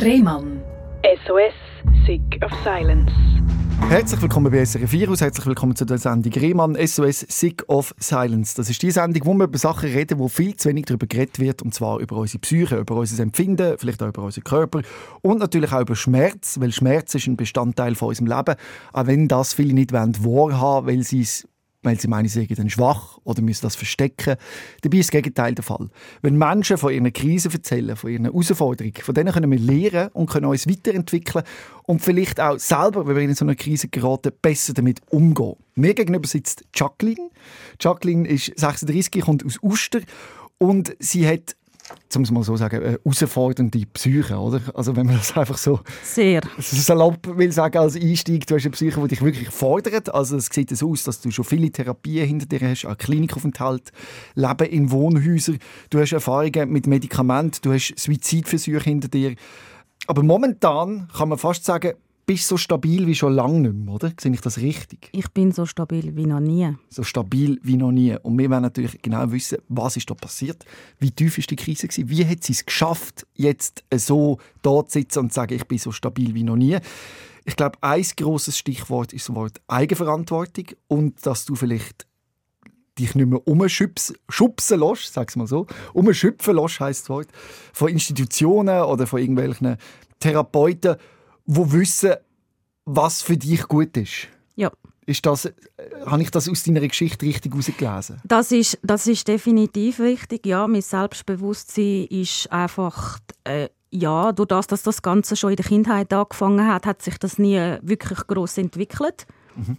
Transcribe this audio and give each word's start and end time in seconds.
Rehmann. 0.00 0.62
SOS, 1.26 1.54
Sick 2.06 2.40
of 2.44 2.52
Silence. 2.62 3.10
Herzlich 3.88 4.22
willkommen 4.22 4.52
bei 4.52 4.64
SRF 4.64 4.92
Virus, 4.92 5.20
herzlich 5.20 5.44
willkommen 5.46 5.74
zu 5.74 5.84
der 5.84 5.98
Sendung 5.98 6.32
Rehmann 6.34 6.76
SOS 6.86 7.20
Sick 7.28 7.64
of 7.66 7.92
Silence. 7.98 8.54
Das 8.54 8.70
ist 8.70 8.80
die 8.80 8.92
Sendung, 8.92 9.26
wo 9.26 9.34
wir 9.34 9.44
über 9.44 9.58
Sachen 9.58 9.90
reden, 9.90 10.20
wo 10.20 10.28
viel 10.28 10.54
zu 10.54 10.68
wenig 10.68 10.84
darüber 10.84 11.08
geredet 11.08 11.40
wird, 11.40 11.62
und 11.62 11.74
zwar 11.74 11.98
über 11.98 12.16
unsere 12.16 12.38
Psyche, 12.38 12.76
über 12.76 12.94
unser 12.94 13.20
Empfinden, 13.20 13.76
vielleicht 13.76 14.00
auch 14.00 14.08
über 14.08 14.22
unseren 14.22 14.44
Körper 14.44 14.82
und 15.22 15.40
natürlich 15.40 15.72
auch 15.72 15.80
über 15.80 15.96
Schmerz, 15.96 16.60
weil 16.60 16.70
Schmerz 16.70 17.16
ist 17.16 17.26
ein 17.26 17.36
Bestandteil 17.36 17.96
von 17.96 18.10
unserem 18.10 18.28
Leben, 18.28 18.54
auch 18.92 19.06
wenn 19.06 19.26
das 19.26 19.52
viele 19.52 19.74
nicht 19.74 19.92
wahrhaben 19.92 20.22
wollen, 20.22 20.86
weil 20.86 21.02
sie 21.02 21.22
es 21.22 21.48
weil 21.88 21.98
sie 21.98 22.08
meinen, 22.08 22.28
sie 22.28 22.40
seien 22.40 22.56
dann 22.56 22.70
schwach 22.70 23.18
oder 23.24 23.42
müssen 23.42 23.62
das 23.62 23.76
verstecken. 23.76 24.36
Dabei 24.82 24.98
ist 24.98 25.08
das 25.08 25.12
Gegenteil 25.12 25.54
der 25.54 25.64
Fall. 25.64 25.88
Wenn 26.22 26.36
Menschen 26.36 26.78
von 26.78 26.92
ihren 26.92 27.12
Krisen 27.12 27.50
erzählen, 27.50 27.96
von 27.96 28.10
ihren 28.10 28.26
Herausforderungen, 28.26 28.94
von 28.94 29.14
denen 29.14 29.32
können 29.32 29.50
wir 29.50 29.58
lernen 29.58 30.10
und 30.12 30.30
können 30.30 30.46
uns 30.46 30.68
weiterentwickeln 30.68 31.44
und 31.84 32.02
vielleicht 32.02 32.40
auch 32.40 32.58
selber, 32.58 33.06
wenn 33.06 33.16
wir 33.16 33.22
in 33.22 33.34
so 33.34 33.44
eine 33.44 33.56
Krise 33.56 33.88
geraten, 33.88 34.32
besser 34.40 34.74
damit 34.74 35.00
umgehen. 35.10 35.56
Mir 35.74 35.94
gegenüber 35.94 36.28
sitzt 36.28 36.64
Jacqueline. 36.74 37.30
Jacqueline 37.80 38.28
ist 38.28 38.52
36, 38.56 39.22
kommt 39.22 39.44
aus 39.44 39.58
Uster 39.62 40.00
und 40.58 40.94
sie 40.98 41.26
hat 41.26 41.56
um 42.16 42.22
es 42.22 42.30
mal 42.30 42.42
so 42.42 42.56
sagen, 42.56 42.82
eine 42.82 42.98
herausfordernde 43.04 43.82
Psyche, 43.92 44.36
oder? 44.36 44.60
Also 44.74 44.96
wenn 44.96 45.06
man 45.06 45.16
das 45.16 45.36
einfach 45.36 45.58
so 45.58 45.80
Sehr. 46.02 46.40
salopp 46.58 47.36
will 47.36 47.52
sagen 47.52 47.78
als 47.78 47.96
Einstieg, 47.96 48.46
du 48.46 48.54
hast 48.54 48.64
eine 48.64 48.72
Psyche, 48.72 49.00
die 49.00 49.08
dich 49.08 49.22
wirklich 49.22 49.50
fordert. 49.50 50.14
Also 50.14 50.36
es 50.36 50.46
sieht 50.46 50.76
so 50.76 50.90
aus, 50.90 51.04
dass 51.04 51.20
du 51.20 51.30
schon 51.30 51.44
viele 51.44 51.70
Therapien 51.70 52.26
hinter 52.26 52.46
dir 52.46 52.68
hast, 52.68 52.86
auch 52.86 52.96
Klinikaufenthalt, 52.96 53.92
Leben 54.34 54.68
in 54.68 54.90
Wohnhäusern, 54.90 55.58
du 55.90 56.00
hast 56.00 56.12
Erfahrungen 56.12 56.70
mit 56.70 56.86
Medikamenten, 56.86 57.58
du 57.62 57.72
hast 57.72 57.94
Suizidversuche 57.96 58.84
hinter 58.84 59.08
dir. 59.08 59.34
Aber 60.06 60.22
momentan 60.22 61.08
kann 61.16 61.28
man 61.28 61.38
fast 61.38 61.64
sagen, 61.64 61.92
bist 62.28 62.46
so 62.46 62.58
stabil 62.58 63.06
wie 63.06 63.14
schon 63.14 63.32
lange 63.32 63.60
nicht 63.60 63.74
mehr, 63.74 63.94
oder? 63.94 64.12
Sehe 64.20 64.30
ich 64.32 64.42
das 64.42 64.58
richtig? 64.58 65.08
Ich 65.12 65.30
bin 65.30 65.50
so 65.50 65.64
stabil 65.64 66.14
wie 66.14 66.26
noch 66.26 66.40
nie. 66.40 66.76
So 66.90 67.02
stabil 67.02 67.58
wie 67.62 67.78
noch 67.78 67.90
nie. 67.90 68.16
Und 68.22 68.38
wir 68.38 68.50
wollen 68.50 68.60
natürlich 68.60 69.00
genau 69.00 69.32
wissen, 69.32 69.58
was 69.68 69.96
ist 69.96 70.10
da 70.10 70.14
passiert? 70.14 70.66
Wie 70.98 71.10
tief 71.10 71.38
ist 71.38 71.50
die 71.50 71.56
Krise 71.56 71.88
gewesen? 71.88 72.10
Wie 72.10 72.26
hat 72.26 72.44
sie 72.44 72.52
es 72.52 72.66
geschafft, 72.66 73.26
jetzt 73.34 73.82
so 73.96 74.38
dort 74.60 74.90
zu 74.90 74.98
sitzen 74.98 75.20
und 75.20 75.32
zu 75.32 75.36
sagen, 75.36 75.54
ich 75.54 75.66
bin 75.66 75.78
so 75.78 75.90
stabil 75.90 76.34
wie 76.34 76.42
noch 76.42 76.56
nie? 76.56 76.76
Ich 77.46 77.56
glaube, 77.56 77.78
ein 77.80 78.04
grosses 78.14 78.58
Stichwort 78.58 79.14
ist 79.14 79.30
das 79.30 79.34
Wort 79.34 79.62
Eigenverantwortung 79.66 80.66
und 80.86 81.24
dass 81.24 81.46
du 81.46 81.54
vielleicht 81.54 82.06
dich 82.98 83.14
nicht 83.14 83.26
mehr 83.26 83.40
umschubsen 83.48 84.16
lässt, 84.28 85.14
sag's 85.14 85.34
mal 85.34 85.46
so. 85.46 85.66
Umschüpfen 85.94 86.56
lässt, 86.56 86.78
heisst 86.78 87.04
das 87.04 87.08
Wort. 87.08 87.28
Von 87.72 87.88
Institutionen 87.88 88.82
oder 88.82 89.06
von 89.06 89.18
irgendwelchen 89.18 89.78
Therapeuten, 90.20 90.96
die 91.48 91.72
wissen, 91.72 92.14
was 92.84 93.22
für 93.22 93.36
dich 93.36 93.66
gut 93.66 93.96
ist. 93.96 94.28
Ja. 94.54 94.70
Ist 95.06 95.24
das, 95.24 95.46
äh, 95.46 95.54
habe 96.04 96.22
ich 96.22 96.30
das 96.30 96.48
aus 96.48 96.62
deiner 96.64 96.86
Geschichte 96.86 97.24
richtig 97.24 97.52
herausgelesen? 97.52 98.20
Das 98.24 98.52
ist, 98.52 98.78
das 98.82 99.06
ist 99.06 99.26
definitiv 99.26 99.98
wichtig. 99.98 100.44
Ja, 100.44 100.66
mein 100.66 100.82
Selbstbewusstsein 100.82 102.04
ist 102.10 102.52
einfach, 102.52 103.18
äh, 103.44 103.68
ja, 103.90 104.32
durch 104.32 104.48
das, 104.48 104.66
dass 104.66 104.82
das 104.82 105.00
Ganze 105.00 105.34
schon 105.36 105.50
in 105.50 105.56
der 105.56 105.64
Kindheit 105.64 106.12
angefangen 106.12 106.66
hat, 106.66 106.84
hat 106.84 107.00
sich 107.00 107.16
das 107.18 107.38
nie 107.38 107.58
wirklich 107.80 108.26
groß 108.26 108.58
entwickelt. 108.58 109.26
Mhm. 109.56 109.78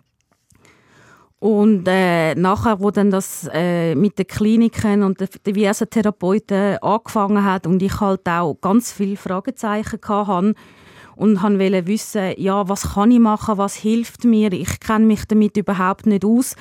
Und 1.37 1.87
äh, 1.87 2.35
nachher, 2.35 2.81
wo 2.81 2.91
dann 2.91 3.11
das 3.11 3.49
äh, 3.53 3.95
mit 3.95 4.17
den 4.17 4.27
Kliniken 4.27 5.03
und 5.03 5.21
den 5.21 5.29
diversen 5.45 5.89
Therapeuten 5.89 6.79
angefangen 6.79 7.45
hat 7.45 7.65
und 7.65 7.81
ich 7.81 8.01
halt 8.01 8.27
auch 8.27 8.55
ganz 8.59 8.91
viele 8.91 9.15
Fragezeichen 9.15 9.99
hatte, 10.05 10.53
und 11.19 11.43
wollte 11.43 11.85
wissen, 11.85 12.33
ja, 12.37 12.69
was 12.69 12.93
kann 12.93 13.11
ich 13.11 13.19
machen, 13.19 13.57
was 13.57 13.75
hilft 13.75 14.23
mir, 14.23 14.53
ich 14.53 14.79
kenne 14.79 15.05
mich 15.05 15.25
damit 15.25 15.57
überhaupt 15.57 16.05
nicht 16.05 16.23
aus, 16.23 16.55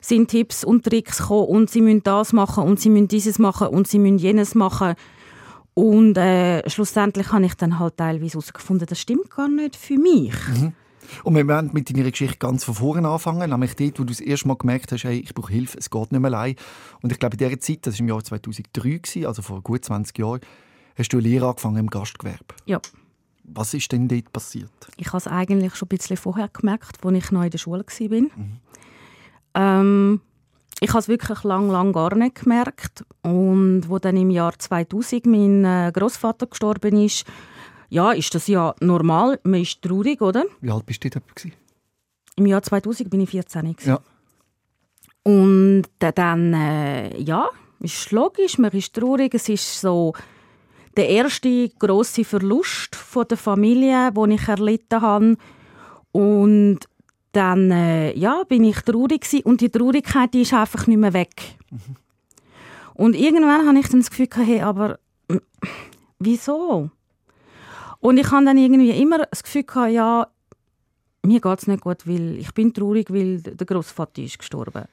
sind 0.00 0.30
Tipps 0.30 0.62
und 0.62 0.84
Tricks 0.84 1.18
gekommen 1.18 1.48
und 1.48 1.70
sie 1.70 1.80
müssen 1.80 2.04
das 2.04 2.32
machen 2.32 2.62
und 2.62 2.78
sie 2.78 2.90
müssen 2.90 3.08
dieses 3.08 3.40
machen 3.40 3.68
und 3.68 3.88
sie 3.88 3.98
müssen 3.98 4.18
jenes 4.18 4.54
machen. 4.54 4.94
Und 5.74 6.16
äh, 6.16 6.68
schlussendlich 6.70 7.32
habe 7.32 7.46
ich 7.46 7.54
dann 7.54 7.80
halt 7.80 7.96
teilweise 7.96 8.34
herausgefunden, 8.34 8.86
das 8.86 9.00
stimmt 9.00 9.30
gar 9.30 9.48
nicht 9.48 9.74
für 9.74 9.98
mich. 9.98 10.34
Mhm. 10.48 10.72
Und 11.24 11.34
wir 11.34 11.46
werden 11.48 11.70
mit 11.72 11.90
deiner 11.90 12.10
Geschichte 12.10 12.38
ganz 12.38 12.62
von 12.62 12.74
vorne 12.74 13.08
anfangen, 13.08 13.50
nämlich 13.50 13.74
dort, 13.74 13.98
wo 13.98 14.04
du 14.04 14.12
das 14.12 14.20
erste 14.20 14.46
Mal 14.46 14.56
gemerkt 14.56 14.92
hast, 14.92 15.02
hey, 15.02 15.18
ich 15.18 15.34
brauche 15.34 15.52
Hilfe, 15.52 15.76
es 15.76 15.90
geht 15.90 16.12
nicht 16.12 16.20
mehr 16.20 16.32
allein. 16.32 16.54
Und 17.02 17.10
ich 17.10 17.18
glaube, 17.18 17.34
in 17.34 17.38
dieser 17.38 17.60
Zeit, 17.60 17.86
das 17.86 17.94
war 17.94 18.00
im 18.00 18.08
Jahr 18.08 18.22
2003, 18.22 19.26
also 19.26 19.42
vor 19.42 19.60
gut 19.60 19.84
20 19.84 20.16
Jahren, 20.16 20.40
hast 20.96 21.12
du 21.12 21.18
eine 21.18 21.26
Lehre 21.26 21.48
angefangen 21.48 21.78
im 21.78 21.90
Gastgewerbe. 21.90 22.54
Ja. 22.64 22.80
Was 23.44 23.74
ist 23.74 23.92
denn 23.92 24.08
dort 24.08 24.32
passiert? 24.32 24.70
Ich 24.96 25.08
habe 25.08 25.18
es 25.18 25.26
eigentlich 25.26 25.74
schon 25.74 25.86
ein 25.86 25.96
bisschen 25.96 26.16
vorher 26.16 26.48
gemerkt, 26.48 27.04
als 27.04 27.16
ich 27.16 27.30
noch 27.30 27.42
in 27.42 27.50
der 27.50 27.58
Schule 27.58 27.84
war. 27.84 28.20
Mhm. 28.20 28.60
Ähm, 29.54 30.20
ich 30.80 30.90
habe 30.90 30.98
es 30.98 31.08
wirklich 31.08 31.42
lang, 31.44 31.70
lang 31.70 31.92
gar 31.92 32.14
nicht 32.14 32.42
gemerkt. 32.42 33.04
Und 33.22 33.88
wo 33.88 33.98
dann 33.98 34.16
im 34.16 34.30
Jahr 34.30 34.58
2000 34.58 35.26
mein 35.26 35.64
äh, 35.64 35.92
Großvater 35.94 36.46
gestorben 36.46 36.96
ist, 36.96 37.24
ja, 37.90 38.12
ist 38.12 38.34
das 38.34 38.46
ja 38.48 38.74
normal. 38.80 39.38
Man 39.44 39.60
ist 39.60 39.82
traurig, 39.82 40.20
oder? 40.20 40.44
Wie 40.60 40.70
alt 40.70 40.86
bist 40.86 41.04
du 41.04 41.10
dort? 41.10 41.46
Im 42.36 42.46
Jahr 42.46 42.62
2000 42.62 43.10
bin 43.10 43.20
ich 43.20 43.30
14. 43.30 43.76
Ja. 43.84 44.00
Und 45.22 45.84
dann, 45.98 46.52
äh, 46.52 47.18
ja, 47.20 47.48
ist 47.80 48.10
logisch, 48.10 48.58
man 48.58 48.72
ist 48.72 48.94
traurig. 48.94 49.34
Es 49.34 49.48
ist 49.48 49.80
so 49.80 50.12
der 50.96 51.08
erste 51.08 51.68
große 51.68 52.24
Verlust 52.24 52.94
von 52.96 53.26
der 53.28 53.36
Familie, 53.36 54.12
den 54.12 54.30
ich 54.32 54.48
erlitten 54.48 55.00
habe. 55.00 55.36
Und 56.12 56.80
dann 57.32 57.70
äh, 57.70 58.16
ja, 58.16 58.44
bin 58.44 58.64
ich 58.64 58.80
traurig 58.82 59.22
gewesen. 59.22 59.44
und 59.44 59.60
die 59.60 59.70
Traurigkeit 59.70 60.32
die 60.32 60.42
ist 60.42 60.54
einfach 60.54 60.86
nicht 60.86 60.98
mehr 60.98 61.12
weg. 61.12 61.56
Mhm. 61.70 61.96
Und 62.94 63.16
irgendwann 63.16 63.66
habe 63.66 63.78
ich 63.78 63.88
dann 63.88 64.00
das 64.00 64.10
Gefühl, 64.10 64.28
hey, 64.46 64.60
aber 64.60 64.98
wieso? 66.20 66.90
Und 67.98 68.18
ich 68.18 68.30
habe 68.30 68.44
dann 68.44 68.56
irgendwie 68.56 68.90
immer 68.90 69.26
das 69.26 69.42
Gefühl, 69.42 69.64
ja, 69.88 70.28
mir 71.22 71.40
geht 71.40 71.58
es 71.58 71.66
nicht 71.66 71.80
gut, 71.80 72.06
weil 72.06 72.38
ich 72.38 72.52
bin 72.52 72.72
traurig, 72.72 73.10
weil 73.10 73.40
der 73.40 73.66
Großvater 73.66 74.22
ist 74.22 74.38
gestorben. 74.38 74.84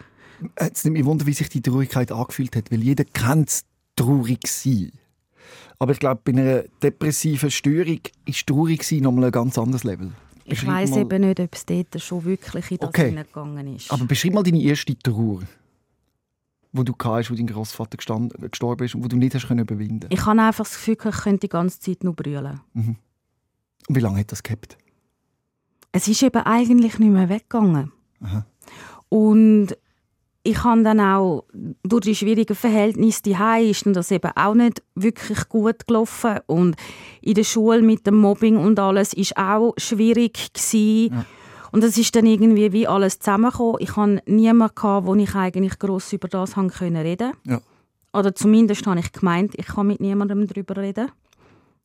Jetzt 0.59 0.83
nimmt 0.85 0.97
mich 0.97 1.05
wunder, 1.05 1.25
wie 1.27 1.33
sich 1.33 1.49
die 1.49 1.61
Traurigkeit 1.61 2.11
angefühlt 2.11 2.55
hat, 2.55 2.71
weil 2.71 2.81
jeder 2.81 3.03
kennt 3.03 3.61
traurig 3.95 4.47
sein. 4.47 4.91
Aber 5.81 5.93
ich 5.93 5.99
glaube, 5.99 6.21
bei 6.23 6.31
einer 6.31 6.63
depressiven 6.83 7.49
Störung 7.49 8.01
ist 8.25 8.45
traurig 8.45 8.83
sein 8.83 8.99
nochmal 8.99 9.25
ein 9.25 9.31
ganz 9.31 9.57
anderes 9.57 9.83
Level. 9.83 10.11
Ich 10.45 10.63
weiß 10.63 10.95
eben 10.97 11.21
nicht, 11.21 11.39
ob 11.39 11.55
es 11.55 11.65
dort 11.65 11.99
schon 11.99 12.23
wirklich 12.23 12.69
in 12.69 12.77
das 12.77 12.89
okay. 12.89 13.09
hineingegangen 13.09 13.75
ist. 13.75 13.91
Aber 13.91 14.05
beschreib 14.05 14.33
mal 14.33 14.43
deine 14.43 14.61
erste 14.61 14.95
Trauer, 14.95 15.41
wo 16.71 16.83
du 16.83 16.93
hast, 17.03 17.31
wo 17.31 17.33
dein 17.33 17.47
Großvater 17.47 17.97
gestorben 17.97 18.85
ist 18.85 18.93
und 18.93 19.03
wo 19.03 19.07
du 19.07 19.15
nicht 19.15 19.33
hast 19.33 19.47
können 19.47 19.61
überwinden. 19.61 20.07
Ich 20.11 20.23
habe 20.23 20.39
einfach 20.39 20.65
das 20.65 20.75
Gefühl, 20.75 20.97
ich 21.03 21.17
könnte 21.23 21.39
die 21.39 21.49
ganze 21.49 21.79
Zeit 21.79 22.03
nur 22.03 22.13
brüllen. 22.13 22.61
Mhm. 22.73 22.97
Und 23.89 23.95
wie 23.95 24.01
lange 24.01 24.19
hat 24.19 24.31
das 24.31 24.43
gehabt? 24.43 24.77
Es 25.93 26.07
ist 26.07 26.21
eben 26.21 26.43
eigentlich 26.43 26.99
nicht 26.99 27.11
mehr 27.11 27.27
weggegangen. 27.27 27.91
Aha. 28.19 28.45
Und 29.09 29.75
ich 30.43 30.63
habe 30.63 30.83
dann 30.83 30.99
auch 30.99 31.45
durch 31.83 32.01
die 32.01 32.15
schwierigen 32.15 32.55
Verhältnisse 32.55 33.21
die 33.23 33.35
ist 33.69 33.85
dann 33.85 33.93
das 33.93 34.11
eben 34.11 34.31
auch 34.35 34.55
nicht 34.55 34.81
wirklich 34.95 35.47
gut 35.49 35.87
gelaufen 35.87 36.39
und 36.47 36.75
in 37.21 37.35
der 37.35 37.43
Schule 37.43 37.81
mit 37.81 38.07
dem 38.07 38.17
Mobbing 38.17 38.57
und 38.57 38.79
alles 38.79 39.13
ist 39.13 39.37
auch 39.37 39.73
schwierig 39.77 40.53
gewesen. 40.53 41.13
Ja. 41.13 41.25
und 41.71 41.83
es 41.83 41.97
ist 41.97 42.15
dann 42.15 42.25
irgendwie 42.25 42.73
wie 42.73 42.87
alles 42.87 43.19
zusammengekommen. 43.19 43.77
Ich 43.79 43.95
hatte 43.95 44.23
niemanden 44.25 45.05
wo 45.05 45.15
ich 45.15 45.35
eigentlich 45.35 45.77
gross 45.77 46.11
über 46.13 46.27
das 46.27 46.55
haben 46.55 46.69
können 46.69 46.97
reden. 46.97 47.33
Ja. 47.45 47.61
Oder 48.13 48.35
zumindest 48.35 48.85
habe 48.87 48.99
ich 48.99 49.11
gemeint, 49.11 49.53
ich 49.55 49.67
kann 49.67 49.87
mit 49.87 50.01
niemandem 50.01 50.47
darüber 50.47 50.77
reden. 50.77 51.11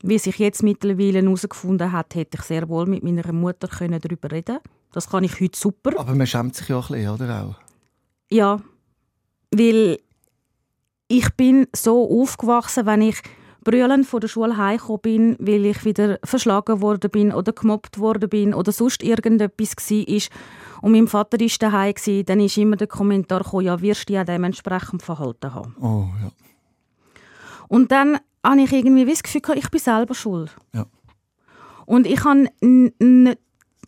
Wie 0.02 0.18
sich 0.18 0.38
jetzt 0.38 0.62
mittlerweile 0.62 1.22
herausgefunden 1.22 1.92
hat, 1.92 2.14
hätte 2.14 2.38
ich 2.38 2.44
sehr 2.44 2.68
wohl 2.68 2.86
mit 2.86 3.02
meiner 3.02 3.32
Mutter 3.32 3.68
darüber 3.68 4.30
reden. 4.30 4.58
Das 4.92 5.08
kann 5.08 5.24
ich 5.24 5.40
heute 5.40 5.58
super. 5.58 5.98
Aber 5.98 6.14
man 6.14 6.26
schämt 6.26 6.54
sich 6.54 6.68
ja 6.68 6.76
auch 6.76 6.90
ein 6.90 6.96
bisschen, 6.96 7.14
oder 7.14 7.42
auch? 7.42 7.65
Ja, 8.30 8.60
weil 9.50 9.98
ich 11.08 11.30
bin 11.36 11.68
so 11.74 12.22
aufgewachsen, 12.22 12.86
wenn 12.86 13.02
ich 13.02 13.22
brüllend 13.66 14.06
von 14.06 14.20
der 14.20 14.28
Schule 14.28 14.56
heimgekommen 14.56 15.00
bin, 15.02 15.36
weil 15.40 15.66
ich 15.66 15.84
wieder 15.84 16.18
verschlagen 16.22 16.80
worden 16.80 17.10
bin 17.10 17.32
oder 17.32 17.52
gemobbt 17.52 17.98
worden 17.98 18.28
bin 18.28 18.54
oder 18.54 18.70
sonst 18.70 19.02
irgendetwas 19.02 19.76
war 19.76 20.82
und 20.82 20.92
mein 20.92 21.08
Vater 21.08 21.40
war 21.40 21.48
daheim 21.58 21.94
dann 22.26 22.40
ist 22.40 22.56
immer 22.58 22.76
der 22.76 22.86
Kommentar 22.86 23.42
gekommen, 23.42 23.66
ja, 23.66 23.80
wirst 23.80 24.08
du 24.08 24.12
ja 24.12 24.24
dementsprechend 24.24 25.02
verhalten 25.02 25.52
haben. 25.52 25.74
Oh, 25.80 26.06
ja. 26.22 26.30
Und 27.68 27.90
dann 27.90 28.18
habe 28.44 28.60
ich 28.60 28.72
irgendwie 28.72 29.04
das 29.04 29.22
Gefühl, 29.22 29.42
ich 29.56 29.70
bin 29.70 29.80
selber 29.80 30.14
schuld. 30.14 30.54
Ja. 30.72 30.86
Und 31.86 32.06
ich 32.06 32.22
habe 32.24 32.48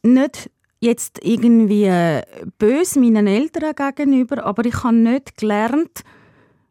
nicht 0.02 0.50
jetzt 0.80 1.18
irgendwie 1.22 1.90
böse 2.58 3.00
meinen 3.00 3.26
Eltern 3.26 3.74
gegenüber, 3.74 4.44
aber 4.44 4.64
ich 4.64 4.84
habe 4.84 4.94
nicht 4.94 5.36
gelernt, 5.36 6.04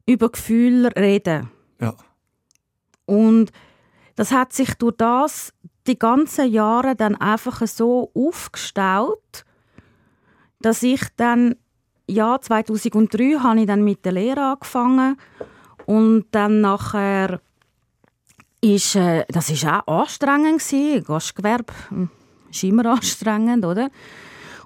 über 0.06 0.30
Gefühle 0.30 0.96
reden. 0.96 1.50
Ja. 1.80 1.94
Und 3.06 3.52
das 4.16 4.32
hat 4.32 4.54
sich 4.54 4.74
durch 4.76 4.96
das 4.98 5.54
die 5.86 6.00
ganzen 6.00 6.52
Jahre 6.52 6.96
dann 6.96 7.16
einfach 7.16 7.66
so 7.68 8.12
aufgestaut, 8.14 9.46
dass 10.60 10.84
ich 10.84 11.02
dann 11.16 11.56
ja 12.08 12.40
2003 12.40 13.40
habe 13.40 13.62
ich 13.62 13.68
dann 13.68 13.84
mit 13.84 14.06
der 14.06 14.14
Lehre 14.14 14.52
angefangen 14.52 15.18
und 15.86 16.26
dann 16.32 16.62
nachher 16.62 17.42
ist 18.62 18.96
äh, 18.96 19.26
das 19.30 19.50
ist 19.50 19.66
auch 19.66 19.88
anstrengend 19.88 20.60
gewesen. 20.60 21.04
Gastgewerbe 21.04 21.74
hm, 21.90 22.10
ist 22.52 22.64
immer 22.64 22.86
anstrengend, 22.86 23.66
oder? 23.66 23.90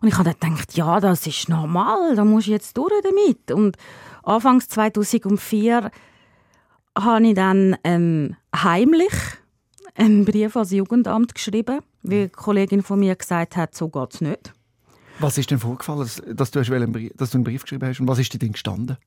Und 0.01 0.07
ich 0.07 0.17
habe 0.17 0.33
dann 0.39 0.55
gedacht, 0.55 0.73
ja, 0.75 0.99
das 0.99 1.27
ist 1.27 1.47
normal, 1.47 2.15
da 2.15 2.25
muss 2.25 2.43
ich 2.43 2.49
jetzt 2.49 2.75
durch 2.77 2.91
damit. 3.03 3.51
Und 3.51 3.77
anfangs 4.23 4.67
2004 4.69 5.91
habe 6.97 7.27
ich 7.27 7.35
dann 7.35 7.77
ähm, 7.83 8.35
heimlich 8.55 9.13
einen 9.95 10.25
Brief 10.25 10.55
ans 10.55 10.71
Jugendamt 10.71 11.35
geschrieben, 11.35 11.81
weil 12.01 12.17
eine 12.17 12.29
Kollegin 12.29 12.81
von 12.81 12.99
mir 12.99 13.15
gesagt 13.15 13.55
hat, 13.55 13.75
so 13.75 13.89
geht 13.89 14.15
es 14.15 14.21
nicht. 14.21 14.53
Was 15.19 15.37
ist 15.37 15.51
denn 15.51 15.59
vorgefallen, 15.59 16.09
dass 16.33 16.51
du, 16.51 16.59
einen 16.59 16.91
Brief, 16.91 17.11
dass 17.15 17.31
du 17.31 17.37
einen 17.37 17.43
Brief 17.43 17.61
geschrieben 17.61 17.87
hast 17.87 17.99
und 17.99 18.07
was 18.07 18.17
ist 18.17 18.33
dir 18.33 18.39
denn 18.39 18.53
gestanden? 18.53 18.97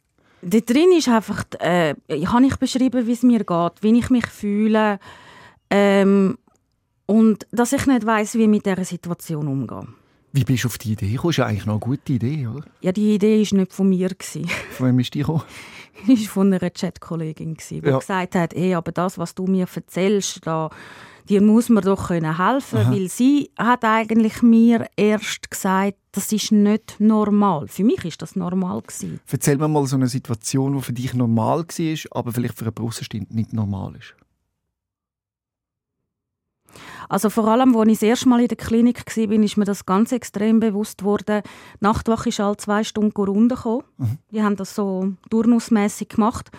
Da 0.43 0.61
drin 0.61 0.93
ist 0.97 1.09
einfach, 1.09 1.45
äh, 1.59 1.95
habe 2.27 2.47
ich 2.47 2.57
beschrieben, 2.57 3.07
wie 3.07 3.13
es 3.13 3.23
mir 3.23 3.43
geht, 3.43 3.73
wie 3.83 3.99
ich 3.99 4.11
mich 4.11 4.27
fühle 4.27 5.01
ähm, 5.71 6.39
und 7.07 7.47
dass 7.51 7.73
ich 7.73 7.87
nicht 7.87 8.07
weiß, 8.07 8.35
wie 8.35 8.43
ich 8.43 8.49
mit 8.49 8.67
dieser 8.67 8.85
Situation 8.85 9.49
umgehe. 9.49 9.87
Wie 10.33 10.43
bist 10.43 10.65
du 10.65 10.69
auf 10.69 10.79
die 10.79 10.93
Idee 10.93 11.13
gekommen? 11.13 11.29
Das 11.29 11.35
ist 11.35 11.37
ja 11.39 11.47
eigentlich 11.47 11.67
noch 11.67 11.75
eine 11.75 11.81
gute 11.81 12.13
Idee, 12.13 12.49
oder? 12.49 12.65
Ja, 12.81 12.91
die 12.91 13.15
Idee 13.15 13.39
war 13.39 13.59
nicht 13.59 13.73
von 13.73 13.89
mir. 13.89 14.11
Von 14.73 14.87
wem 14.89 14.99
ist 14.99 15.15
die 15.15 15.21
gekommen? 15.21 15.43
war 16.07 16.17
von 16.17 16.53
einer 16.53 16.73
Chat-Kollegin, 16.73 17.57
die 17.71 17.77
ja. 17.77 17.99
gesagt 17.99 18.35
hat, 18.35 18.55
hey, 18.55 18.75
aber 18.75 18.91
das, 18.91 19.17
was 19.17 19.35
du 19.35 19.47
mir 19.47 19.69
erzählst, 19.73 20.45
da, 20.45 20.71
dir 21.29 21.41
muss 21.41 21.69
man 21.69 21.85
doch 21.85 22.09
können 22.09 22.37
helfen 22.37 22.79
Aha. 22.81 22.91
weil 22.91 23.09
sie 23.09 23.51
hat 23.57 23.85
eigentlich 23.85 24.43
mir 24.43 24.89
erst 24.97 25.51
gesagt, 25.51 25.95
das 26.13 26.33
ist 26.33 26.53
nicht 26.53 26.97
normal. 26.99 27.69
Für 27.69 27.85
mich 27.85 28.05
ist 28.05 28.21
das 28.21 28.37
normal 28.37 28.83
gewesen. 28.83 29.21
Erzähl 29.31 29.57
mir 29.57 29.69
mal 29.69 29.87
so 29.87 29.97
eine 29.97 30.09
Situation, 30.09 30.77
die 30.77 30.83
für 30.83 30.93
dich 30.93 31.15
normal 31.15 31.61
war, 31.61 32.19
aber 32.19 32.33
vielleicht 32.33 32.59
für 32.59 32.67
einen 32.67 32.87
Außenstehenden 32.87 33.37
nicht 33.37 33.53
normal 33.53 33.95
ist. 33.97 34.15
Also 37.09 37.31
vor 37.31 37.49
allem, 37.49 37.77
als 37.77 37.89
ich 37.89 37.99
das 37.99 38.03
erste 38.03 38.29
Mal 38.29 38.41
in 38.41 38.49
der 38.49 38.57
Klinik 38.57 39.05
war, 39.07 39.33
ist 39.33 39.57
mir 39.57 39.65
das 39.65 39.87
ganz 39.87 40.13
extrem 40.13 40.61
bewusst 40.61 40.99
geworden. 40.99 41.43
Die 41.45 41.85
Nachtwache 41.85 42.29
ist 42.29 42.41
alle 42.41 42.57
zwei 42.57 42.85
Stunden 42.85 43.13
runtergekommen. 43.17 43.85
Mhm. 43.99 44.19
Die 44.31 44.43
haben 44.43 44.57
das 44.57 44.75
so 44.75 45.13
turnusmässig 45.31 46.09
gemacht. 46.11 46.51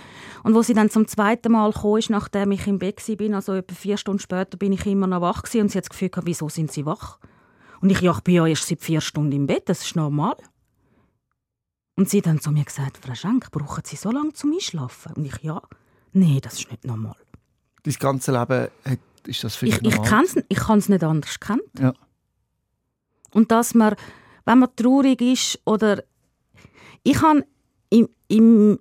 Und 0.43 0.53
wo 0.55 0.61
sie 0.61 0.73
dann 0.73 0.89
zum 0.89 1.07
zweiten 1.07 1.51
Mal 1.51 1.71
kam, 1.71 1.97
ist, 1.97 2.09
nachdem 2.09 2.51
ich 2.51 2.67
im 2.67 2.79
Bett 2.79 3.07
war, 3.07 3.35
also 3.35 3.53
etwa 3.53 3.75
vier 3.75 3.97
Stunden 3.97 4.19
später, 4.19 4.57
bin 4.57 4.73
ich 4.73 4.85
immer 4.85 5.07
noch 5.07 5.21
wach 5.21 5.43
gewesen 5.43 5.61
und 5.61 5.71
sie 5.71 5.77
hat 5.77 5.85
das 5.85 5.89
Gefühl 5.89 6.09
gehabt, 6.09 6.27
wieso 6.27 6.49
sind 6.49 6.71
sie 6.71 6.85
wach? 6.85 7.19
Und 7.81 7.91
ich, 7.91 8.01
ja, 8.01 8.13
ich 8.13 8.21
bin 8.21 8.35
ja 8.35 8.47
erst 8.47 8.67
seit 8.67 8.81
vier 8.81 9.01
Stunden 9.01 9.31
im 9.31 9.47
Bett, 9.47 9.69
das 9.69 9.83
ist 9.83 9.95
normal. 9.95 10.35
Und 11.95 12.09
sie 12.09 12.21
dann 12.21 12.41
zu 12.41 12.51
mir 12.51 12.65
gesagt, 12.65 12.97
Frau 12.97 13.15
Schenk, 13.15 13.51
brauchen 13.51 13.83
Sie 13.85 13.95
so 13.95 14.11
lange 14.11 14.33
zum 14.33 14.51
Einschlafen? 14.51 15.13
Und 15.13 15.25
ich, 15.25 15.37
ja, 15.43 15.61
nee, 16.11 16.39
das 16.41 16.59
ist 16.59 16.69
nicht 16.69 16.83
normal. 16.83 17.15
Dein 17.83 17.93
ganze 17.93 18.31
Leben 18.31 18.67
hat 18.83 18.99
ist 19.27 19.43
das 19.43 19.59
dich 19.59 19.75
ich, 19.75 19.81
normal? 19.81 20.45
Ich 20.49 20.57
kann 20.59 20.79
es 20.79 20.89
nicht 20.89 21.03
anders 21.03 21.39
kennen. 21.39 21.61
Ja. 21.79 21.93
Und 23.33 23.51
dass 23.51 23.73
man, 23.73 23.95
wenn 24.45 24.59
man 24.59 24.75
traurig 24.75 25.21
ist 25.21 25.59
oder 25.65 26.03
ich 27.03 27.21
habe 27.21 27.45
im, 27.89 28.09
im 28.27 28.79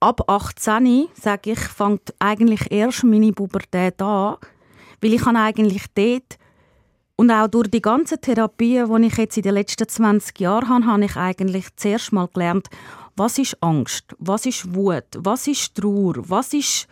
ab 0.00 0.28
18, 0.28 1.08
sage 1.14 1.52
ich, 1.52 1.58
fängt 1.58 2.14
eigentlich 2.18 2.70
erst 2.70 3.04
meine 3.04 3.32
Pubertät 3.32 4.00
an, 4.02 4.36
weil 5.00 5.14
ich 5.14 5.24
habe 5.24 5.38
eigentlich 5.38 5.84
dort 5.94 6.38
und 7.16 7.30
auch 7.30 7.48
durch 7.48 7.68
die 7.70 7.82
ganzen 7.82 8.20
Therapien, 8.20 8.90
die 8.94 9.06
ich 9.08 9.16
jetzt 9.18 9.36
in 9.36 9.42
den 9.42 9.54
letzten 9.54 9.86
20 9.86 10.40
Jahren 10.40 10.70
habe, 10.70 10.86
habe 10.86 11.04
ich 11.04 11.16
eigentlich 11.16 11.66
zuerst 11.76 12.12
mal 12.12 12.28
gelernt, 12.28 12.68
was 13.14 13.38
ist 13.38 13.62
Angst, 13.62 14.04
was 14.18 14.46
ist 14.46 14.74
Wut, 14.74 15.04
was 15.18 15.46
ist 15.46 15.74
Trauer, 15.74 16.14
was 16.16 16.54
ist 16.54 16.88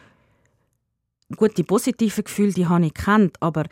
gut, 1.37 1.57
die 1.57 1.65
positiven 1.65 2.25
Gefühle, 2.25 2.53
die 2.53 2.67
habe 2.67 2.87
ich 2.87 2.95
kennt, 2.95 3.41
aber 3.41 3.65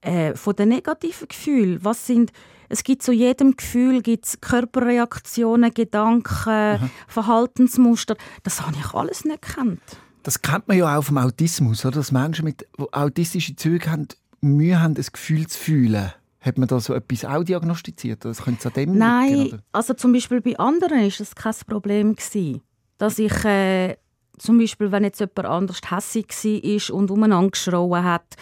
äh, 0.00 0.34
von 0.34 0.54
den 0.54 0.70
negativen 0.70 1.28
Gefühlen, 1.28 1.78
was 1.82 2.06
sind, 2.06 2.32
es 2.68 2.84
gibt 2.84 3.02
zu 3.02 3.12
jedem 3.12 3.56
Gefühl 3.56 4.02
gibt's 4.02 4.40
Körperreaktionen, 4.40 5.72
Gedanken, 5.72 6.50
Aha. 6.50 6.90
Verhaltensmuster, 7.06 8.16
das 8.42 8.60
habe 8.62 8.76
ich 8.78 8.94
alles 8.94 9.24
nicht 9.24 9.42
kennt. 9.42 9.80
Das 10.22 10.42
kennt 10.42 10.68
man 10.68 10.76
ja 10.76 10.98
auch 10.98 11.02
vom 11.02 11.18
Autismus, 11.18 11.84
oder? 11.84 11.96
dass 11.96 12.12
Menschen 12.12 12.44
mit 12.44 12.66
autistischen 12.92 13.56
Zügen 13.56 13.90
haben, 13.90 14.08
Mühe 14.40 14.80
haben, 14.80 14.96
ein 14.96 15.06
Gefühl 15.12 15.46
zu 15.46 15.58
fühlen. 15.58 16.12
Hat 16.40 16.58
man 16.58 16.68
da 16.68 16.78
so 16.78 16.94
etwas 16.94 17.24
auch 17.24 17.42
diagnostiziert? 17.42 18.24
Das 18.24 18.42
könnte 18.42 18.68
an 18.68 18.74
dem 18.74 18.96
Nein, 18.96 19.34
liegen, 19.34 19.62
also 19.72 19.94
zum 19.94 20.12
Beispiel 20.12 20.40
bei 20.40 20.56
anderen 20.58 21.00
ist 21.00 21.20
das 21.20 21.34
kein 21.34 21.54
Problem 21.66 22.14
gewesen, 22.14 22.60
dass 22.98 23.18
ich 23.18 23.44
äh, 23.44 23.96
zum 24.38 24.58
Beispiel, 24.58 24.92
wenn 24.92 25.04
jetzt 25.04 25.20
jemand 25.20 25.46
anders 25.46 25.80
hässig 25.88 26.28
war 26.28 26.96
und 26.96 27.10
umeinander 27.10 27.50
geschrauen 27.50 28.04
hat, 28.04 28.36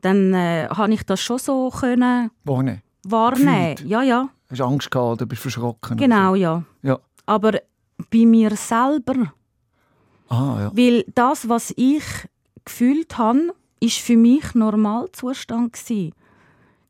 dann 0.00 0.32
äh, 0.34 0.68
habe 0.68 0.92
ich 0.92 1.02
das 1.04 1.20
schon 1.20 1.38
so 1.38 1.70
können 1.70 2.30
wahrnehmen. 2.44 2.82
wahrnehmen. 3.04 3.76
Ja, 3.86 4.02
ja. 4.02 4.28
Hast 4.50 4.60
Angst 4.60 4.90
gehabt 4.90 5.12
oder 5.12 5.26
bist 5.26 5.42
verschrocken? 5.42 5.96
Genau, 5.96 6.34
ja. 6.34 6.62
ja. 6.82 6.98
Aber 7.26 7.60
bei 8.10 8.24
mir 8.24 8.56
selber. 8.56 9.32
Ah, 10.28 10.56
ja. 10.60 10.70
Weil 10.74 11.04
das, 11.14 11.48
was 11.48 11.72
ich 11.76 12.04
gefühlt 12.64 13.18
habe, 13.18 13.54
ist 13.80 13.98
für 13.98 14.16
mich 14.16 14.54
Normalzustand 14.54 15.72
gewesen. 15.72 16.12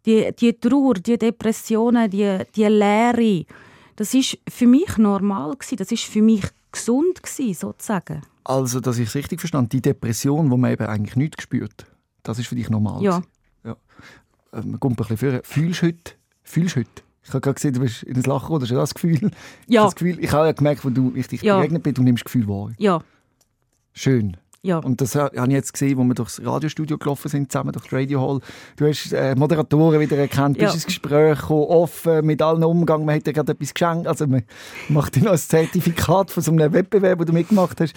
Die, 0.06 0.32
die 0.38 0.58
Trauer, 0.58 0.94
die 0.94 1.18
Depressionen, 1.18 2.10
die, 2.10 2.38
die 2.54 2.64
Leere, 2.64 3.44
das 3.96 4.14
ist 4.14 4.38
für 4.48 4.66
mich 4.66 4.96
normal 4.96 5.56
gewesen. 5.56 5.76
Das 5.76 5.90
ist 5.90 6.04
für 6.04 6.22
mich 6.22 6.44
gesund 6.72 7.22
gewesen, 7.22 7.54
sozusagen. 7.54 8.22
Also, 8.48 8.80
dass 8.80 8.98
ich 8.98 9.08
es 9.08 9.14
richtig 9.14 9.40
verstanden 9.40 9.68
die 9.68 9.82
Depression, 9.82 10.50
wo 10.50 10.56
man 10.56 10.72
eben 10.72 10.86
eigentlich 10.86 11.16
nichts 11.16 11.42
spürt, 11.42 11.84
das 12.22 12.38
ist 12.38 12.46
für 12.46 12.54
dich 12.54 12.70
normal? 12.70 13.02
Ja. 13.02 13.22
ja. 13.62 13.76
Äh, 14.52 14.62
man 14.62 14.80
kommt 14.80 14.98
ein 14.98 15.06
bisschen 15.06 15.32
vor. 15.32 15.40
Fühlst 15.44 15.82
du 15.82 15.86
heute? 15.88 16.12
Fühlst 16.44 16.76
du 16.76 16.80
heute? 16.80 17.02
Ich 17.22 17.28
habe 17.28 17.42
gerade 17.42 17.54
gesehen, 17.56 17.74
du 17.74 17.80
bist 17.80 18.04
in 18.04 18.16
ein 18.16 18.22
Lachen, 18.22 18.50
oder? 18.50 18.62
Hast 18.62 18.70
du 18.70 18.76
das 18.76 18.94
Gefühl? 18.94 19.30
Ja. 19.66 19.84
Das 19.84 19.94
Gefühl, 19.94 20.18
ich 20.18 20.32
habe 20.32 20.46
ja 20.46 20.52
gemerkt, 20.52 20.82
wo 20.82 20.88
du 20.88 21.08
richtig 21.08 21.42
ja. 21.42 21.58
begegnet 21.58 21.82
bist, 21.82 21.98
du 21.98 22.02
nimmst 22.02 22.24
das 22.24 22.32
Gefühl 22.32 22.48
wahr. 22.48 22.72
Ja. 22.78 23.00
Schön. 23.92 24.38
Ja. 24.62 24.78
Und 24.78 25.02
das 25.02 25.14
habe 25.14 25.36
ich 25.36 25.52
jetzt 25.52 25.74
gesehen, 25.74 25.98
wo 25.98 26.04
wir 26.04 26.14
durchs 26.14 26.42
Radiostudio 26.42 26.96
gelaufen 26.96 27.28
sind, 27.28 27.52
zusammen 27.52 27.72
durch 27.72 27.88
die 27.88 27.94
Radio 27.94 28.22
Hall. 28.22 28.40
Du 28.76 28.86
hast 28.86 29.12
äh, 29.12 29.34
Moderatoren 29.36 30.00
wieder 30.00 30.16
erkannt, 30.16 30.56
ja. 30.56 30.64
bist 30.64 30.74
ins 30.76 30.86
Gespräch 30.86 31.38
gekommen, 31.38 31.64
offen, 31.64 32.24
mit 32.24 32.40
allen 32.40 32.64
Umgang. 32.64 33.04
Man 33.04 33.16
hat 33.16 33.26
dir 33.26 33.34
gerade 33.34 33.52
etwas 33.52 33.74
geschenkt. 33.74 34.06
Also 34.06 34.26
man 34.26 34.42
macht 34.88 35.16
dir 35.16 35.24
noch 35.24 35.32
ein 35.32 35.38
Zertifikat 35.38 36.30
von 36.30 36.42
so 36.42 36.50
einem 36.50 36.72
Wettbewerb, 36.72 37.18
den 37.18 37.26
du 37.26 37.32
mitgemacht 37.34 37.78
hast. 37.80 37.94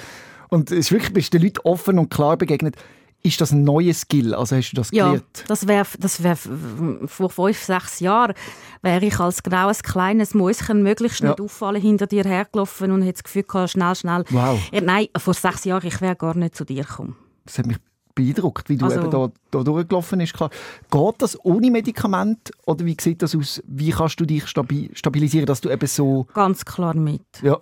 Und 0.52 0.70
es 0.70 0.78
ist 0.78 0.92
wirklich, 0.92 1.14
bist 1.14 1.34
den 1.34 1.42
Leuten 1.42 1.60
offen 1.64 1.98
und 1.98 2.10
klar 2.10 2.38
begegnet. 2.38 2.76
Ist 3.24 3.40
das 3.40 3.52
ein 3.52 3.64
neues 3.64 4.02
Skill? 4.02 4.34
Also 4.34 4.56
hast 4.56 4.72
du 4.72 4.76
das 4.76 4.90
ja, 4.92 5.06
gelernt? 5.06 5.46
das 5.48 5.68
wäre 5.68 5.86
das 6.00 6.24
wär, 6.24 6.36
vor 6.36 7.30
fünf, 7.30 7.58
sechs 7.58 8.00
Jahren 8.00 8.34
wäre 8.82 9.06
ich 9.06 9.20
als 9.20 9.44
genau 9.44 9.68
ein 9.68 9.76
kleines 9.76 10.34
Mäuschen 10.34 10.84
möglichst 10.84 11.22
ja. 11.22 11.30
nicht 11.30 11.40
auffallen 11.40 11.82
hinter 11.82 12.08
dir 12.08 12.24
hergelaufen 12.24 12.92
und 12.92 13.04
hätte 13.04 13.14
das 13.14 13.24
Gefühl 13.24 13.44
gehabt, 13.44 13.70
schnell, 13.70 13.96
schnell. 13.96 14.26
Wow. 14.32 14.60
Ja, 14.72 14.82
nein, 14.82 15.08
vor 15.18 15.36
sechs 15.36 15.66
Jahren, 15.66 15.86
ich 15.86 16.02
wäre 16.02 16.16
gar 16.16 16.36
nicht 16.36 16.56
zu 16.56 16.66
dir 16.66 16.84
gekommen. 16.84 17.16
Das 17.46 17.60
hat 17.60 17.68
mich 17.68 17.78
beeindruckt, 18.16 18.68
wie 18.70 18.78
du 18.78 18.86
also, 18.86 19.02
eben 19.02 19.12
da, 19.12 19.32
da 19.52 19.64
durchgelaufen 19.64 20.20
bist. 20.20 20.34
Geht 20.38 21.16
das 21.20 21.46
ohne 21.46 21.72
Medikament 21.72 22.52
oder 22.66 22.84
wie 22.86 22.98
sieht 23.00 23.22
das 23.22 23.36
aus? 23.36 23.62
Wie 23.68 23.92
kannst 23.92 24.20
du 24.20 24.26
dich 24.26 24.48
stabilisieren, 24.48 25.46
dass 25.46 25.62
du 25.62 25.70
eben 25.70 25.88
so... 25.88 26.26
Ganz 26.34 26.66
klar 26.66 26.96
mit. 26.96 27.22
Ja. 27.42 27.60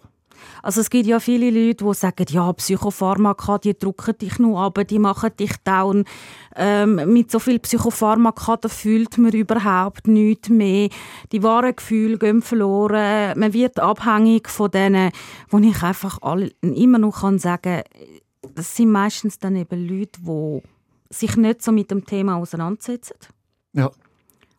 Also 0.64 0.82
es 0.82 0.90
gibt 0.90 1.06
ja 1.06 1.20
viele 1.20 1.50
Leute, 1.50 1.86
die 1.86 1.94
sagen, 1.94 2.26
ja, 2.30 2.52
Psychopharmaka, 2.52 3.58
die 3.58 3.78
drücken 3.78 4.18
dich 4.18 4.40
nur 4.40 4.60
ab, 4.60 4.80
die 4.88 5.00
machen 5.00 5.32
dich 5.40 5.56
down. 5.64 6.06
Ähm, 6.56 7.14
mit 7.14 7.32
so 7.32 7.40
viel 7.40 7.60
Psychopharmaka, 7.60 8.58
da 8.58 8.70
fühlt 8.70 9.18
man 9.18 9.32
überhaupt 9.32 10.08
nichts 10.08 10.50
mehr. 10.50 10.90
Die 11.32 11.44
wahren 11.44 11.76
Gefühle 11.76 12.18
gehen 12.18 12.42
verloren. 12.42 13.38
Man 13.40 13.54
wird 13.54 13.80
abhängig 13.80 14.50
von 14.50 14.72
denen, 14.72 15.12
wo 15.50 15.60
ich 15.60 15.84
einfach 15.84 16.22
alle, 16.22 16.52
immer 16.62 16.98
noch 16.98 17.22
kann 17.22 17.40
sagen 17.40 17.84
das 18.56 18.76
sind 18.76 18.92
meistens 18.92 19.40
dann 19.40 19.56
eben 19.56 19.88
Leute, 19.88 20.20
die 20.22 20.62
sich 21.10 21.36
nicht 21.38 21.62
so 21.62 21.72
mit 21.72 21.92
dem 21.92 22.06
Thema 22.06 22.38
auseinandersetzen. 22.38 23.16
Ja. 23.74 23.92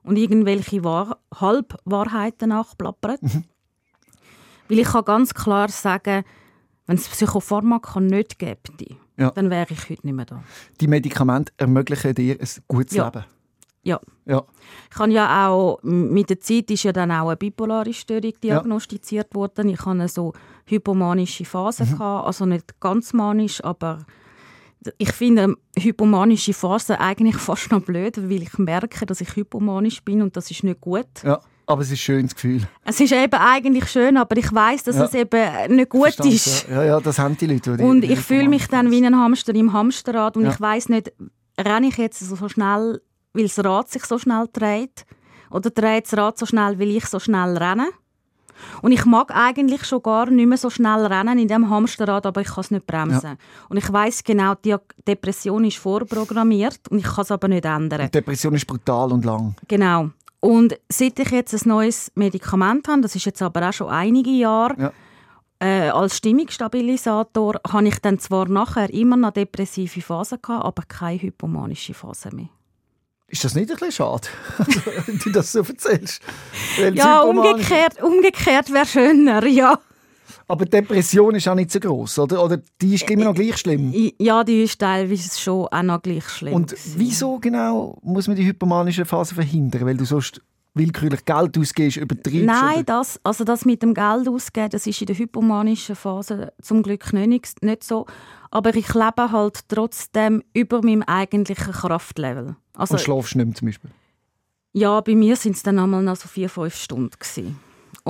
Und 0.03 0.17
irgendwelche 0.17 0.83
Wahr 0.85 1.19
Halbwahrheiten 1.35 2.51
nachplappern. 2.51 3.19
Mhm. 3.21 3.45
Weil 4.71 4.79
ich 4.79 4.87
kann 4.87 5.05
ganz 5.05 5.35
klar 5.35 5.69
sagen, 5.69 6.25
wenn 6.87 6.97
es 6.97 7.09
Psychopharmaka 7.09 7.99
nicht 7.99 8.39
gäbe, 8.39 8.61
ja. 9.17 9.31
dann 9.33 9.51
wäre 9.51 9.67
ich 9.69 9.91
heute 9.91 10.07
nicht 10.07 10.15
mehr 10.15 10.25
da. 10.25 10.45
Die 10.81 10.87
Medikamente 10.87 11.53
ermöglichen 11.57 12.15
dir 12.15 12.39
ein 12.41 12.49
gutes 12.69 12.97
ja. 12.97 13.07
Leben? 13.07 13.25
Ja. 13.83 14.01
ja. 14.27 14.45
Ich 14.93 14.99
habe 14.99 15.11
ja 15.11 15.49
auch, 15.49 15.81
mit 15.83 16.31
der 16.31 16.39
Zeit 16.39 16.71
ist 16.71 16.85
ja 16.85 16.93
dann 16.93 17.11
auch 17.11 17.29
eine 17.29 17.37
bipolare 17.37 17.93
Störung 17.93 18.33
diagnostiziert 18.43 19.29
ja. 19.31 19.35
worden. 19.35 19.71
Ich 19.71 19.85
hatte 19.85 20.07
so 20.07 20.35
hypomanische 20.67 21.45
Phasen, 21.45 21.89
mhm. 21.91 21.99
gehabt, 21.99 22.27
also 22.27 22.47
nicht 22.47 22.79
ganz 22.79 23.13
manisch, 23.13 23.65
aber 23.65 24.05
ich 24.99 25.13
finde 25.13 25.57
hypomanische 25.77 26.55
Phase 26.55 27.01
eigentlich 27.01 27.37
fast 27.39 27.73
noch 27.73 27.83
blöd, 27.83 28.19
weil 28.19 28.43
ich 28.43 28.57
merke, 28.59 29.05
dass 29.05 29.21
ich 29.21 29.35
hypomanisch 29.35 30.05
bin 30.05 30.23
und 30.23 30.37
das 30.37 30.51
ist 30.51 30.63
nicht 30.63 30.81
gut. 30.81 31.25
Ja, 31.25 31.41
aber 31.71 31.83
es 31.83 31.89
ist 31.89 31.95
ein 31.95 31.97
schönes 31.99 32.35
Gefühl. 32.35 32.63
Es 32.85 33.01
ist 33.01 33.13
eben 33.13 33.33
eigentlich 33.35 33.89
schön, 33.91 34.17
aber 34.17 34.37
ich 34.37 34.53
weiß, 34.53 34.83
dass 34.85 34.97
Ja. 34.97 35.05
es 35.05 35.15
eben 35.15 35.77
nicht 35.77 35.89
gut 35.91 36.03
Verstanden, 36.03 36.33
ist. 36.35 36.69
Ja, 36.69 36.85
ja, 36.85 37.01
das 37.01 37.19
haben 37.19 37.37
die 37.37 37.47
Leute. 37.47 37.77
Die, 37.77 37.83
Und 37.83 38.03
ich 38.05 38.19
fühle 38.21 38.49
mich 38.49 38.67
dann 38.69 38.91
wie 38.91 39.05
ein 39.05 39.17
Hamster 39.17 39.55
im 39.55 39.73
Hamsterrad 39.73 40.37
und 40.37 40.45
Ja. 40.45 40.51
ich 40.51 40.61
weiß 40.61 40.89
nicht, 40.91 41.13
renne 41.59 41.87
ich 41.89 41.97
jetzt 41.97 42.21
so 42.21 42.49
schnell, 42.49 43.01
weil 43.33 43.43
das 43.45 43.65
Rad 43.65 43.89
sich 43.91 44.05
so 44.05 44.19
schnell 44.19 44.47
dreht 44.53 45.05
oder 45.51 45.71
dreht 45.71 46.07
das 46.07 46.17
Rad 46.19 46.39
so 46.39 46.47
schnell, 46.47 46.79
weil 46.79 46.89
ich 46.91 47.07
so 47.07 47.19
schnell 47.19 47.57
renne? 47.57 47.87
Und 48.83 48.93
ich 48.93 49.07
mag 49.07 49.31
eigentlich 49.35 49.87
schon 49.87 50.03
gar 50.03 50.29
nicht 50.31 50.47
mehr 50.47 50.59
so 50.59 50.69
schnell 50.69 51.07
rennen 51.07 51.39
in 51.39 51.49
dem 51.49 51.71
Hamsterrad, 51.71 52.27
aber 52.27 52.43
ich 52.43 52.49
kann 52.49 52.61
es 52.61 52.71
nicht 52.71 52.87
bremsen. 52.87 53.39
Und 53.71 53.79
ich 53.79 53.91
weiß 53.91 54.23
genau, 54.23 54.55
die 54.55 54.77
Depression 55.09 55.65
ist 55.65 55.79
vorprogrammiert 55.79 56.81
und 56.91 56.99
ich 56.99 57.05
kann 57.05 57.23
es 57.23 57.31
aber 57.31 57.49
nicht 57.49 57.65
ändern. 57.65 58.03
Die 58.03 58.11
Depression 58.11 58.53
ist 58.55 58.67
brutal 58.67 59.13
und 59.13 59.25
lang. 59.25 59.55
Genau. 59.67 60.11
Und 60.41 60.79
seit 60.89 61.19
ich 61.19 61.31
jetzt 61.31 61.53
ein 61.55 61.69
neues 61.69 62.11
Medikament 62.15 62.89
habe, 62.89 63.03
das 63.03 63.15
ist 63.15 63.27
jetzt 63.27 63.43
aber 63.43 63.69
auch 63.69 63.73
schon 63.73 63.89
einige 63.91 64.31
Jahre, 64.31 64.75
Ja. 64.81 64.93
äh, 65.59 65.91
als 65.91 66.17
Stimmungsstabilisator, 66.17 67.61
habe 67.71 67.89
ich 67.89 67.99
dann 68.01 68.19
zwar 68.19 68.49
nachher 68.49 68.89
immer 68.93 69.17
noch 69.17 69.33
depressive 69.33 70.01
Phasen 70.01 70.39
gehabt, 70.41 70.65
aber 70.65 70.83
keine 70.89 71.21
hypomanische 71.21 71.93
Phase 71.95 72.35
mehr. 72.35 72.49
Ist 73.29 73.45
das 73.45 73.55
nicht 73.55 73.71
ein 73.71 73.77
bisschen 73.77 73.93
schade, 73.93 74.27
wenn 75.07 75.19
du 75.19 75.31
das 75.31 75.53
so 75.53 75.61
erzählst? 75.61 76.21
Weil 76.79 76.97
Ja, 76.97 77.21
umgekehrt, 77.21 78.03
umgekehrt 78.03 78.73
wäre 78.73 78.87
schöner, 78.87 79.45
ja. 79.47 79.79
Aber 80.51 80.65
die 80.65 80.71
Depression 80.71 81.35
ist 81.35 81.47
auch 81.49 81.55
nicht 81.55 81.71
so 81.71 81.79
groß, 81.81 82.19
oder? 82.21 82.45
Oder 82.45 82.61
die 82.81 82.95
ist 82.95 83.09
immer 83.11 83.25
noch 83.27 83.35
gleich 83.35 83.57
schlimm. 83.57 83.93
Ja, 84.19 84.43
die 84.45 84.63
ist 84.63 84.79
teilweise 84.81 85.39
schon 85.39 85.67
auch 85.69 85.83
noch 85.83 86.03
gleich 86.03 86.29
schlimm. 86.29 86.55
Und 86.55 86.75
wieso 86.97 87.39
genau 87.39 87.99
muss 88.03 88.27
man 88.27 88.37
die 88.37 88.45
hypomanische 88.47 89.05
Phase 89.05 89.35
verhindern? 89.35 89.87
Weil 89.87 89.97
du 89.97 90.05
sonst 90.05 90.41
willkürlich 90.75 91.25
Geld 91.25 91.59
ausgibst, 91.59 91.97
übertreibst? 91.97 92.45
Nein, 92.45 92.75
oder? 92.77 92.83
das, 92.85 93.21
also 93.25 93.45
das 93.45 93.65
mit 93.65 93.83
dem 93.83 93.93
Geld 93.95 94.29
ausgeben, 94.29 94.71
das 94.71 94.87
ist 94.87 95.01
in 95.01 95.07
der 95.07 95.19
hypomanischen 95.19 95.97
Phase 95.97 96.53
zum 96.63 96.83
Glück 96.83 97.13
nicht, 97.13 97.29
nicht- 97.29 97.63
nicht 97.63 97.85
so. 97.85 98.07
Aber 98.53 98.75
ich 98.75 98.93
lebe 98.95 99.31
halt 99.33 99.69
trotzdem 99.69 100.43
über 100.53 100.83
meinem 100.83 101.03
eigentlichen 101.03 101.73
Kraftlevel. 101.73 102.57
Also, 102.75 102.95
Und 102.95 103.01
schlafst 103.01 103.37
nicht 103.37 103.47
mehr 103.47 103.55
zum 103.55 103.67
Beispiel. 103.69 103.91
ja, 104.73 105.01
bei 105.01 105.15
mir 105.15 105.37
sind 105.37 105.57
es 105.57 105.63
dann 105.63 105.79
einmal 105.79 106.03
noch 106.03 106.17
so 106.17 106.29
vier, 106.29 106.49
fünf 106.49 106.75
Stunden 106.77 107.11
gewesen. 107.19 107.59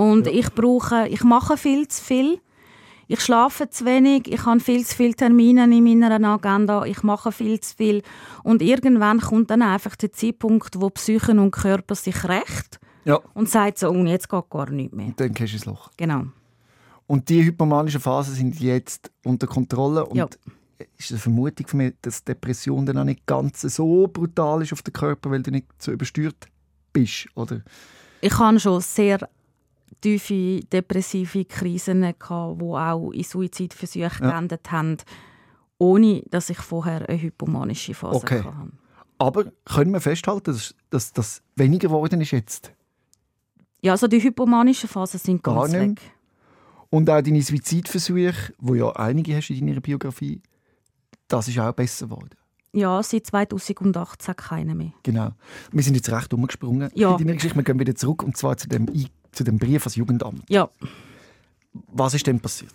Und 0.00 0.26
ich 0.28 0.50
brauche, 0.54 1.09
ich 1.09 1.23
mache 1.25 1.59
viel 1.59 1.87
zu 1.88 2.02
viel. 2.02 2.40
Ich 3.07 3.21
schlafe 3.21 3.69
zu 3.69 3.85
wenig, 3.85 4.28
ich 4.33 4.47
habe 4.47 4.61
viel 4.61 4.87
zu 4.87 4.95
viele 4.97 5.14
Termine 5.14 5.64
in 5.64 5.85
meiner 5.85 6.26
Agenda, 6.26 6.85
ich 6.87 7.02
mache 7.02 7.33
viel 7.33 7.61
zu 7.61 7.75
viel. 7.76 8.02
Und 8.45 8.62
irgendwann 8.62 9.21
kommt 9.21 9.50
dann 9.50 9.61
einfach 9.62 9.97
der 9.97 10.12
Zeitpunkt, 10.12 10.80
wo 10.80 10.88
Psyche 10.90 11.33
und 11.33 11.50
Körper 11.50 11.97
sich 11.97 12.25
rächt 12.25 12.78
Ja. 13.04 13.19
und 13.35 13.50
sagt 13.50 13.78
so, 13.78 13.90
und 13.90 14.07
jetzt 14.07 14.28
geht 14.30 14.49
gar 14.49 14.71
nichts 14.71 14.95
mehr. 14.95 15.07
Und 15.09 15.21
dann 15.21 15.35
gehst 15.35 15.52
du 15.52 15.57
ins 15.57 15.64
Loch. 15.66 15.90
Genau. 15.97 16.26
Und 17.09 17.28
die 17.28 17.45
hypomanischen 17.45 18.00
Phasen 18.00 18.35
sind 18.37 18.59
jetzt 18.61 19.11
unter 19.25 19.49
Kontrolle. 19.49 20.07
Und 20.07 20.16
Ja. 20.16 20.28
ist 20.97 21.11
eine 21.11 21.19
Vermutung 21.19 21.66
von 21.66 21.78
mir, 21.78 21.92
dass 22.00 22.25
Depression 22.25 22.87
dann 22.87 22.97
auch 22.99 23.04
nicht 23.04 23.26
ganz 23.26 23.61
so 23.62 24.07
brutal 24.07 24.62
ist 24.62 24.73
auf 24.73 24.83
den 24.83 24.92
Körper, 24.95 25.30
weil 25.33 25.42
du 25.42 25.50
nicht 25.50 25.66
so 25.78 25.90
übersteuert 25.92 26.47
bist, 26.92 27.26
oder? 27.35 27.61
Ich 28.23 28.38
hatte 28.38 28.61
schon 28.61 28.80
sehr 28.80 29.28
tiefe 30.00 30.61
depressive 30.73 31.45
Krisen, 31.45 32.00
gehabt, 32.19 32.61
die 32.61 32.64
auch 32.64 33.11
in 33.12 33.23
Suizidversuchen 33.25 34.25
Ja. 34.26 34.30
geendet 34.33 34.71
haben, 34.73 34.97
ohne 35.78 36.23
dass 36.30 36.50
ich 36.50 36.59
vorher 36.59 37.09
eine 37.09 37.21
hypomanische 37.21 37.95
Phase 37.95 38.16
Okay. 38.16 38.42
hatte. 38.42 38.71
Aber 39.19 39.45
können 39.64 39.92
wir 39.92 40.00
festhalten, 40.00 40.59
dass, 40.90 41.12
das 41.12 41.42
weniger 41.57 41.88
geworden 41.88 42.21
ist 42.21 42.30
jetzt? 42.30 42.73
Ja, 43.83 43.92
also 43.92 44.07
die 44.09 44.23
hypomanischen 44.23 44.88
Phasen 44.88 45.19
sind 45.21 45.42
Gar 45.42 45.54
ganz 45.69 45.73
nicht 45.73 45.80
weg. 46.02 46.12
Und 46.90 47.09
auch 47.09 47.21
deine 47.23 47.40
Suizidversuche, 47.42 48.52
wo 48.59 48.75
ja 48.75 48.90
einige 48.97 49.37
hast 49.37 49.50
in 49.50 49.66
deiner 49.66 49.80
Biografie, 49.80 50.42
das 51.28 51.49
ist 51.49 51.59
auch 51.59 51.73
besser 51.73 52.07
geworden. 52.07 52.30
Ja, 52.73 53.02
seit 53.02 53.26
2018 53.26 54.37
keine 54.37 54.75
mehr. 54.75 54.92
Genau. 55.02 55.30
Wir 55.73 55.83
sind 55.83 55.95
jetzt 55.95 56.11
recht 56.11 56.33
umgesprungen 56.33 56.90
Ja. 56.95 57.12
in 57.12 57.19
deiner 57.19 57.35
Geschichte. 57.35 57.57
Wir 57.57 57.62
gehen 57.64 57.78
wieder 57.80 57.95
zurück, 57.95 58.23
und 58.23 58.37
zwar 58.37 58.57
zu 58.57 58.69
dem, 58.69 58.87
zu 59.32 59.44
dem 59.44 59.58
Brief 59.58 59.82
ans 59.82 59.96
Jugendamt. 59.96 60.42
Ja, 60.49 60.68
Was 61.92 62.14
ist 62.14 62.26
denn 62.26 62.40
passiert? 62.40 62.72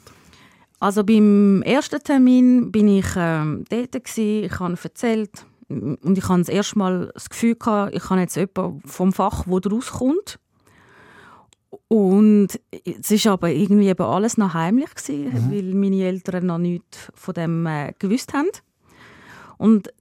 also 0.80 1.04
beim 1.04 1.62
ersten 1.64 2.00
Termin 2.04 2.72
bin 2.72 2.88
ich 2.88 3.08
ähm, 3.18 3.64
dort 3.70 3.92
gewesen, 3.92 4.44
ich 4.46 4.60
habe 4.60 4.78
erzählt 4.84 5.46
und 5.68 6.18
ich 6.18 6.30
habe 6.30 6.40
das 6.40 6.50
erste 6.50 6.78
Mal 6.78 7.12
das 7.14 7.30
Gefühl 7.30 7.56
gehabt, 7.56 7.96
ich 7.96 8.10
habe 8.10 8.22
jetzt 8.22 8.36
jemanden 8.36 8.82
vom 8.86 9.12
Fach, 9.14 9.46
wo 9.48 9.58
rauskommt. 9.58 10.40
Und 11.88 12.50
es 12.84 13.12
ist 13.12 13.28
aber 13.28 13.50
irgendwie 13.52 13.88
eben 13.88 14.06
alles 14.06 14.38
noch 14.38 14.54
heimlich 14.54 14.94
gewesen, 14.94 15.52
weil 15.52 15.74
meine 15.74 16.04
Eltern 16.04 16.46
noch 16.46 16.58
nichts 16.58 17.12
von 17.14 17.34
dem 17.34 17.66
äh, 17.66 17.94
gewusst 17.98 18.34
haben. 18.34 18.50
Und 19.58 19.92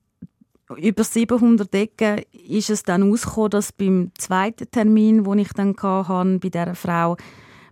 über 0.76 1.04
700 1.04 1.74
Ecken 1.74 2.22
ist 2.32 2.70
es 2.70 2.82
dann 2.82 3.10
ausgekommen, 3.10 3.50
dass 3.50 3.72
beim 3.72 4.12
zweiten 4.16 4.70
Termin, 4.70 5.24
den 5.24 5.38
ich 5.38 5.52
dann 5.52 5.76
hatte, 5.76 6.38
bei 6.38 6.48
dieser 6.48 6.74
Frau, 6.74 7.16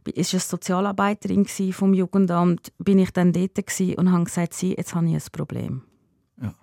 ist 0.05 0.35
eine 0.35 0.41
Sozialarbeiterin 0.41 1.47
vom 1.73 1.95
Jugendamt, 1.95 2.73
bin 2.79 2.99
ich 2.99 3.13
dann 3.13 3.33
dort 3.33 3.59
und 3.97 4.13
habe 4.13 4.25
gesagt, 4.25 4.55
sie, 4.55 4.75
jetzt 4.75 4.95
habe 4.95 5.07
ich 5.07 5.15
ein 5.15 5.23
Problem. 5.33 5.83
Ja. 6.41 6.55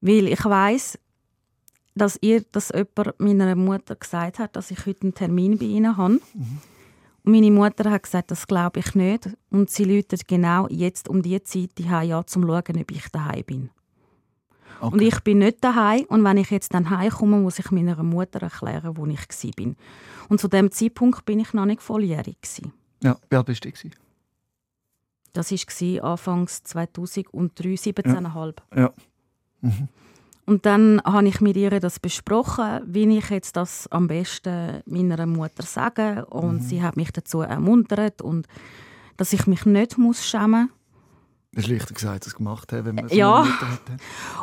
Weil 0.00 0.28
ich 0.28 0.44
weiß, 0.44 0.98
dass 1.94 2.18
ihr, 2.20 2.42
dass 2.52 2.70
jemand 2.70 3.18
meiner 3.18 3.54
Mutter 3.54 3.96
gesagt 3.96 4.38
hat, 4.38 4.56
dass 4.56 4.70
ich 4.70 4.86
heute 4.86 5.02
einen 5.02 5.14
Termin 5.14 5.58
bei 5.58 5.66
ihnen 5.66 5.96
habe. 5.96 6.14
Und 6.14 7.32
meine 7.32 7.50
Mutter 7.50 7.90
hat 7.90 8.04
gesagt, 8.04 8.30
das 8.30 8.46
glaube 8.46 8.80
ich 8.80 8.94
nicht. 8.94 9.30
Und 9.50 9.70
sie 9.70 9.84
läutet 9.84 10.26
genau 10.26 10.66
jetzt 10.68 11.08
um 11.08 11.22
die 11.22 11.42
Zeit 11.42 11.70
die 11.78 11.84
ja, 11.84 12.24
zum 12.24 12.42
zu 12.42 12.48
schauen, 12.48 12.80
ob 12.80 12.90
ich 12.90 13.08
daheim 13.12 13.44
bin. 13.44 13.70
Okay. 14.80 14.92
Und 14.92 15.02
ich 15.02 15.20
bin 15.20 15.38
nicht 15.38 15.62
daheim 15.62 16.04
und 16.08 16.24
wenn 16.24 16.36
ich 16.36 16.50
jetzt 16.50 16.72
dann 16.72 16.88
heimkomme, 16.90 17.38
muss 17.38 17.58
ich 17.58 17.70
meiner 17.70 18.02
Mutter 18.02 18.42
erklären, 18.42 18.96
wo 18.96 19.06
ich 19.06 19.26
gsi 19.28 19.50
bin. 19.50 19.76
Und 20.28 20.40
zu 20.40 20.48
dem 20.48 20.70
Zeitpunkt 20.70 21.24
bin 21.24 21.40
ich 21.40 21.52
noch 21.52 21.64
nicht 21.64 21.82
volljährig. 21.82 22.36
Ja, 23.02 23.16
wie 23.28 23.36
alt 23.36 23.46
bist 23.46 23.64
du? 23.64 23.70
gewesen? 23.70 23.92
Das 25.32 25.52
war 25.52 26.10
Anfangs 26.10 26.62
2003, 26.64 27.68
17,5. 27.74 28.54
Ja. 28.76 28.92
Mhm. 29.60 29.88
Und 30.46 30.64
dann 30.64 31.02
habe 31.04 31.28
ich 31.28 31.42
mit 31.42 31.56
ihr 31.56 31.78
das 31.78 32.00
besprochen, 32.00 32.80
wie 32.86 33.18
ich 33.18 33.28
jetzt 33.28 33.56
das 33.56 33.86
am 33.88 34.06
besten 34.06 34.82
meiner 34.86 35.26
Mutter 35.26 35.62
sage. 35.62 36.24
Und 36.26 36.62
sie 36.62 36.82
hat 36.82 36.96
mich 36.96 37.12
dazu 37.12 37.42
ermuntert 37.42 38.22
und 38.22 38.46
dass 39.18 39.34
ich 39.34 39.46
mich 39.46 39.66
nicht 39.66 39.98
muss 39.98 40.24
schämen 40.24 40.70
Das 41.52 41.64
ist 41.64 41.70
leichter 41.70 41.94
gesagt, 41.94 42.24
als 42.24 42.34
gemacht 42.34 42.72
haben, 42.72 42.84
wenn 42.84 42.94
man 42.96 43.08
so 43.08 43.14
Ja. 43.14 43.44
hat. 43.46 43.80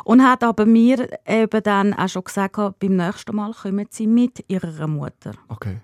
Und 0.04 0.22
hat 0.22 0.42
aber 0.42 0.66
mir 0.66 1.08
eben 1.26 1.62
dann 1.62 1.94
auch 1.94 2.08
schon 2.08 2.24
gesagt, 2.24 2.56
beim 2.80 2.96
nächsten 2.96 3.34
Mal 3.36 3.52
kommen 3.52 3.86
sie 3.90 4.06
mit 4.06 4.44
ihrer 4.48 4.86
Mutter. 4.88 5.32
Okay. 5.48 5.78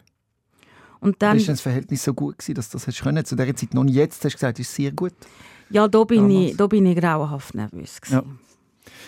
Und 1.00 1.21
Dann 1.23 1.37
ist 1.37 1.49
das 1.49 1.61
Verhältnis 1.61 2.02
so 2.05 2.14
gut 2.14 2.38
gewesen, 2.38 2.55
dass 2.55 2.69
du 2.71 2.76
das 2.79 2.87
hast 2.87 3.02
können. 3.02 3.25
Zu 3.25 3.35
dieser 3.37 3.55
Zeit 3.57 3.75
noch 3.75 3.85
nicht 3.85 3.95
jetzt 3.97 4.25
hast 4.25 4.33
du 4.35 4.37
gesagt, 4.37 4.59
ist 4.61 4.75
sehr 4.75 4.93
gut. 4.93 5.12
ja, 5.71 5.88
da 5.88 6.05
bin, 6.05 6.29
Damals. 6.29 6.50
ich, 6.52 6.57
da 6.57 6.67
bin 6.67 6.87
ich 6.87 6.99
grauenhaft 6.99 7.55
nervös. 7.55 8.00
gewesen. 8.00 8.14
Ja. 8.14 8.23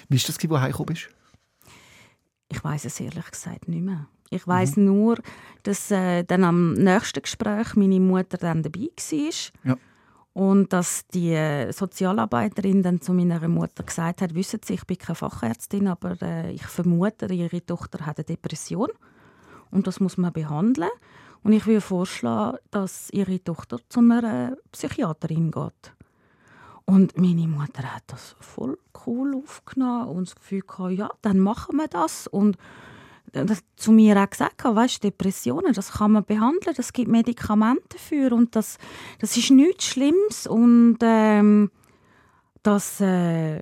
Wie 0.08 0.16
war 0.16 0.24
das, 0.26 0.36
wo 0.42 0.46
du 0.48 0.60
heimgekommen 0.60 0.94
bist? 0.94 1.08
Ich 2.48 2.62
weiß 2.62 2.84
es 2.84 3.00
ehrlich 3.00 3.30
gesagt 3.30 3.68
nicht 3.68 3.82
mehr. 3.82 4.06
Ich 4.30 4.46
weiß 4.46 4.76
nur, 4.76 5.18
dass 5.62 5.90
äh, 5.90 6.24
dann 6.24 6.44
am 6.44 6.74
nächsten 6.74 7.22
Gespräch 7.22 7.74
meine 7.76 8.00
Mutter 8.00 8.38
dann 8.38 8.62
dabei 8.62 8.88
war. 8.96 9.30
Ja. 9.64 9.76
Und 10.34 10.72
dass 10.72 11.06
die 11.06 11.68
Sozialarbeiterin 11.70 12.82
dann 12.82 13.00
zu 13.00 13.12
meiner 13.14 13.46
Mutter 13.46 13.84
gesagt 13.84 14.20
hat, 14.20 14.34
wissen 14.34 14.60
Sie, 14.64 14.74
ich 14.74 14.84
bin 14.84 14.98
keine 14.98 15.14
Fachärztin, 15.14 15.86
aber 15.86 16.20
äh, 16.20 16.50
ich 16.50 16.66
vermute, 16.66 17.32
Ihre 17.32 17.64
Tochter 17.64 18.04
hat 18.04 18.18
eine 18.18 18.24
Depression 18.24 18.88
und 19.70 19.86
das 19.86 20.00
muss 20.00 20.16
man 20.16 20.32
behandeln. 20.32 20.90
Und 21.44 21.52
ich 21.52 21.66
würde 21.66 21.80
vorschlagen, 21.80 22.58
dass 22.72 23.10
Ihre 23.10 23.42
Tochter 23.42 23.78
zu 23.88 24.00
einer 24.00 24.56
Psychiaterin 24.72 25.52
geht. 25.52 25.92
Und 26.84 27.16
meine 27.16 27.46
Mutter 27.46 27.94
hat 27.94 28.02
das 28.08 28.34
voll 28.40 28.78
cool 29.06 29.36
aufgenommen 29.36 30.08
und 30.08 30.28
das 30.28 30.34
Gefühl 30.34 30.62
gehabt, 30.62 30.92
ja, 30.92 31.10
dann 31.22 31.38
machen 31.38 31.76
wir 31.76 31.88
das. 31.88 32.26
Und 32.26 32.56
das 33.32 33.60
zu 33.76 33.90
mir 33.92 34.16
auch 34.22 34.30
gesagt, 34.30 34.62
weißt, 34.64 35.02
Depressionen, 35.02 35.72
das 35.72 35.92
kann 35.92 36.12
man 36.12 36.24
behandeln, 36.24 36.74
das 36.76 36.92
gibt 36.92 37.10
Medikamente 37.10 37.82
dafür 37.90 38.32
und 38.32 38.54
das, 38.54 38.78
das 39.18 39.36
ist 39.36 39.50
nichts 39.50 39.86
Schlimmes 39.86 40.46
und 40.46 40.98
ähm, 41.02 41.70
das, 42.62 43.00
äh, 43.00 43.56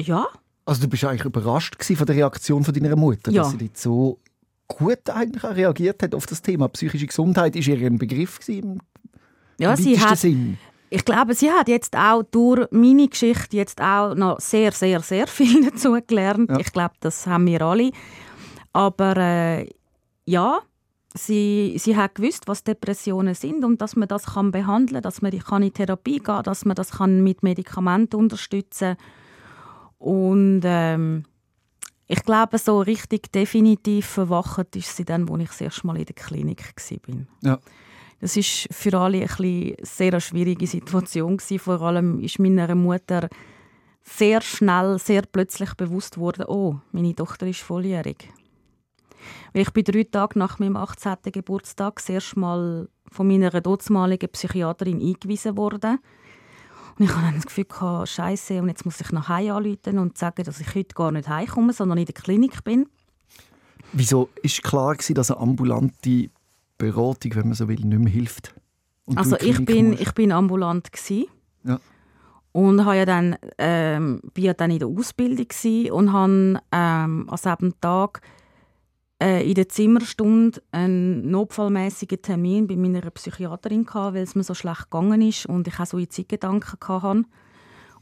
ja, 0.00 0.26
Also 0.64 0.80
du 0.82 0.88
bist 0.88 1.04
eigentlich 1.04 1.24
überrascht 1.26 1.76
von 1.84 2.06
der 2.06 2.16
Reaktion 2.16 2.64
von 2.64 2.72
deiner 2.74 2.96
Mutter, 2.96 3.30
Ja. 3.30 3.42
dass 3.42 3.52
sie 3.52 3.58
dort 3.58 3.76
so 3.76 4.18
gut 4.66 5.10
eigentlich 5.10 5.44
auch 5.44 5.54
reagiert 5.54 6.02
hat 6.02 6.14
auf 6.14 6.26
das 6.26 6.40
Thema. 6.40 6.68
Psychische 6.68 7.06
Gesundheit 7.06 7.54
ist 7.56 7.68
ihr 7.68 7.76
ein 7.86 7.98
Begriff 7.98 8.40
im 8.48 8.80
ja 9.58 9.76
sie 9.76 10.00
hat, 10.00 10.18
Sinn. 10.18 10.56
ich 10.90 11.04
glaube, 11.04 11.34
sie 11.34 11.50
hat 11.50 11.68
jetzt 11.68 11.94
auch 11.96 12.22
durch 12.24 12.66
meine 12.72 13.06
Geschichte 13.06 13.56
jetzt 13.56 13.80
auch 13.80 14.14
noch 14.14 14.40
sehr, 14.40 14.72
sehr, 14.72 15.00
sehr 15.00 15.26
viel 15.26 15.64
dazu 15.70 15.96
gelernt. 16.06 16.50
Ja. 16.50 16.58
Ich 16.58 16.72
glaube, 16.72 16.94
das 17.00 17.26
haben 17.26 17.46
wir 17.46 17.60
alle. 17.62 17.90
Aber 18.74 19.16
äh, 19.16 19.68
ja, 20.26 20.60
sie, 21.14 21.76
sie 21.78 21.96
hat 21.96 22.16
gewusst, 22.16 22.46
was 22.46 22.64
Depressionen 22.64 23.34
sind 23.34 23.64
und 23.64 23.80
dass 23.80 23.96
man 23.96 24.08
das 24.08 24.26
kann 24.34 24.50
behandeln 24.50 24.96
kann, 24.96 25.02
dass 25.02 25.22
man 25.22 25.38
kann 25.38 25.62
in 25.62 25.72
Therapie 25.72 26.18
gehen 26.18 26.24
kann, 26.24 26.42
dass 26.42 26.64
man 26.64 26.74
das 26.74 26.90
kann 26.90 27.22
mit 27.22 27.42
Medikamenten 27.42 28.16
unterstützen 28.16 28.96
kann. 28.96 29.06
Und 29.98 30.62
ähm, 30.64 31.24
ich 32.08 32.22
glaube, 32.24 32.58
so 32.58 32.80
richtig 32.80 33.32
definitiv 33.32 34.06
verwacht 34.06 34.76
ist 34.76 34.96
sie 34.96 35.04
dann, 35.04 35.30
als 35.30 35.40
ich 35.40 35.48
das 35.48 35.60
erste 35.62 35.86
Mal 35.86 35.96
in 35.98 36.04
der 36.04 36.14
Klinik 36.14 36.74
war. 36.76 37.26
Ja. 37.40 37.58
Das 38.20 38.36
ist 38.36 38.68
für 38.70 38.98
alle 38.98 39.22
ein 39.22 39.30
eine 39.38 39.76
sehr 39.82 40.20
schwierige 40.20 40.66
Situation. 40.66 41.38
Vor 41.38 41.80
allem 41.80 42.20
ist 42.20 42.38
meiner 42.38 42.74
Mutter 42.74 43.28
sehr 44.02 44.40
schnell, 44.40 44.98
sehr 44.98 45.22
plötzlich 45.22 45.74
bewusst 45.74 46.18
worden, 46.18 46.44
oh, 46.46 46.76
meine 46.92 47.14
Tochter 47.14 47.46
ist 47.46 47.60
volljährig. 47.60 48.30
Ich 49.52 49.72
bin 49.72 49.84
drei 49.84 50.04
Tage 50.04 50.38
nach 50.38 50.58
meinem 50.58 50.76
18. 50.76 51.16
Geburtstag 51.32 51.96
das 51.96 52.08
erste 52.08 52.38
Mal 52.38 52.88
von 53.10 53.26
meiner 53.26 53.50
dortmaligen 53.60 54.28
Psychiaterin 54.28 55.00
eingewiesen 55.00 55.56
worden. 55.56 55.98
Und 56.98 57.04
ich 57.04 57.14
hatte 57.14 57.34
das 57.34 57.46
Gefühl, 57.46 58.06
Scheiße, 58.06 58.60
und 58.62 58.68
jetzt 58.68 58.84
muss 58.84 59.00
ich 59.00 59.10
nach 59.10 59.28
Hause 59.28 59.52
anrufen 59.52 59.98
und 59.98 60.16
sagen, 60.16 60.44
dass 60.44 60.60
ich 60.60 60.74
heute 60.74 60.94
gar 60.94 61.10
nicht 61.10 61.28
heimkomme, 61.28 61.72
sondern 61.72 61.98
in 61.98 62.06
der 62.06 62.14
Klinik 62.14 62.62
bin. 62.62 62.86
Wieso 63.92 64.28
ist 64.42 64.62
klar 64.62 64.94
gewesen, 64.94 65.14
dass 65.14 65.30
eine 65.30 65.40
ambulante 65.40 66.30
Beratung, 66.78 67.34
wenn 67.34 67.48
man 67.48 67.54
so 67.54 67.68
will, 67.68 67.80
nicht 67.80 67.98
mehr 67.98 68.12
hilft? 68.12 68.54
also 69.14 69.36
ich 69.38 69.64
bin, 69.64 69.92
ich 69.94 70.12
bin 70.12 70.32
ambulant 70.32 70.92
gewesen. 70.92 71.26
Ja. 71.64 71.80
Und 72.52 72.84
habe 72.84 72.96
ja 72.96 73.04
dann, 73.04 73.36
ähm, 73.58 74.20
bin 74.32 74.44
ja 74.44 74.54
dann 74.54 74.70
in 74.70 74.78
der 74.78 74.88
Ausbildung 74.88 75.46
und 75.90 76.12
habe 76.12 76.60
ähm, 76.72 77.28
an 77.28 77.38
diesem 77.42 77.80
Tag 77.80 78.20
äh, 79.24 79.48
in 79.48 79.54
der 79.54 79.68
Zimmerstunde 79.68 80.60
einen 80.70 81.30
notfallmäßigen 81.30 82.20
Termin 82.20 82.66
bei 82.66 82.76
meiner 82.76 83.10
Psychiaterin 83.10 83.86
gehabt, 83.86 84.14
weil 84.14 84.22
es 84.22 84.34
mir 84.34 84.44
so 84.44 84.52
schlecht 84.52 84.90
gegangen 84.90 85.22
ist 85.22 85.46
und 85.46 85.66
ich 85.66 85.80
auch 85.80 85.86
Suizidgedanken 85.86 86.78
hatte. 86.88 87.24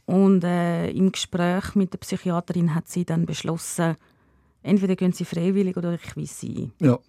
Und 0.05 0.43
äh, 0.43 0.89
im 0.89 1.13
Gespräch 1.13 1.75
mit 1.75 1.93
der 1.93 1.99
Psychiaterin 1.99 2.75
hat 2.75 2.89
sie 2.89 3.05
dann 3.05 3.25
beschlossen, 3.25 3.95
entweder 4.63 4.97
gehen 4.97 5.13
sie 5.13 5.23
freiwillig 5.23 5.77
oder 5.77 5.93
ich 5.93 6.17
weise 6.17 6.33
sie 6.33 6.71
ein. 6.79 6.85
Ja. 6.85 6.99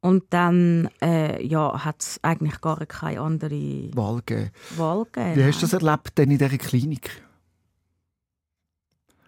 Und 0.00 0.24
dann 0.30 0.88
äh, 1.02 1.44
ja, 1.44 1.84
hat 1.84 2.00
es 2.00 2.20
eigentlich 2.22 2.60
gar 2.60 2.78
keine 2.86 3.22
andere 3.22 3.90
Wahl 3.94 4.22
gegeben. 4.24 4.52
Wahl 4.76 5.04
gegeben. 5.10 5.34
Wie 5.34 5.44
hast 5.44 5.62
du 5.62 5.66
das 5.66 5.72
erlebt 5.72 6.16
denn 6.16 6.30
in 6.30 6.38
dieser 6.38 6.58
Klinik? 6.58 7.25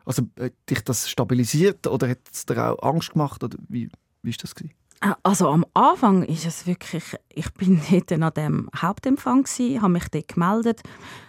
Also 0.08 0.22
hat 0.40 0.54
dich 0.70 0.80
das 0.84 1.10
stabilisiert 1.10 1.86
oder 1.86 2.08
hat 2.08 2.20
es 2.32 2.46
dir 2.46 2.72
auch 2.72 2.82
Angst 2.82 3.12
gemacht? 3.12 3.44
Oder 3.44 3.58
wie 3.68 3.90
war 4.22 4.32
das? 4.40 4.54
Gewesen? 4.54 4.72
Äh, 5.02 5.12
also 5.22 5.48
am 5.50 5.66
Anfang 5.74 6.22
ist 6.22 6.46
es 6.46 6.66
wirklich, 6.66 7.04
ich 7.28 7.52
bin 7.52 7.78
dort 7.90 8.12
an 8.12 8.32
dem 8.34 8.70
Hauptempfang 8.74 9.42
gsi, 9.42 9.78
habe 9.82 9.92
mich 9.92 10.08
dort 10.08 10.28
gemeldet. 10.28 10.80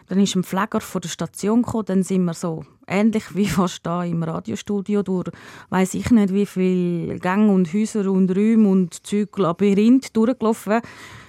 Dann 0.07 0.21
ist 0.21 0.33
ein 0.33 0.45
Pfleger 0.45 0.79
von 0.79 1.01
der 1.01 1.09
Station 1.09 1.61
gekommen, 1.63 1.85
dann 1.87 2.03
sind 2.03 2.23
wir 2.23 2.33
so 2.33 2.63
ähnlich 2.87 3.35
wie 3.35 3.47
fast 3.49 3.85
da 3.85 4.05
im 4.05 4.23
Radiostudio 4.23 5.03
durch, 5.03 5.27
weiß 5.71 5.95
ich 5.95 6.09
nicht 6.11 6.33
wie 6.33 6.45
viele 6.45 7.19
Gänge 7.19 7.51
und 7.51 7.73
Häuser 7.73 8.09
und 8.09 8.31
Räume 8.31 8.69
und 8.69 9.05
Zeug 9.05 9.37
Labyrinth 9.37 10.15
durchgelaufen. 10.15 10.79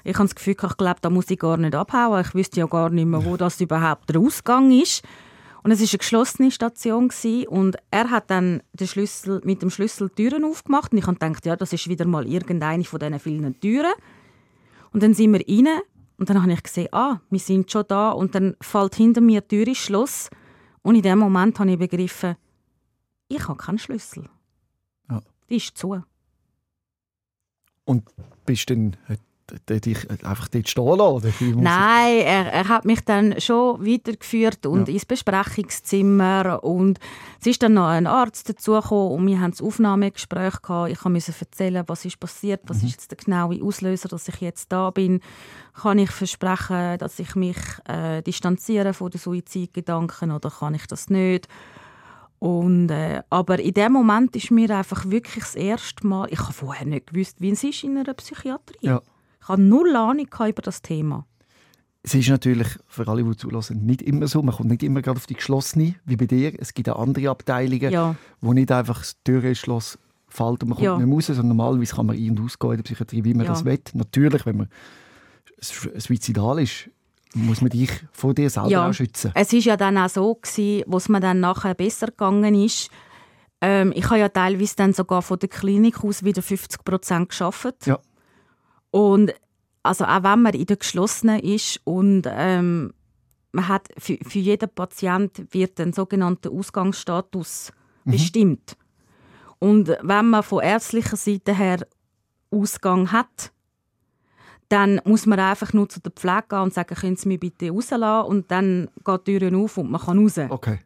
Ich 0.04 0.14
habe 0.14 0.28
das 0.28 0.36
Gefühl, 0.36 0.54
ich 0.54 0.76
glaube, 0.76 1.00
da 1.00 1.10
muss 1.10 1.28
ich 1.28 1.38
gar 1.40 1.56
nicht 1.56 1.74
abhauen. 1.74 2.24
Ich 2.24 2.32
wüsste 2.32 2.60
ja 2.60 2.66
gar 2.66 2.90
nicht 2.90 3.06
mehr, 3.06 3.24
wo 3.24 3.36
das 3.36 3.60
überhaupt 3.60 4.08
der 4.08 4.20
Ausgang 4.20 4.70
ist. 4.70 5.02
Und 5.62 5.70
es 5.70 5.80
war 5.80 5.88
eine 5.88 5.98
geschlossene 5.98 6.50
Station 6.50 7.08
gewesen, 7.08 7.48
und 7.48 7.76
er 7.90 8.10
hat 8.10 8.30
dann 8.30 8.62
den 8.72 8.86
Schlüssel, 8.86 9.40
mit 9.44 9.62
dem 9.62 9.70
Schlüssel 9.70 10.08
Türen 10.10 10.44
aufgemacht 10.44 10.92
und 10.92 10.98
ich 10.98 11.06
habe 11.06 11.18
gedacht, 11.18 11.44
ja, 11.44 11.56
das 11.56 11.72
ist 11.72 11.88
wieder 11.88 12.06
mal 12.06 12.26
irgendeine 12.26 12.84
von 12.84 12.98
diesen 12.98 13.18
vielen 13.18 13.60
Türen. 13.60 13.92
Und 14.92 15.02
dann 15.02 15.14
sind 15.14 15.32
wir 15.32 15.40
rein 15.46 15.80
und 16.18 16.30
dann 16.30 16.42
habe 16.42 16.52
ich 16.52 16.62
gesehen, 16.62 16.88
ah, 16.92 17.20
wir 17.30 17.38
sind 17.38 17.70
schon 17.70 17.84
da 17.88 18.10
und 18.10 18.34
dann 18.34 18.56
fällt 18.60 18.94
hinter 18.94 19.20
mir 19.20 19.42
die 19.42 19.48
Tür 19.48 19.68
ins 19.68 19.78
Schloss 19.78 20.30
und 20.82 20.94
in 20.94 21.02
dem 21.02 21.18
Moment 21.18 21.58
habe 21.58 21.70
ich 21.70 21.78
begriffen, 21.78 22.36
ich 23.28 23.46
habe 23.46 23.56
keinen 23.56 23.78
Schlüssel. 23.78 24.28
Ja. 25.08 25.20
Die 25.48 25.56
ist 25.56 25.76
zu. 25.76 26.02
Und 27.84 28.04
bist 28.44 28.70
dann, 28.70 28.96
dich 29.68 30.10
einfach 30.24 30.48
dort 30.48 30.68
stehen 30.68 30.96
lassen? 30.96 31.60
Nein, 31.60 32.18
er, 32.18 32.52
er 32.52 32.68
hat 32.68 32.84
mich 32.84 33.00
dann 33.00 33.40
schon 33.40 33.84
weitergeführt 33.84 34.66
und 34.66 34.88
ja. 34.88 34.94
ins 34.94 35.06
Besprechungszimmer 35.06 36.62
und 36.62 36.98
es 37.40 37.46
ist 37.46 37.62
dann 37.62 37.74
noch 37.74 37.86
ein 37.86 38.06
Arzt 38.06 38.48
dazugekommen 38.48 39.12
und 39.12 39.26
wir 39.26 39.40
haben 39.40 39.52
das 39.52 39.62
Aufnahmegespräch 39.62 40.62
gehabt. 40.62 40.92
Ich 40.92 41.04
musste 41.04 41.34
erzählen, 41.38 41.84
was 41.86 42.04
ist 42.04 42.20
passiert, 42.20 42.60
was 42.66 42.82
mhm. 42.82 42.88
ist 42.88 42.92
jetzt 42.92 43.10
der 43.10 43.18
genaue 43.18 43.62
Auslöser, 43.62 44.08
dass 44.08 44.28
ich 44.28 44.40
jetzt 44.40 44.70
da 44.72 44.90
bin. 44.90 45.20
Kann 45.80 45.98
ich 45.98 46.10
versprechen, 46.10 46.98
dass 46.98 47.18
ich 47.18 47.34
mich 47.34 47.56
äh, 47.88 48.22
distanziere 48.22 48.92
von 48.92 49.10
den 49.10 49.20
Suizidgedanken 49.20 50.32
oder 50.32 50.50
kann 50.50 50.74
ich 50.74 50.86
das 50.86 51.08
nicht? 51.08 51.48
Und, 52.40 52.90
äh, 52.90 53.22
aber 53.28 53.58
in 53.60 53.74
dem 53.74 53.92
Moment 53.92 54.34
ist 54.34 54.50
mir 54.50 54.74
einfach 54.74 55.08
wirklich 55.10 55.44
das 55.44 55.54
erste 55.54 56.06
Mal, 56.06 56.26
ich 56.30 56.40
habe 56.40 56.54
vorher 56.54 56.86
nicht 56.86 57.08
gewusst, 57.08 57.36
wie 57.38 57.50
es 57.50 57.62
ist 57.62 57.84
in 57.84 57.98
einer 57.98 58.14
Psychiatrie. 58.14 58.78
Ja. 58.80 59.02
Ich 59.42 59.48
hatte 59.48 59.62
null 59.62 59.94
Ahnung 59.96 60.26
über 60.26 60.62
das 60.62 60.82
Thema. 60.82 61.26
Es 62.02 62.14
ist 62.14 62.28
natürlich 62.28 62.68
für 62.86 63.06
alle, 63.08 63.22
die 63.22 63.36
zulassen, 63.36 63.84
nicht 63.84 64.00
immer 64.00 64.26
so. 64.26 64.42
Man 64.42 64.54
kommt 64.54 64.70
nicht 64.70 64.82
immer 64.82 65.02
gerade 65.02 65.18
auf 65.18 65.26
die 65.26 65.34
geschlossene, 65.34 65.96
wie 66.06 66.16
bei 66.16 66.26
dir. 66.26 66.52
Es 66.58 66.72
gibt 66.72 66.88
auch 66.88 66.98
andere 66.98 67.28
Abteilungen, 67.28 67.92
ja. 67.92 68.16
wo 68.40 68.54
nicht 68.54 68.72
einfach 68.72 69.00
das 69.00 69.16
Türschloss 69.22 69.98
fällt 70.28 70.62
und 70.62 70.70
man 70.70 70.76
kommt 70.76 70.84
ja. 70.84 70.96
nicht 70.96 71.06
mehr 71.06 71.14
raus, 71.14 71.26
sondern 71.26 71.48
normalerweise 71.48 71.94
kann 71.94 72.06
man 72.06 72.16
ein- 72.16 72.30
und 72.30 72.40
ausgehen 72.40 72.72
in 72.72 72.76
der 72.78 72.84
Psychiatrie, 72.84 73.24
wie 73.24 73.34
man 73.34 73.44
ja. 73.44 73.52
das 73.52 73.64
will. 73.64 73.78
Natürlich, 73.92 74.46
wenn 74.46 74.56
man 74.56 74.68
suizidal 75.60 76.60
ist, 76.60 76.88
muss 77.34 77.60
man 77.60 77.70
dich 77.70 77.90
vor 78.12 78.34
dir 78.34 78.48
selber 78.48 78.70
ja. 78.70 78.88
auch 78.88 78.94
schützen. 78.94 79.32
Es 79.34 79.52
war 79.52 79.60
ja 79.60 79.76
dann 79.76 79.98
auch 79.98 80.08
so 80.08 80.34
gewesen, 80.34 80.84
wo 80.86 80.96
es 80.96 81.08
mir 81.08 81.20
dann 81.20 81.40
nachher 81.40 81.74
besser 81.74 82.06
gegangen 82.06 82.54
ist. 82.54 82.90
Ähm, 83.60 83.92
ich 83.94 84.06
habe 84.06 84.20
ja 84.20 84.28
teilweise 84.30 84.74
dann 84.76 84.94
sogar 84.94 85.20
von 85.20 85.38
der 85.38 85.50
Klinik 85.50 86.02
aus 86.02 86.24
wieder 86.24 86.42
50 86.42 86.82
Prozent 86.82 87.28
geschafft. 87.28 87.86
Ja. 87.86 87.98
Und 88.90 89.32
also 89.82 90.04
auch 90.04 90.22
wenn 90.22 90.42
man 90.42 90.54
in 90.54 90.66
der 90.66 90.76
geschlossenen 90.76 91.40
ist 91.40 91.80
und 91.84 92.24
ähm, 92.26 92.92
man 93.52 93.68
hat 93.68 93.88
für, 93.98 94.18
für 94.22 94.38
jeden 94.38 94.68
Patient 94.68 95.42
wird 95.52 95.80
ein 95.80 95.92
sogenannter 95.92 96.50
Ausgangsstatus 96.50 97.72
mhm. 98.04 98.10
bestimmt. 98.10 98.76
Und 99.58 99.88
wenn 100.02 100.30
man 100.30 100.42
von 100.42 100.62
ärztlicher 100.62 101.16
Seite 101.16 101.54
her 101.54 101.86
Ausgang 102.50 103.12
hat, 103.12 103.52
dann 104.68 105.00
muss 105.04 105.26
man 105.26 105.40
einfach 105.40 105.72
nur 105.72 105.88
zu 105.88 106.00
der 106.00 106.12
Pflege 106.12 106.44
gehen 106.48 106.60
und 106.60 106.74
sagen, 106.74 106.94
können 106.94 107.16
Sie 107.16 107.28
mich 107.28 107.40
bitte 107.40 107.70
rauslassen? 107.70 108.28
Und 108.28 108.50
dann 108.50 108.88
geht 109.04 109.26
die 109.26 109.38
Tür 109.38 109.58
auf 109.58 109.76
und 109.78 109.90
man 109.90 110.00
kann 110.00 110.18
raus. 110.18 110.38
Okay. 110.48 110.78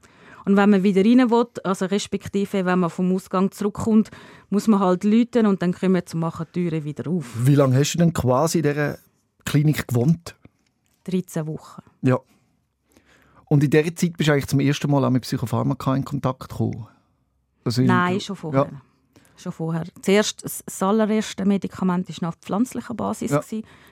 Und 0.45 0.57
wenn 0.57 0.71
man 0.71 0.83
wieder 0.83 1.03
rein 1.03 1.31
will, 1.31 1.47
also 1.65 1.87
respektive 1.87 2.65
wenn 2.65 2.81
man 2.81 2.91
vom 2.91 3.15
Ausgang 3.15 3.51
zurückkommt, 3.51 4.11
muss 4.51 4.69
man 4.69 4.81
halt 4.81 5.05
läuten 5.05 5.47
und 5.47 5.63
dann 5.63 5.73
kommen 5.73 6.05
zum 6.05 6.21
Machen 6.21 6.47
die 6.55 6.69
Türen 6.69 6.85
wieder 6.85 7.11
auf. 7.11 7.25
Wie 7.45 7.55
lange 7.55 7.79
hast 7.79 7.95
du 7.95 7.99
denn 7.99 8.13
quasi 8.13 8.59
in 8.59 8.65
dieser 8.65 8.99
Klinik 9.45 9.89
gewohnt? 9.89 10.37
13 11.05 11.47
Wochen. 11.47 11.83
Ja. 12.03 12.19
Und 13.47 13.63
in 13.63 13.71
dieser 13.71 13.95
Zeit 13.95 14.17
bist 14.17 14.29
du 14.29 14.33
eigentlich 14.33 14.47
zum 14.47 14.61
ersten 14.61 14.91
Mal 14.91 15.05
auch 15.05 15.11
mit 15.11 15.23
Psychopharmaka 15.23 15.95
in 15.97 16.05
Kontakt 16.05 16.49
gekommen? 16.49 16.87
Nein, 17.79 18.21
schon 18.21 18.37
vorher. 18.37 18.69
Ja. 18.71 18.81
Schon 19.37 19.53
vorher. 19.53 19.85
Zuerst, 20.01 20.45
das 20.45 20.83
allererste 20.83 21.45
Medikament 21.45 22.09
war 22.09 22.17
noch 22.21 22.29
auf 22.29 22.41
pflanzlicher 22.41 22.95
Basis. 22.95 23.31
Ja. 23.31 23.43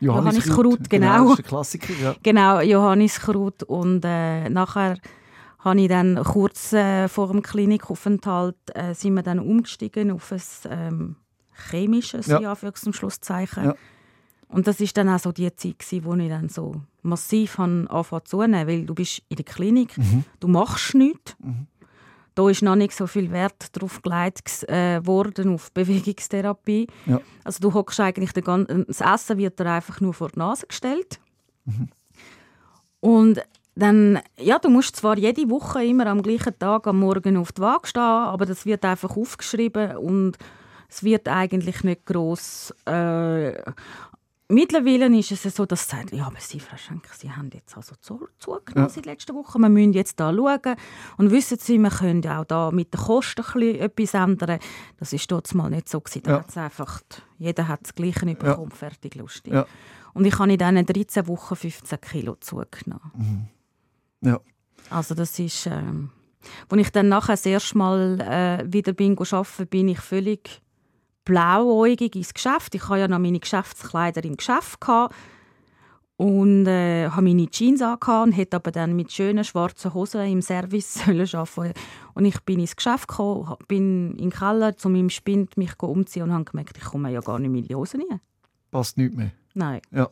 Johanniskraut, 0.01 0.89
genau. 0.89 1.35
genau. 1.35 1.37
Klassiker, 1.37 1.93
ja. 2.01 2.15
Genau, 2.23 2.61
Johanniskraut. 2.61 3.63
Und 3.65 4.05
äh, 4.05 4.49
nachher 4.49 4.99
habe 5.63 5.81
ich 5.81 5.89
dann 5.89 6.23
kurz 6.23 6.73
äh, 6.73 7.09
vor 7.09 7.29
dem 7.29 7.43
Klinikaufenthalt 7.43 8.57
äh, 8.75 8.95
sind 8.95 9.15
wir 9.15 9.23
dann 9.23 9.39
umgestiegen 9.39 10.11
auf 10.11 10.33
ein 10.33 10.43
ähm, 10.69 11.17
chemisches, 11.71 12.27
ja. 12.27 12.55
für 12.55 12.73
zum 12.75 12.93
Schlusszeichen. 12.93 13.65
Ja. 13.67 13.75
Und 14.49 14.67
das 14.67 14.81
ist 14.81 14.97
dann 14.97 15.09
auch 15.09 15.19
so 15.19 15.33
die 15.33 15.55
Zeit, 15.55 15.79
gewesen, 15.79 16.05
wo 16.05 16.15
ich 16.15 16.29
dann 16.29 16.49
so 16.49 16.83
massiv 17.03 17.59
angefangen 17.59 18.27
zu 18.27 18.43
nehmen, 18.43 18.69
weil 18.69 18.85
du 18.85 18.95
bist 18.95 19.23
in 19.29 19.37
der 19.37 19.45
Klinik, 19.45 19.97
mhm. 19.97 20.25
du 20.41 20.49
machst 20.49 20.95
nichts. 20.95 21.37
Mhm. 21.39 21.67
Da 22.35 22.49
ist 22.49 22.63
noch 22.63 22.77
nicht 22.77 22.95
so 22.95 23.07
viel 23.07 23.31
Wert 23.31 23.77
darauf 23.77 24.01
gelegt 24.01 24.69
äh, 24.69 25.05
worden, 25.07 25.55
auf 25.55 25.71
Bewegungstherapie. 25.73 26.87
Ja. 27.07 27.21
Also 27.45 27.61
du 27.61 27.75
hockst 27.75 28.01
eigentlich, 28.01 28.33
den 28.33 28.45
ganzen, 28.45 28.87
das 28.87 29.01
Essen 29.01 29.39
wird 29.39 29.61
dir 29.61 29.67
einfach 29.67 30.01
nur 30.01 30.15
vor 30.15 30.31
die 30.31 30.39
Nase 30.39 30.67
gestellt. 30.67 31.21
Mhm. 31.67 31.89
Und 33.01 33.43
dann, 33.75 34.21
ja, 34.39 34.59
du 34.59 34.69
musst 34.69 34.97
zwar 34.97 35.17
jede 35.19 35.49
Woche 35.49 35.85
immer 35.85 36.07
am 36.07 36.23
gleichen 36.23 36.59
Tag 36.59 36.87
am 36.87 36.99
Morgen 37.01 37.37
auf 37.37 37.53
die 37.53 37.63
Waage 37.63 37.87
stehen, 37.89 38.03
aber 38.03 38.45
das 38.47 38.67
wird 38.67 38.85
einfach 38.85 39.17
aufgeschrieben 39.17 39.97
und 39.97 40.37
es 40.89 41.03
wird 41.03 41.27
eigentlich 41.29 41.83
nicht 41.85 42.05
groß. 42.05 42.75
Äh, 42.87 43.53
mittlerweile 44.49 45.07
ist 45.19 45.33
es 45.33 45.43
so, 45.57 45.65
dass 45.65 45.89
sie 45.89 45.97
sagen, 45.97 46.15
ja, 46.15 46.27
aber 46.27 46.37
Sie, 46.39 46.61
Frau 46.61 46.77
Schenker, 46.77 47.09
Sie 47.17 47.31
haben 47.31 47.49
jetzt 47.55 47.75
also 47.75 47.95
zu, 47.99 48.29
zugenommen 48.39 48.89
Ja. 48.89 48.95
seit 48.95 49.07
letzter 49.07 49.35
Woche. 49.35 49.59
Wir 49.59 49.71
müssen 49.71 49.95
jetzt 49.95 50.21
da 50.21 50.35
schauen. 50.35 50.77
Und 51.17 51.31
wissen 51.31 51.57
Sie, 51.59 51.79
wir 51.79 51.89
können 51.89 52.21
ja 52.21 52.41
auch 52.41 52.45
da 52.45 52.71
mit 52.71 52.93
den 52.93 53.01
Kosten 53.01 53.43
etwas 53.63 54.13
ändern. 54.13 54.59
Das 54.99 55.15
ist 55.15 55.31
dort 55.33 55.55
mal 55.55 55.71
nicht 55.71 55.89
so 55.89 55.99
gewesen. 56.01 56.25
Da 56.25 56.31
Ja. 56.33 56.39
hat's 56.41 56.59
einfach, 56.59 57.01
jeder 57.39 57.69
hat 57.69 57.81
das 57.85 57.95
Gleiche 57.95 58.27
bekommen, 58.27 58.71
fertig, 58.71 59.15
lustig. 59.15 59.55
Ja. 59.55 59.65
Und 60.13 60.27
ich 60.27 60.39
habe 60.39 60.53
in 60.53 60.59
diesen 60.59 60.85
13 60.85 61.27
Wochen 61.29 61.57
15 61.57 61.99
Kilo 62.03 62.35
zugenommen. 62.39 63.49
Ja. 64.23 64.41
Also 64.91 65.15
das 65.15 65.39
ist, 65.39 65.67
ähm, 65.67 66.11
als 66.71 66.81
ich 66.81 66.91
dann 66.91 67.09
nachher 67.09 67.35
das 67.35 67.47
erste 67.47 67.79
Mal 67.79 68.21
äh, 68.21 68.73
wieder 68.73 68.93
bin 68.93 69.19
arbeiten, 69.19 69.67
bin 69.67 69.89
ich 69.89 70.01
völlig 70.01 70.61
blauäugig 71.25 72.17
ins 72.17 72.35
Geschäft. 72.35 72.75
Ich 72.75 72.89
hatte 72.89 73.01
ja 73.01 73.09
noch 73.09 73.19
meine 73.19 73.39
Geschäftskleider 73.41 74.25
im 74.25 74.37
Geschäft 74.37 74.81
gehabt 74.81 75.15
und 76.17 76.67
äh, 76.67 77.09
habe 77.09 77.23
meine 77.23 77.49
Jeans 77.49 77.83
angehabt 77.83 78.27
und 78.27 78.33
hätte 78.33 78.57
aber 78.57 78.71
dann 78.71 78.95
mit 78.95 79.13
schönen 79.13 79.45
schwarzen 79.45 79.95
Hosen 79.95 80.27
im 80.27 80.43
Service 80.43 80.95
sollen 81.05 81.29
arbeiten. 81.33 81.75
Und 82.15 82.25
ich 82.25 82.41
bin 82.41 82.61
ins 82.61 82.77
Geschäft 82.77 83.09
gekommen, 83.09 83.57
bin 83.69 84.13
in 84.13 84.17
den 84.19 84.31
Keller 84.31 84.77
zu 84.77 84.89
meinem 84.89 85.11
Spind 85.11 85.57
mich 85.57 85.81
umziehen 85.81 86.25
und 86.25 86.33
habe 86.33 86.45
gemerkt, 86.45 86.77
ich 86.77 86.85
komme 86.85 87.11
ja 87.11 87.21
gar 87.21 87.39
nicht 87.39 87.51
mehr 87.51 87.63
in 87.63 87.69
die 87.69 87.75
Hosen 87.75 88.03
rein. 88.09 88.21
Passt 88.71 88.97
nicht 88.97 89.15
mehr. 89.15 89.33
Nein. 89.55 89.81
Ja. 89.91 90.09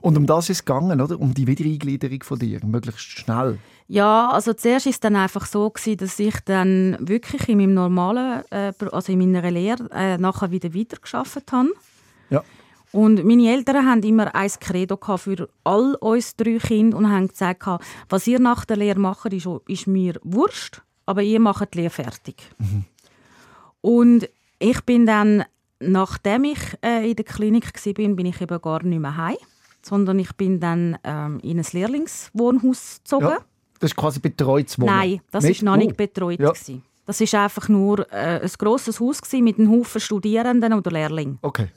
Und 0.00 0.16
um 0.16 0.26
das 0.26 0.50
ist 0.50 0.58
es 0.58 0.64
gegangen, 0.64 1.00
oder? 1.00 1.18
Um 1.18 1.34
die 1.34 1.46
Wiedereingliederung 1.46 2.22
von 2.22 2.38
dir, 2.38 2.60
möglichst 2.64 3.02
schnell. 3.02 3.58
Ja, 3.88 4.30
also 4.30 4.52
zuerst 4.54 4.86
ist 4.86 4.94
es 4.94 5.00
dann 5.00 5.16
einfach 5.16 5.46
so 5.46 5.68
gewesen, 5.68 5.98
dass 5.98 6.18
ich 6.18 6.34
dann 6.44 6.96
wirklich 7.00 7.48
in 7.48 7.58
meinem 7.58 7.74
normalen, 7.74 8.42
äh, 8.50 8.72
also 8.92 9.12
in 9.12 9.18
meiner 9.18 9.50
Lehre 9.50 9.90
äh, 9.92 10.16
nachher 10.16 10.50
wieder 10.50 10.74
weitergearbeitet 10.74 11.52
habe. 11.52 11.68
Ja. 12.30 12.42
Und 12.92 13.24
meine 13.24 13.52
Eltern 13.52 13.86
haben 13.86 14.02
immer 14.04 14.34
ein 14.36 14.50
Credo 14.60 14.96
für 15.16 15.48
all 15.64 15.96
uns 15.96 16.36
drei 16.36 16.58
Kinder 16.58 16.96
und 16.96 17.10
haben 17.10 17.26
gesagt, 17.26 17.66
was 18.08 18.26
ihr 18.28 18.38
nach 18.38 18.64
der 18.64 18.76
Lehre 18.76 19.00
macht, 19.00 19.32
ist, 19.32 19.48
ist 19.66 19.88
mir 19.88 20.14
Wurscht, 20.22 20.80
aber 21.04 21.22
ihr 21.22 21.40
macht 21.40 21.74
die 21.74 21.78
Lehre 21.78 21.90
fertig. 21.90 22.36
Und 23.80 24.28
ich 24.60 24.80
bin 24.82 25.06
dann, 25.06 25.44
nachdem 25.90 26.44
ich 26.44 26.58
äh, 26.84 27.08
in 27.10 27.16
der 27.16 27.24
Klinik 27.24 27.72
war, 27.86 27.92
bin, 27.94 28.16
bin 28.16 28.26
ich 28.26 28.40
eben 28.40 28.60
gar 28.60 28.82
nicht 28.82 28.98
mehr 29.00 29.16
heim, 29.16 29.36
sondern 29.82 30.18
ich 30.18 30.32
bin 30.34 30.60
dann 30.60 30.98
ähm, 31.04 31.40
in 31.42 31.58
ein 31.58 31.66
Lehrlingswohnhaus 31.72 32.98
gezogen. 33.02 33.24
Ja. 33.26 33.38
Das 33.80 33.90
ist 33.90 33.96
quasi 33.96 34.20
betreutes 34.20 34.78
Wohnen. 34.78 34.94
Nein, 34.94 35.20
das 35.30 35.44
ist 35.44 35.62
noch 35.62 35.74
Oh. 35.74 35.76
nicht 35.76 35.96
betreut. 35.96 36.40
Ja. 36.40 36.50
gewesen. 36.52 36.82
Das 37.06 37.20
ist 37.20 37.34
einfach 37.34 37.68
nur 37.68 38.10
äh, 38.12 38.40
ein 38.42 38.50
grosses 38.58 38.98
Haus 38.98 39.20
gewesen 39.20 39.44
mit 39.44 39.58
einem 39.58 39.70
Haufen 39.70 40.00
Studierenden 40.00 40.72
oder 40.72 40.90
Lehrlingen. 40.90 41.38
Okay. 41.42 41.68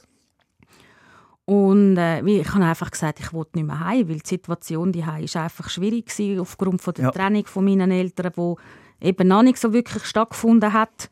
Und 1.44 1.96
äh, 1.96 2.20
ich 2.22 2.52
habe 2.54 2.64
einfach 2.64 2.90
gesagt, 2.90 3.20
ich 3.20 3.32
wollte 3.32 3.56
nicht 3.58 3.66
mehr 3.66 3.80
heim, 3.80 4.08
weil 4.08 4.18
die 4.18 4.28
Situation 4.28 4.92
die 4.92 5.04
ist 5.22 5.36
einfach 5.36 5.70
schwierig 5.70 6.06
gewesen, 6.06 6.40
aufgrund 6.40 6.82
von 6.82 6.94
der 6.94 7.04
Ja. 7.06 7.10
Trennung 7.10 7.46
von 7.46 7.64
meinen 7.64 7.90
Eltern, 7.90 8.32
wo 8.36 8.58
eben 9.00 9.28
noch 9.28 9.42
nicht 9.42 9.58
so 9.58 9.72
wirklich 9.72 10.04
stattgefunden 10.04 10.72
hat. 10.72 11.08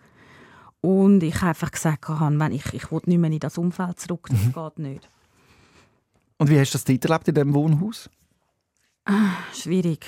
Und 0.87 1.23
ich 1.25 1.35
habe 1.37 1.49
einfach 1.49 1.73
gesagt, 1.73 2.09
wenn 2.09 2.53
ich, 2.53 2.73
ich 2.73 2.93
will 2.93 3.01
nicht 3.07 3.19
mehr 3.19 3.31
in 3.31 3.41
das 3.41 3.59
Umfeld 3.59 3.99
zurück, 3.99 4.29
das 4.31 4.39
Mhm. 4.41 4.53
geht 4.53 4.79
nicht. 4.79 5.09
Und 6.39 6.49
wie 6.49 6.61
hast 6.61 6.71
du 6.75 6.79
das 6.79 6.85
dort 6.85 7.05
erlebt 7.05 7.27
in 7.29 7.35
diesem 7.35 7.55
Wohnhaus? 7.55 8.09
Schwierig. 9.53 10.07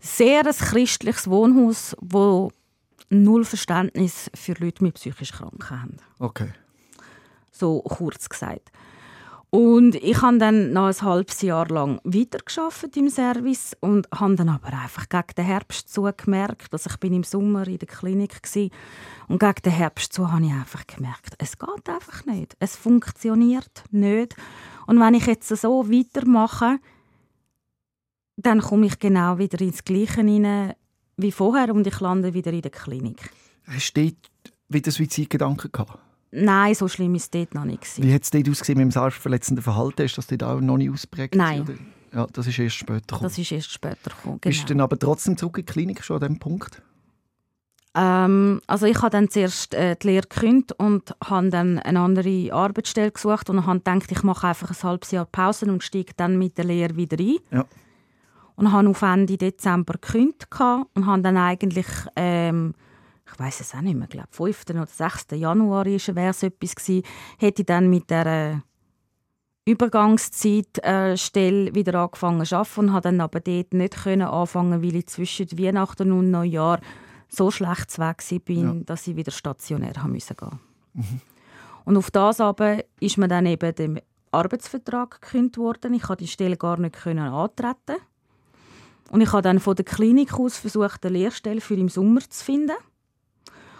Sehr 0.00 0.44
ein 0.44 0.52
christliches 0.52 1.28
Wohnhaus, 1.28 1.94
wo 2.00 2.50
null 3.08 3.44
Verständnis 3.44 4.30
für 4.34 4.54
Leute 4.54 4.82
mit 4.82 4.94
psychischen 4.94 5.36
Krankheiten 5.36 5.72
haben. 5.82 5.96
Okay. 6.18 6.52
so 7.52 7.80
kurz 7.82 8.28
gesagt. 8.28 8.72
Und 9.54 9.94
ich 9.94 10.20
habe 10.20 10.38
dann 10.38 10.72
noch 10.72 10.88
ein 10.88 11.02
halbes 11.02 11.40
Jahr 11.42 11.68
lang 11.68 12.00
weitergearbeitet 12.02 12.96
im 12.96 13.08
Service 13.08 13.76
und 13.78 14.08
habe 14.10 14.34
dann 14.34 14.48
aber 14.48 14.72
einfach 14.72 15.08
gegen 15.08 15.32
den 15.36 15.44
Herbst 15.44 15.94
zu 15.94 16.10
gemerkt, 16.16 16.72
dass 16.72 16.86
ich 16.86 16.96
bin 16.96 17.12
im 17.12 17.22
Sommer 17.22 17.64
in 17.68 17.78
der 17.78 17.86
Klinik 17.86 18.42
war. 18.42 18.68
und 19.28 19.38
gegen 19.38 19.62
den 19.64 19.72
Herbst 19.72 20.12
zu 20.12 20.32
habe 20.32 20.44
ich 20.44 20.50
einfach 20.50 20.84
gemerkt, 20.88 21.36
es 21.38 21.56
geht 21.56 21.88
einfach 21.88 22.26
nicht, 22.26 22.56
es 22.58 22.74
funktioniert 22.74 23.84
nicht. 23.92 24.34
Und 24.88 24.98
wenn 24.98 25.14
ich 25.14 25.26
jetzt 25.26 25.50
so 25.50 25.88
weitermache, 25.88 26.80
dann 28.36 28.60
komme 28.60 28.86
ich 28.86 28.98
genau 28.98 29.38
wieder 29.38 29.60
ins 29.60 29.84
Gleiche 29.84 30.22
hinein 30.22 30.74
wie 31.16 31.30
vorher 31.30 31.72
und 31.72 31.86
ich 31.86 32.00
lande 32.00 32.34
wieder 32.34 32.52
in 32.52 32.62
der 32.62 32.72
Klinik. 32.72 33.30
Hast 33.68 33.92
du 33.92 34.10
wieder 34.68 34.90
Suizidgedanken 34.90 35.70
gehabt? 35.70 36.03
Nein, 36.36 36.74
so 36.74 36.88
schlimm 36.88 37.14
ist 37.14 37.24
es 37.24 37.30
dort 37.30 37.54
noch 37.54 37.64
nicht. 37.64 37.82
gewesen. 37.82 38.02
Wie 38.04 38.12
hat 38.12 38.22
es 38.22 38.30
dort 38.30 38.48
ausgesehen 38.48 38.78
mit 38.78 38.86
dem 38.86 38.90
selbstverletzenden 38.90 39.62
Verhalten? 39.62 40.02
Ist 40.02 40.18
das 40.18 40.26
dort 40.26 40.42
auch 40.42 40.60
noch 40.60 40.76
nicht 40.76 40.90
ausprägt? 40.90 41.36
Nein. 41.36 41.62
oder? 41.62 41.74
Ja, 42.12 42.26
das 42.32 42.46
ist 42.46 42.58
erst 42.58 42.76
später 42.76 43.00
gekommen. 43.00 43.22
Das 43.22 43.38
ist 43.38 43.52
erst 43.52 43.72
später 43.72 44.10
gekommen. 44.10 44.38
Bist 44.40 44.62
du 44.62 44.66
genau. 44.66 44.68
dann 44.68 44.80
aber 44.80 44.98
trotzdem 44.98 45.36
zurück 45.36 45.58
in 45.58 45.66
die 45.66 45.72
Klinik 45.72 46.02
schon 46.04 46.16
an 46.16 46.20
diesem 46.20 46.38
Punkt? 46.38 46.82
Ähm, 47.96 48.60
also 48.66 48.86
ich 48.86 48.98
habe 48.98 49.10
dann 49.10 49.30
zuerst 49.30 49.74
äh, 49.74 49.96
die 49.96 50.08
Lehre 50.08 50.26
gekündigt 50.26 50.72
und 50.78 51.14
habe 51.24 51.50
dann 51.50 51.78
eine 51.78 52.00
andere 52.00 52.52
Arbeitsstelle 52.52 53.12
gesucht 53.12 53.48
und 53.50 53.66
habe 53.66 53.78
gedacht, 53.78 54.10
ich 54.10 54.22
mache 54.24 54.48
einfach 54.48 54.70
ein 54.70 54.82
halbes 54.82 55.12
Jahr 55.12 55.26
Pause 55.26 55.66
und 55.66 55.82
steige 55.82 56.12
dann 56.16 56.36
mit 56.38 56.58
der 56.58 56.64
Lehre 56.64 56.96
wieder 56.96 57.18
ein. 57.18 57.36
Ja. 57.52 57.64
Und 58.56 58.72
habe 58.72 58.88
auf 58.88 59.02
Ende 59.02 59.36
Dezember 59.36 59.94
gekündigt 59.94 60.48
und 60.94 61.06
habe 61.06 61.22
dann 61.22 61.36
eigentlich, 61.36 61.86
ähm, 62.16 62.74
ich 63.32 63.38
weiß 63.38 63.60
es 63.60 63.74
auch 63.74 63.80
nicht 63.80 63.96
mehr, 63.96 64.08
glaube 64.08 64.28
5. 64.30 64.64
oder 64.70 64.86
6. 64.86 65.26
Januar 65.32 65.86
wäre 65.86 66.30
es 66.30 66.42
etwas 66.42 66.74
gewesen, 66.76 67.02
hätte 67.38 67.62
ich 67.62 67.66
dann 67.66 67.88
mit 67.88 68.10
der 68.10 68.26
äh, 68.26 68.56
Übergangszeitstelle 69.70 71.12
äh, 71.12 71.16
Stelle 71.16 71.74
wieder 71.74 71.94
angefangen 72.02 72.44
zu 72.44 72.56
arbeiten 72.56 72.80
und 72.80 72.92
habe 72.92 73.02
dann 73.02 73.20
aber 73.20 73.40
dort 73.40 73.72
nicht 73.72 73.96
können 74.02 74.22
anfangen, 74.28 74.82
weil 74.82 74.96
ich 74.96 75.06
zwischen 75.06 75.50
Weihnachten 75.58 76.12
und 76.12 76.30
Neujahr 76.30 76.80
so 77.28 77.50
schlecht 77.50 77.90
zu 77.90 78.02
Weg 78.02 78.18
war, 78.30 78.38
bin, 78.40 78.62
Ja. 78.62 78.84
dass 78.84 79.06
ich 79.06 79.16
wieder 79.16 79.32
stationär 79.32 79.94
haben 79.96 80.12
müssen 80.12 80.36
gehen. 80.36 80.60
Und 81.84 81.96
auf 81.96 82.10
das 82.10 82.40
aber 82.40 82.84
ist 83.00 83.16
mir 83.18 83.28
dann 83.28 83.46
eben 83.46 83.74
der 83.74 84.02
Arbeitsvertrag 84.30 85.20
gekündigt 85.20 85.58
worden. 85.58 85.94
Ich 85.94 86.02
konnte 86.02 86.24
die 86.24 86.30
Stelle 86.30 86.56
gar 86.56 86.78
nicht 86.78 86.94
können 86.96 87.28
antreten. 87.28 87.96
Und 89.10 89.20
ich 89.20 89.32
habe 89.32 89.42
dann 89.42 89.60
von 89.60 89.76
der 89.76 89.84
Klinik 89.84 90.34
aus 90.38 90.56
versucht, 90.56 91.04
eine 91.04 91.18
Lehrstelle 91.18 91.60
für 91.60 91.74
im 91.74 91.88
Sommer 91.88 92.20
zu 92.28 92.44
finden. 92.44 92.76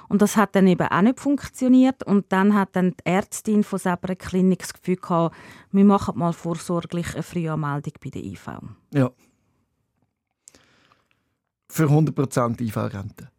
Und 0.08 0.22
das 0.22 0.36
hat 0.36 0.54
dann 0.54 0.66
eben 0.66 0.86
auch 0.86 1.00
nicht 1.02 1.18
funktioniert. 1.20 2.02
Und 2.02 2.30
dann 2.32 2.54
hat 2.54 2.76
dann 2.76 2.90
die 2.92 3.06
Ärztin 3.06 3.64
von 3.64 3.78
selber 3.78 4.14
Klinik 4.14 4.60
das 4.60 4.74
Gefühl 4.74 4.96
gehabt, 4.96 5.34
wir 5.72 5.84
machen 5.84 6.18
mal 6.18 6.32
vorsorglich 6.32 7.14
eine 7.14 7.22
Frühanmeldung 7.22 7.92
bei 8.02 8.10
der 8.10 8.22
IV. 8.24 8.48
Ja. 8.92 9.10
Für 11.68 11.86
100% 11.86 12.60
IV-Rente? 12.60 13.30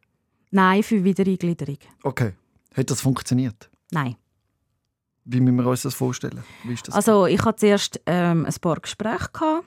Nein, 0.52 0.84
für 0.84 1.04
Wiedereingliederung. 1.04 1.78
Okay. 2.04 2.34
Hat 2.76 2.90
das 2.90 3.02
funktioniert? 3.02 3.70
Nein. 3.92 4.16
Wie 5.24 5.40
müssen 5.40 5.56
wir 5.58 5.66
uns 5.68 5.84
das 5.84 5.96
vorstellen? 5.96 6.44
Wie 6.64 6.74
ist 6.74 6.88
das? 6.88 6.96
Also 6.96 7.26
ich 7.26 7.44
hatte 7.44 7.58
zuerst 7.60 8.02
ähm, 8.06 8.46
ein 8.46 8.54
paar 8.62 8.80
Gespräche 8.80 9.30
gehabt, 9.32 9.66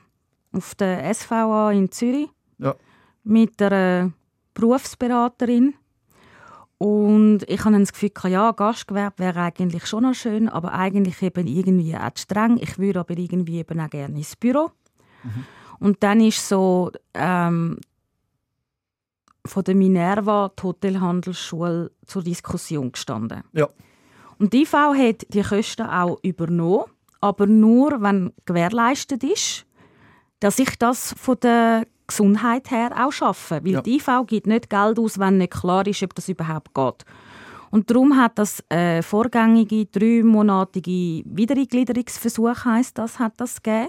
auf 0.53 0.75
der 0.75 1.13
SVA 1.15 1.73
in 1.73 1.91
Zürich 1.91 2.29
Ja. 2.59 2.75
mit 3.25 3.61
einer 3.61 4.13
Berufsberaterin. 4.55 5.75
Und 6.79 7.41
ich 7.49 7.63
dann 7.63 7.81
das 7.81 7.93
Gefühl, 7.93 8.13
ja, 8.31 8.53
Gastgewerbe 8.53 9.19
wäre 9.19 9.41
eigentlich 9.41 9.87
schon 9.87 10.05
noch 10.05 10.15
schön, 10.15 10.49
aber 10.49 10.73
eigentlich 10.73 11.21
eben 11.23 11.47
irgendwie 11.49 11.97
auch 11.97 12.11
streng. 12.17 12.57
Ich 12.59 12.79
würde 12.79 13.01
aber 13.01 13.19
irgendwie 13.19 13.59
eben 13.59 13.81
auch 13.81 13.91
gerne 13.91 14.17
ins 14.17 14.37
Büro. 14.37 14.71
Und 15.81 16.03
dann 16.03 16.21
ist 16.21 16.49
so 16.49 16.93
ähm, 17.15 17.79
von 19.45 19.65
der 19.65 19.75
Minerva 19.75 20.53
die 20.57 20.63
Hotelhandelsschule 20.63 21.91
zur 22.07 22.23
Diskussion 22.23 22.93
gestanden. 22.93 23.43
Ja. 23.53 23.69
Und 24.39 24.53
die 24.53 24.63
IV 24.63 24.73
hat 24.73 25.27
die 25.31 25.43
Kosten 25.43 25.87
auch 25.87 26.19
übernommen, 26.23 26.85
aber 27.21 27.47
nur, 27.47 28.01
wenn 28.01 28.33
gewährleistet 28.45 29.25
ist, 29.25 29.67
dass 30.39 30.61
ich 30.61 30.79
das 30.79 31.15
von 31.19 31.41
der 31.41 31.87
Gesundheit 32.09 32.71
her 32.73 32.91
auch 32.99 33.13
schaffe. 33.13 33.61
Weil 33.63 33.73
Ja. 33.73 33.83
die 33.83 33.97
IV 33.97 34.27
gibt 34.27 34.47
nicht 34.49 34.69
Geld 34.69 34.99
aus, 34.99 35.19
wenn 35.19 35.39
nicht 35.39 35.53
klar 35.53 35.87
ist, 35.87 36.03
ob 36.03 36.15
das 36.15 36.29
überhaupt 36.29 36.75
geht. 36.75 37.05
Und 37.71 37.91
darum 37.91 38.17
hat 38.17 38.39
das 38.39 38.65
äh, 38.71 39.03
vorgängige 39.03 39.87
dreimonatige 39.87 41.23
Wiedereingliederungsversuch 41.27 42.65
heisst 42.65 42.97
das, 42.99 43.19
hat 43.19 43.35
das 43.37 43.63
gegeben. 43.63 43.89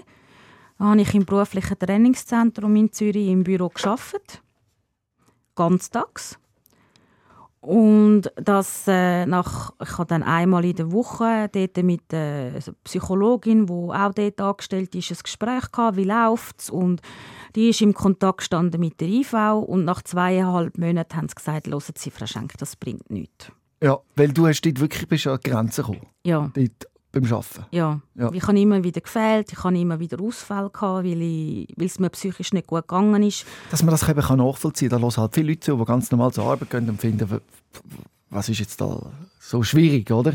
Da 0.78 0.84
habe 0.86 1.00
ich 1.00 1.14
im 1.14 1.24
beruflichen 1.24 1.78
Trainingszentrum 1.78 2.76
in 2.76 2.92
Zürich 2.92 3.28
im 3.28 3.42
Büro 3.42 3.68
geschafft, 3.68 4.42
ganztags. 5.54 6.38
Und 7.60 8.32
das 8.36 8.84
äh, 8.86 9.26
nach, 9.26 9.72
ich 9.82 9.98
habe 9.98 10.06
dann 10.06 10.22
einmal 10.22 10.64
in 10.64 10.76
der 10.76 10.92
Woche 10.92 11.50
dort 11.52 11.76
mit 11.82 12.10
der 12.10 12.52
Psychologin, 12.84 13.66
die 13.66 13.72
auch 13.72 14.14
dort 14.14 14.40
angestellt 14.40 14.94
ist, 14.94 15.10
ein 15.10 15.18
Gespräch 15.22 15.70
gehabt, 15.70 15.98
wie 15.98 16.04
läuft's 16.04 16.70
und 16.70 17.02
die 17.54 17.68
ist 17.70 17.80
im 17.80 17.94
Kontakt 17.94 18.38
gestanden 18.38 18.80
mit 18.80 19.00
der 19.00 19.08
IV 19.08 19.34
und 19.66 19.84
nach 19.84 20.02
zweieinhalb 20.02 20.78
Monaten 20.78 21.16
haben 21.16 21.28
sie 21.28 21.34
gesagt, 21.34 21.66
hören 21.68 21.82
Sie, 21.96 22.10
Frau 22.10 22.26
Schenk, 22.26 22.56
das 22.58 22.76
bringt 22.76 23.10
nichts. 23.10 23.50
Ja, 23.82 23.98
weil 24.16 24.28
du 24.32 24.46
hast 24.46 24.60
dort 24.62 24.78
wirklich 24.80 25.08
bist 25.08 25.26
an 25.26 25.38
die 25.44 25.50
Grenze 25.50 25.82
gekommen. 25.82 26.06
Ja, 26.24 26.50
Dort 26.54 26.86
beim 27.12 27.24
Arbeiten. 27.24 27.64
Ja. 27.72 28.00
Ja. 28.14 28.30
Ich 28.32 28.46
habe 28.46 28.60
immer 28.60 28.84
wieder 28.84 29.00
gefehlt, 29.00 29.50
ich 29.52 29.64
habe 29.64 29.76
immer 29.78 29.98
wieder 29.98 30.20
Ausfälle 30.20 30.70
gehabt, 30.70 31.04
weil, 31.04 31.22
ich, 31.22 31.68
weil 31.76 31.86
es 31.86 31.98
mir 31.98 32.10
psychisch 32.10 32.52
nicht 32.52 32.66
gut 32.68 32.82
gegangen 32.86 33.22
ist. 33.22 33.44
Dass 33.70 33.82
man 33.82 33.90
das 33.90 34.08
eben 34.08 34.20
nachvollziehen 34.20 34.90
kann, 34.90 35.00
da 35.00 35.06
hören 35.06 35.16
halt 35.16 35.34
viele 35.34 35.48
Leute 35.48 35.60
zu, 35.60 35.76
die 35.76 35.84
ganz 35.86 36.10
normal 36.12 36.32
zur 36.32 36.44
Arbeit 36.44 36.70
gehen 36.70 36.88
und 36.88 37.00
finden, 37.00 37.40
was 38.28 38.48
ist 38.48 38.60
jetzt 38.60 38.80
da 38.80 39.10
so 39.40 39.62
schwierig, 39.64 40.08
oder? 40.12 40.34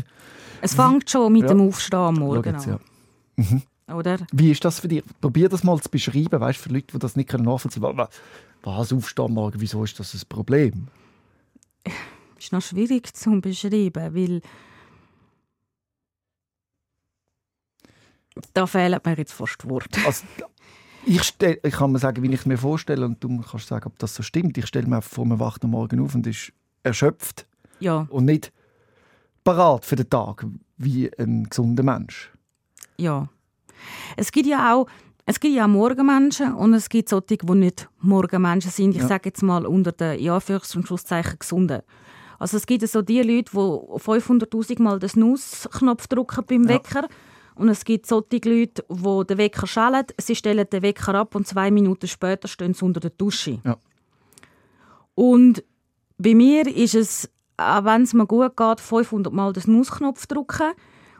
Es 0.60 0.74
fängt 0.74 1.08
schon 1.08 1.32
mit 1.32 1.42
Ja. 1.42 1.48
dem 1.48 1.62
Aufstehen 1.62 1.98
am 1.98 2.14
Morgen 2.16 2.52
jetzt, 2.54 2.68
an. 2.68 2.80
ja. 3.38 3.44
Oder? 3.88 4.18
Wie 4.32 4.50
ist 4.50 4.64
das 4.64 4.80
für 4.80 4.88
dich? 4.88 5.04
Probier 5.20 5.48
das 5.48 5.62
mal 5.62 5.80
zu 5.80 5.88
beschreiben, 5.88 6.40
weißt, 6.40 6.58
für 6.58 6.70
Leute, 6.70 6.86
die 6.92 6.98
das 6.98 7.14
nicht 7.16 7.32
nachvollziehen 7.32 7.82
können. 7.82 7.98
Wa- 7.98 8.08
Was 8.62 8.92
aufstehen 8.92 9.32
morgen, 9.32 9.60
wieso 9.60 9.84
ist 9.84 9.98
das 10.00 10.12
ein 10.14 10.22
Problem? 10.28 10.88
ist 12.38 12.52
noch 12.52 12.62
schwierig 12.62 13.14
zu 13.14 13.40
beschreiben, 13.40 14.14
weil 14.14 14.40
da 18.52 18.66
fehlen 18.66 19.00
mir 19.04 19.16
jetzt 19.16 19.32
fast 19.32 19.68
Worte. 19.68 20.00
Also, 20.04 20.24
ich, 21.06 21.22
stell, 21.22 21.58
ich 21.62 21.74
kann 21.74 21.92
mir 21.92 21.98
sagen, 21.98 22.22
wie 22.22 22.28
ich 22.32 22.40
es 22.40 22.46
mir 22.46 22.58
vorstelle, 22.58 23.06
und 23.06 23.22
du 23.22 23.40
kannst 23.40 23.68
sagen, 23.68 23.86
ob 23.86 23.98
das 23.98 24.14
so 24.14 24.22
stimmt. 24.22 24.58
Ich 24.58 24.66
stelle 24.66 24.86
mir 24.88 25.00
vor, 25.00 25.24
man 25.24 25.38
wacht 25.38 25.64
am 25.64 25.70
Morgen 25.70 26.00
auf 26.00 26.14
und 26.14 26.26
ist 26.26 26.52
erschöpft 26.82 27.46
Ja, 27.80 28.06
und 28.10 28.24
nicht 28.24 28.52
parat 29.44 29.84
für 29.84 29.96
den 29.96 30.10
Tag, 30.10 30.44
wie 30.76 31.10
ein 31.18 31.44
gesunder 31.48 31.82
Mensch. 31.84 32.32
ja. 32.98 33.28
Es 34.16 34.32
gibt 34.32 34.46
ja 34.46 34.74
auch 34.74 34.86
es 35.28 35.40
gibt 35.40 35.54
ja 35.54 35.66
Morgenmenschen 35.66 36.54
und 36.54 36.72
es 36.74 36.88
gibt 36.88 37.08
solche, 37.08 37.36
die 37.38 37.54
nicht 37.54 37.88
Morgenmenschen 37.98 38.70
sind. 38.70 38.90
Ich 38.94 39.02
Ja. 39.02 39.08
sage 39.08 39.30
jetzt 39.30 39.42
mal 39.42 39.66
unter 39.66 39.90
den 39.90 40.20
ja, 40.20 40.36
Anführungs- 40.36 40.76
und 40.76 40.86
Schlusszeichen 40.86 41.38
Gesunden. 41.40 41.82
Also 42.38 42.58
es 42.58 42.64
gibt 42.66 42.86
so 42.88 43.02
die 43.02 43.22
Leute, 43.22 43.50
die 43.50 43.56
500'000 43.98 44.80
Mal 44.80 45.00
den 45.00 45.08
Snooze-Knopf 45.08 46.06
drücken 46.06 46.44
beim 46.46 46.62
Ja. 46.64 46.68
Wecker. 46.68 47.08
Und 47.56 47.68
es 47.70 47.84
gibt 47.84 48.06
solche 48.06 48.38
Leute, 48.44 48.84
die 48.88 49.26
den 49.26 49.38
Wecker 49.38 49.66
schellen, 49.66 50.04
sie 50.20 50.36
stellen 50.36 50.66
den 50.70 50.82
Wecker 50.82 51.14
ab 51.16 51.34
und 51.34 51.48
zwei 51.48 51.72
Minuten 51.72 52.06
später 52.06 52.46
stehen 52.46 52.74
sie 52.74 52.84
unter 52.84 53.00
der 53.00 53.10
Dusche. 53.10 53.58
Ja. 53.64 53.78
Und 55.16 55.64
bei 56.18 56.34
mir 56.34 56.66
ist 56.68 56.94
es, 56.94 57.30
auch 57.56 57.84
wenn 57.84 58.02
es 58.02 58.14
mir 58.14 58.26
gut 58.26 58.56
geht, 58.56 58.80
500 58.80 59.32
Mal 59.32 59.52
den 59.52 59.62
Snooze-Knopf 59.62 60.26
drücken. 60.26 60.72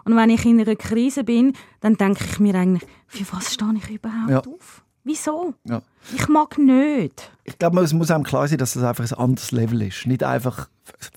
Und 0.06 0.14
wenn 0.16 0.30
ich 0.30 0.46
in 0.46 0.60
einer 0.60 0.76
Krise 0.76 1.24
bin, 1.24 1.52
dann 1.80 1.96
denke 1.96 2.24
ich 2.24 2.38
mir 2.38 2.54
eigentlich, 2.54 2.88
für 3.08 3.24
was 3.32 3.52
stehe 3.52 3.74
ich 3.76 3.90
überhaupt 3.90 4.30
Ja. 4.30 4.38
auf? 4.38 4.84
Wieso? 5.02 5.54
Ja. 5.64 5.82
Ich 6.14 6.28
mag 6.28 6.56
nicht. 6.58 7.30
Ich 7.44 7.58
glaube, 7.58 7.80
es 7.80 7.92
muss 7.92 8.10
einem 8.12 8.22
klar 8.24 8.46
sein, 8.46 8.58
dass 8.58 8.74
das 8.74 8.84
einfach 8.84 9.04
ein 9.04 9.18
anderes 9.18 9.50
Level 9.50 9.82
ist. 9.82 10.06
Nicht 10.06 10.22
einfach, 10.22 10.68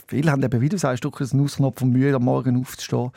viele 0.07 0.31
haben 0.31 0.41
eben, 0.41 0.59
wie 0.59 0.69
du 0.69 0.77
sagst, 0.79 1.05
einen 1.05 1.43
Ausknopf 1.43 1.81
und 1.83 1.91
Mühe, 1.91 2.15
am 2.15 2.23
Morgen 2.23 2.59
aufzustehen. 2.59 3.11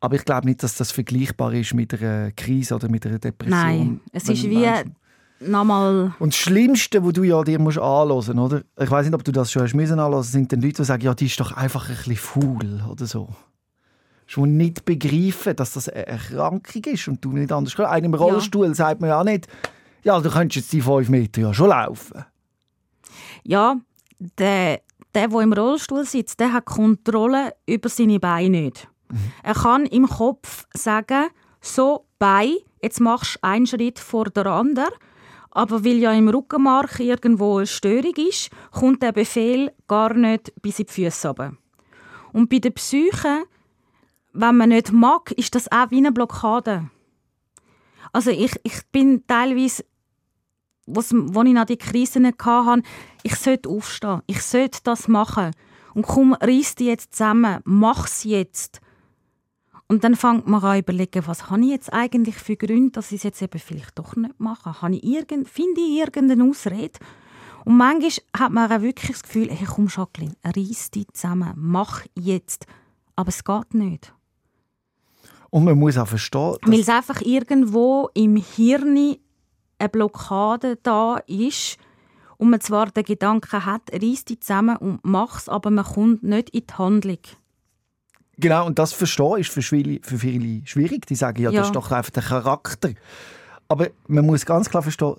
Aber 0.00 0.16
ich 0.16 0.24
glaube 0.24 0.46
nicht, 0.46 0.62
dass 0.62 0.76
das 0.76 0.92
vergleichbar 0.92 1.52
ist 1.52 1.74
mit 1.74 1.92
einer 1.92 2.32
Krise 2.32 2.74
oder 2.74 2.88
mit 2.88 3.06
einer 3.06 3.18
Depression. 3.18 3.58
Nein, 3.60 4.00
es 4.12 4.28
ist 4.30 4.44
wie 4.44 4.66
nochmal... 5.40 6.14
Und 6.18 6.32
das 6.32 6.38
Schlimmste, 6.38 7.04
was 7.04 7.12
du 7.12 7.22
ja 7.22 7.42
dir 7.42 7.58
musst 7.58 7.78
anhören 7.78 8.38
oder? 8.38 8.62
Ich 8.80 8.90
weiß 8.90 9.04
nicht, 9.04 9.14
ob 9.14 9.24
du 9.24 9.32
das 9.32 9.52
schon 9.52 9.62
hast 9.62 9.74
müssen 9.74 9.98
anhören, 9.98 10.22
sind 10.22 10.52
dann 10.52 10.62
Leute, 10.62 10.76
die 10.76 10.84
sagen, 10.84 11.02
ja, 11.02 11.14
die 11.14 11.26
ist 11.26 11.38
doch 11.38 11.52
einfach 11.52 11.90
ein 11.90 11.96
bisschen 11.96 12.16
faul 12.16 12.82
oder 12.90 13.06
so. 13.06 13.28
Schon 14.26 14.56
nicht 14.56 14.84
begreifen, 14.84 15.54
dass 15.54 15.74
das 15.74 15.88
eine 15.88 16.06
Erkrankung 16.06 16.84
ist 16.84 17.08
und 17.08 17.24
du 17.24 17.32
nicht 17.32 17.52
anders 17.52 17.76
kannst. 17.76 17.92
Einem 17.92 18.06
im 18.06 18.14
Rollstuhl 18.14 18.74
sagt 18.74 19.00
man 19.00 19.10
ja 19.10 19.22
nicht, 19.22 19.46
ja, 20.02 20.20
du 20.20 20.30
könntest 20.30 20.56
jetzt 20.56 20.72
die 20.72 20.80
fünf 20.80 21.08
Meter 21.08 21.40
ja 21.40 21.54
schon 21.54 21.68
laufen. 21.68 22.24
Ja, 23.44 23.76
der, 24.18 24.80
der, 25.14 25.28
der 25.28 25.40
im 25.40 25.52
Rollstuhl 25.52 26.04
sitzt, 26.04 26.40
der 26.40 26.52
hat 26.52 26.64
Kontrolle 26.64 27.54
über 27.66 27.88
seine 27.88 28.18
Beine 28.18 28.62
nicht. 28.62 28.88
Er 29.42 29.54
kann 29.54 29.86
im 29.86 30.08
Kopf 30.08 30.66
sagen, 30.74 31.28
so, 31.60 32.06
Bein, 32.18 32.56
jetzt 32.82 33.00
machst 33.00 33.36
du 33.36 33.38
einen 33.42 33.66
Schritt 33.66 33.98
vor 33.98 34.26
der 34.26 34.46
anderen. 34.46 34.90
Aber 35.50 35.84
weil 35.84 35.98
ja 35.98 36.12
im 36.12 36.28
Rückenmark 36.28 37.00
irgendwo 37.00 37.56
eine 37.56 37.66
Störung 37.66 38.14
ist, 38.28 38.50
kommt 38.70 39.02
der 39.02 39.12
Befehl 39.12 39.72
gar 39.88 40.14
nicht 40.14 40.52
bis 40.60 40.78
in 40.78 40.86
die 40.86 40.92
Füße 40.92 41.28
runter. 41.28 41.56
Und 42.32 42.50
bei 42.50 42.58
der 42.58 42.70
Psyche, 42.70 43.44
wenn 44.36 44.56
man 44.56 44.68
nicht 44.70 44.92
mag, 44.92 45.32
ist 45.32 45.54
das 45.54 45.70
auch 45.70 45.90
wie 45.90 45.98
eine 45.98 46.12
Blockade. 46.12 46.90
Also 48.12 48.30
ich, 48.30 48.52
ich 48.62 48.86
bin 48.92 49.26
teilweise 49.26 49.84
was, 50.86 51.12
wo 51.12 51.42
ich 51.42 51.52
noch 51.52 51.64
die 51.64 51.76
Krisen 51.76 52.26
hatte, 52.26 52.82
ich 53.22 53.34
sollte 53.36 53.68
aufstehen, 53.68 54.22
ich 54.26 54.40
sollte 54.42 54.80
das 54.84 55.08
machen. 55.08 55.50
Und 55.94 56.06
komm, 56.06 56.34
reiss 56.34 56.74
dich 56.74 56.86
jetzt 56.86 57.14
zusammen, 57.14 57.60
mach's 57.64 58.24
jetzt. 58.24 58.80
Und 59.88 60.04
dann 60.04 60.16
fängt 60.16 60.46
man 60.46 60.62
an 60.62 60.74
zu 60.74 60.78
überlegen, 60.80 61.26
was 61.26 61.48
habe 61.48 61.62
ich 61.62 61.70
jetzt 61.70 61.92
eigentlich 61.92 62.36
für 62.36 62.56
Gründe, 62.56 62.92
dass 62.92 63.12
ich 63.12 63.18
es 63.18 63.22
jetzt 63.22 63.42
eben 63.42 63.58
vielleicht 63.58 63.98
doch 63.98 64.16
nicht 64.16 64.38
mache. 64.38 64.82
Habe 64.82 64.96
ich 64.96 65.04
irgend, 65.04 65.48
finde 65.48 65.80
ich 65.80 65.98
irgendeine 65.98 66.44
Ausrede? 66.44 66.98
Und 67.64 67.76
manchmal 67.76 68.10
hat 68.36 68.52
man 68.52 68.72
auch 68.72 68.80
wirklich 68.82 69.12
das 69.12 69.22
Gefühl, 69.22 69.48
hey, 69.50 69.66
komm 69.66 69.88
Jacqueline, 69.88 70.36
reiss 70.44 70.90
dich 70.90 71.06
zusammen, 71.12 71.52
mach 71.56 72.04
jetzt. 72.14 72.66
Aber 73.14 73.28
es 73.28 73.42
geht 73.42 73.74
nicht. 73.74 74.12
Und 75.50 75.64
man 75.64 75.78
muss 75.78 75.96
auch 75.96 76.08
verstehen, 76.08 76.56
Weil 76.62 76.80
es 76.80 76.88
einfach 76.88 77.20
irgendwo 77.22 78.10
im 78.14 78.36
Hirn 78.36 79.16
eine 79.78 79.88
Blockade 79.88 80.78
da 80.82 81.18
ist 81.26 81.76
und 82.38 82.50
man 82.50 82.60
zwar 82.60 82.86
den 82.90 83.04
Gedanken 83.04 83.64
hat, 83.64 83.82
reiss 83.92 84.24
dich 84.24 84.40
zusammen 84.40 84.76
und 84.76 85.00
mach's, 85.02 85.48
aber 85.48 85.70
man 85.70 85.84
kommt 85.84 86.22
nicht 86.22 86.50
in 86.50 86.62
die 86.66 86.74
Handlung. 86.74 87.18
genau, 88.38 88.66
und 88.66 88.78
das 88.78 88.92
Verstehen 88.92 89.38
ist 89.38 89.50
für 89.50 89.62
viele, 89.62 90.00
für 90.02 90.18
viele 90.18 90.66
schwierig. 90.66 91.06
Die 91.06 91.14
sagen, 91.14 91.40
ja, 91.42 91.50
Ja. 91.50 91.60
das 91.60 91.68
ist 91.68 91.76
doch 91.76 91.90
einfach 91.90 92.10
der 92.10 92.22
Charakter. 92.22 92.90
Aber 93.68 93.88
man 94.08 94.26
muss 94.26 94.44
ganz 94.44 94.68
klar 94.68 94.82
verstehen, 94.82 95.14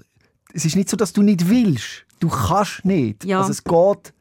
es 0.53 0.65
ist 0.65 0.75
nicht 0.75 0.89
so, 0.89 0.95
dass 0.97 1.13
du 1.13 1.21
nicht 1.21 1.49
willst. 1.49 2.05
Du 2.19 2.29
kannst 2.29 2.85
nicht. 2.85 3.25
Ja. 3.25 3.39
Also 3.39 3.51
es 3.51 3.63
geht 3.63 4.13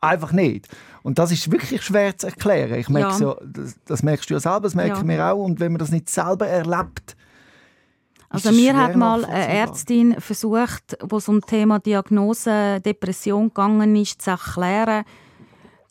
einfach 0.00 0.32
nicht. 0.32 0.68
Und 1.02 1.18
das 1.18 1.32
ist 1.32 1.50
wirklich 1.50 1.82
schwer 1.82 2.16
zu 2.16 2.26
erklären. 2.26 2.78
Ich 2.78 2.88
merke 2.88 3.12
Ja. 3.22 3.30
ja. 3.30 3.36
das, 3.44 3.76
das 3.86 4.02
merkst 4.02 4.28
du 4.28 4.34
ja 4.34 4.40
selber, 4.40 4.60
das 4.60 4.74
merken 4.74 5.08
Ja. 5.10 5.16
wir 5.16 5.32
auch. 5.32 5.44
Und 5.44 5.60
wenn 5.60 5.72
man 5.72 5.78
das 5.78 5.90
nicht 5.90 6.08
selber 6.08 6.46
erlebt, 6.46 7.16
Also 8.28 8.52
mir 8.52 8.76
hat 8.76 8.94
mal 8.96 9.24
eine. 9.24 9.48
Ärztin 9.48 10.20
versucht, 10.20 10.96
wo 11.02 11.16
es 11.16 11.28
um 11.28 11.40
das 11.40 11.48
Thema 11.50 11.78
Diagnose 11.80 12.80
Depression 12.80 13.48
gegangen 13.48 13.96
ist, 13.96 14.22
zu 14.22 14.30
erklären, 14.30 15.04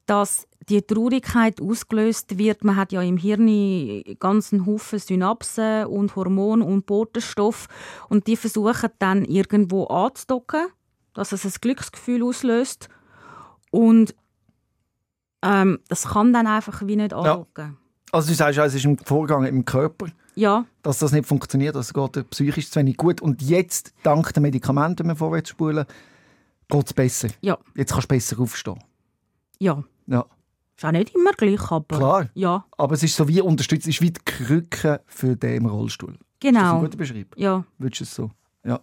dass 0.05 0.47
die 0.69 0.81
Traurigkeit 0.83 1.59
ausgelöst 1.61 2.37
wird. 2.37 2.63
Man 2.63 2.75
hat 2.75 2.91
ja 2.91 3.01
im 3.01 3.17
Hirn 3.17 4.03
ganz 4.19 4.53
einen 4.53 4.65
Haufen 4.67 4.99
Synapsen 4.99 5.85
und 5.87 6.15
Hormone 6.15 6.63
und 6.63 6.85
Botenstoff 6.85 7.67
und 8.07 8.27
die 8.27 8.37
versuchen 8.37 8.89
dann 8.99 9.25
irgendwo 9.25 9.85
anzudocken, 9.85 10.67
dass 11.15 11.31
es 11.31 11.43
ein 11.43 11.51
Glücksgefühl 11.59 12.23
auslöst 12.23 12.87
und 13.71 14.13
ähm, 15.41 15.79
das 15.87 16.07
kann 16.09 16.33
dann 16.33 16.47
einfach 16.47 16.81
wie 16.85 16.95
nicht 16.95 17.13
andocken. 17.13 17.77
also 18.11 18.29
du 18.29 18.35
sagst, 18.35 18.57
ja, 18.57 18.65
es 18.65 18.73
ist 18.75 18.85
ein 18.85 18.97
Vorgang 18.97 19.45
im 19.45 19.65
Körper, 19.65 20.07
Ja, 20.35 20.65
dass 20.81 20.99
das 20.99 21.11
nicht 21.11 21.25
funktioniert, 21.27 21.75
das 21.75 21.93
geht 21.93 22.15
dir 22.15 22.23
psychisch 22.23 22.69
zu 22.71 22.79
wenig 22.79 22.97
gut. 22.97 23.21
Und 23.21 23.41
jetzt, 23.41 23.93
dank 24.03 24.33
den 24.33 24.43
Medikamenten, 24.43 24.99
wenn 25.03 25.11
wir 25.11 25.15
vorwärts 25.15 25.49
spulen, 25.49 25.85
geht 26.69 26.85
es 26.87 26.93
besser. 26.93 27.29
ja, 27.41 27.57
Jetzt 27.75 27.91
kannst 27.93 28.05
du 28.11 28.15
besser 28.15 28.39
aufstehen. 28.39 28.79
ja. 29.59 29.83
Ja. 30.07 30.25
Ist 30.75 30.85
auch 30.85 30.91
nicht 30.91 31.13
immer 31.13 31.33
gleich, 31.33 31.71
aber 31.71 31.97
Klar. 31.97 32.29
ja, 32.35 32.63
Aber 32.77 32.95
es 32.95 33.03
ist 33.03 33.13
so 33.15 33.27
wie 33.27 33.41
unterstützt, 33.41 33.85
es 33.85 33.95
ist 33.95 34.01
wie 34.01 34.11
die 34.11 34.21
Krücke 34.23 35.01
für 35.07 35.35
den 35.35 35.57
im 35.57 35.65
Rollstuhl. 35.65 36.13
Ist 36.13 36.19
das 36.41 36.47
ein 36.49 36.53
genau. 36.55 36.79
guter 36.79 36.97
Beschreib? 36.97 37.35
Ja. 37.37 37.65
Würdest 37.77 37.99
du 37.99 38.03
es 38.05 38.15
so? 38.15 38.31
Ja. 38.63 38.79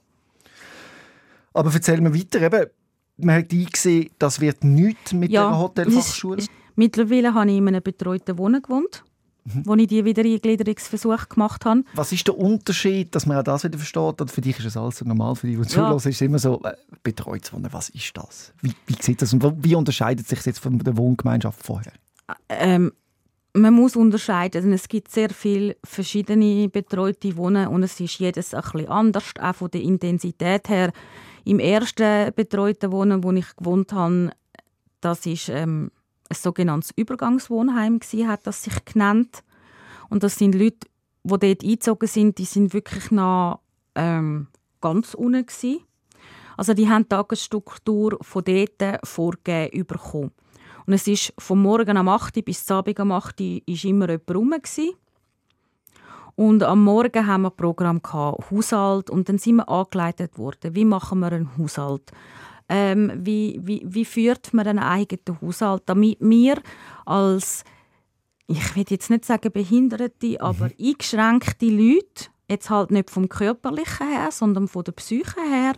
Aber 1.54 1.72
erzähl 1.72 2.00
mir 2.02 2.14
weiter. 2.14 2.42
Eben, 2.42 2.66
man 3.18 3.36
hat 3.36 3.52
eingesehen, 3.52 4.10
das 4.18 4.40
wird 4.40 4.62
nichts 4.64 5.12
mit 5.12 5.30
Ja, 5.30 5.48
der 5.48 5.58
Hotelfachschule. 5.58 6.38
es 6.38 6.44
ist- 6.44 6.50
Mittlerweile 6.78 7.32
habe 7.32 7.50
ich 7.50 7.56
in 7.56 7.68
einem 7.68 7.82
betreuten 7.82 8.36
Wohnen 8.36 8.60
gewohnt, 8.60 9.02
Mhm. 9.44 9.62
wo 9.64 9.74
ich 9.76 9.86
die 9.86 10.04
Wiedereingliederungsversuch 10.04 11.28
gemacht 11.30 11.64
habe. 11.64 11.84
Was 11.94 12.12
ist 12.12 12.26
der 12.26 12.36
Unterschied, 12.36 13.14
dass 13.14 13.24
man 13.26 13.38
auch 13.38 13.42
das 13.44 13.64
wieder 13.64 13.78
versteht? 13.78 14.02
Oder 14.02 14.26
für 14.26 14.40
dich 14.40 14.58
ist 14.58 14.66
es 14.66 14.76
alles 14.76 14.98
so 14.98 15.04
normal, 15.06 15.34
für 15.36 15.46
dich, 15.46 15.56
die 15.58 15.74
Ja. 15.76 15.94
ist 15.94 16.04
es 16.06 16.20
immer 16.20 16.38
so, 16.38 16.60
äh, 16.64 16.74
betreutes 17.02 17.52
Wohnen, 17.52 17.68
was 17.72 17.88
ist 17.90 18.12
das? 18.16 18.52
Wie, 18.60 18.72
wie 18.86 18.96
sieht 19.00 19.22
das 19.22 19.32
und 19.32 19.42
wie 19.64 19.74
unterscheidet 19.74 20.26
sich 20.28 20.38
das 20.38 20.46
jetzt 20.46 20.58
von 20.58 20.78
der 20.78 20.96
Wohngemeinschaft 20.96 21.62
vorher? 21.62 21.92
Ähm, 22.48 22.92
man 23.54 23.72
muss 23.72 23.96
unterscheiden. 23.96 24.62
denn 24.64 24.72
Es 24.74 24.88
gibt 24.88 25.10
sehr 25.10 25.30
viele 25.30 25.76
verschiedene 25.84 26.68
betreute 26.68 27.34
Wohnen 27.38 27.68
und 27.68 27.82
es 27.84 27.98
ist 28.00 28.18
jedes 28.18 28.52
ein 28.52 28.60
bisschen 28.62 28.88
anders, 28.88 29.24
auch 29.40 29.54
von 29.54 29.70
der 29.70 29.80
Intensität 29.80 30.68
her. 30.68 30.92
Im 31.46 31.60
ersten 31.60 32.34
betreuten 32.34 32.90
Wohnen, 32.90 33.22
wo 33.22 33.30
ich 33.30 33.54
gewohnt 33.54 33.92
habe, 33.92 34.32
das 35.00 35.24
ist 35.26 35.48
ähm, 35.48 35.92
ein 36.28 36.34
sogenanntes 36.34 36.90
Übergangswohnheim 36.96 38.00
gsi, 38.00 38.24
hat 38.24 38.48
das 38.48 38.64
sich 38.64 38.84
genannt. 38.84 39.44
Und 40.10 40.24
das 40.24 40.34
sind 40.34 40.56
Leute, 40.56 40.88
die 41.22 41.28
dort 41.28 41.62
eingezogen 41.62 42.08
sind, 42.08 42.38
die 42.38 42.46
sind 42.46 42.74
wirklich 42.74 43.12
noch 43.12 43.60
ähm, 43.94 44.48
ganz 44.80 45.14
unten 45.14 45.46
gsi. 45.46 45.82
Also 46.56 46.74
die 46.74 46.88
haben 46.88 47.04
die 47.04 47.10
Tagesstruktur 47.10 48.18
von 48.22 48.42
dort 48.42 49.06
vorgegeben 49.06 49.86
bekommen. 49.86 50.32
Und 50.84 50.94
es 50.94 51.06
ist 51.06 51.32
vom 51.38 51.62
Morgen 51.62 51.96
am 51.96 52.08
8 52.08 52.38
Uhr 52.38 52.42
bis 52.42 52.66
zum 52.66 52.78
Abend 52.78 52.98
am 52.98 53.12
8 53.12 53.40
Uhr 53.40 53.60
ist 53.66 53.84
immer 53.84 54.08
jemand 54.08 54.34
rum. 54.34 54.50
Gewesen. 54.50 54.94
Und 56.36 56.62
am 56.62 56.84
Morgen 56.84 57.26
haben 57.26 57.42
wir 57.42 57.50
ein 57.50 57.56
Programm 57.56 58.02
gehabt, 58.02 58.50
Haushalt 58.50 59.08
und 59.08 59.28
dann 59.28 59.38
sind 59.38 59.56
wir 59.56 59.68
angeleitet 59.68 60.38
worden, 60.38 60.74
wie 60.74 60.84
machen 60.84 61.20
wir 61.20 61.32
einen 61.32 61.56
Haushalt? 61.56 62.12
Ähm, 62.68 63.10
wie, 63.16 63.58
wie, 63.62 63.82
wie 63.86 64.04
führt 64.04 64.52
man 64.52 64.66
einen 64.66 64.80
eigenen 64.80 65.40
Haushalt, 65.40 65.84
damit 65.86 66.18
wir 66.20 66.60
als, 67.06 67.64
ich 68.48 68.76
will 68.76 68.84
jetzt 68.88 69.08
nicht 69.08 69.24
sagen 69.24 69.50
Behinderte, 69.50 70.38
aber 70.40 70.66
mhm. 70.66 70.74
eingeschränkte 70.78 71.66
Leute, 71.66 72.26
jetzt 72.48 72.68
halt 72.68 72.90
nicht 72.90 73.10
vom 73.10 73.30
Körperlichen 73.30 74.08
her, 74.08 74.30
sondern 74.30 74.68
von 74.68 74.84
der 74.84 74.92
Psyche 74.92 75.40
her, 75.40 75.74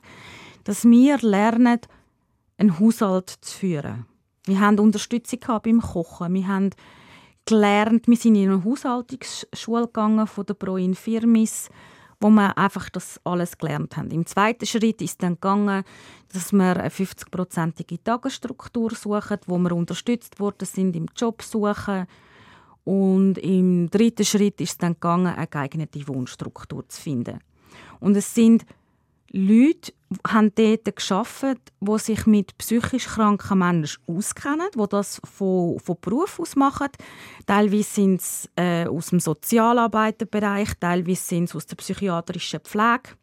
dass 0.64 0.84
wir 0.84 1.18
lernen, 1.18 1.80
einen 2.56 2.80
Haushalt 2.80 3.30
zu 3.30 3.58
führen. 3.58 4.06
Wir 4.44 4.58
haben 4.58 4.80
Unterstützung 4.80 5.40
beim 5.62 5.80
Kochen, 5.80 6.34
wir 6.34 6.48
haben 6.48 6.70
gelernt. 7.48 8.06
Wir 8.06 8.16
sind 8.16 8.34
in 8.34 8.50
eine 8.50 8.64
Haushaltungsschule 8.64 9.86
gegangen 9.86 10.26
von 10.26 10.44
der 10.44 10.54
Pro 10.54 10.76
Infirmis, 10.76 11.70
wo 12.20 12.28
wir 12.28 12.56
einfach 12.58 12.90
das 12.90 13.18
alles 13.24 13.56
gelernt 13.56 13.96
haben. 13.96 14.10
Im 14.10 14.26
zweiten 14.26 14.66
Schritt 14.66 15.00
ist 15.00 15.22
dann 15.22 15.34
gegangen, 15.34 15.82
dass 16.32 16.52
wir 16.52 16.76
eine 16.76 16.90
50-prozentige 16.90 18.02
Tagesstruktur 18.04 18.90
suchen, 18.94 19.38
wo 19.46 19.56
wir 19.58 19.72
unterstützt 19.72 20.38
worden 20.40 20.66
sind 20.66 20.94
im 20.94 21.06
Job 21.16 21.42
suchen. 21.42 22.06
Und 22.84 23.38
im 23.38 23.88
dritten 23.88 24.26
Schritt 24.26 24.60
ist 24.60 24.72
es 24.72 24.78
dann 24.78 24.94
gegangen, 24.94 25.34
eine 25.34 25.46
geeignete 25.46 26.06
Wohnstruktur 26.06 26.86
zu 26.88 27.00
finden. 27.00 27.38
Und 28.00 28.16
es 28.16 28.34
sind 28.34 28.64
Leute 29.30 29.92
haben 30.26 30.54
dort 30.54 30.96
geschafft, 30.96 31.44
die 31.80 31.98
sich 31.98 32.26
mit 32.26 32.56
psychisch 32.56 33.06
kranken 33.06 33.58
Menschen 33.58 34.02
auskennen, 34.06 34.68
die 34.74 34.88
das 34.88 35.20
von, 35.24 35.78
von 35.78 35.96
Beruf 36.00 36.40
aus 36.40 36.56
machen. 36.56 36.88
Teilweise 37.46 37.82
sind 37.82 38.20
es 38.20 38.48
äh, 38.56 38.86
aus 38.86 39.08
dem 39.08 39.20
Sozialarbeiterbereich, 39.20 40.70
teilweise 40.80 41.22
sind 41.22 41.44
es 41.44 41.56
aus 41.56 41.66
der 41.66 41.76
psychiatrischen 41.76 42.60
Pflege. 42.60 43.16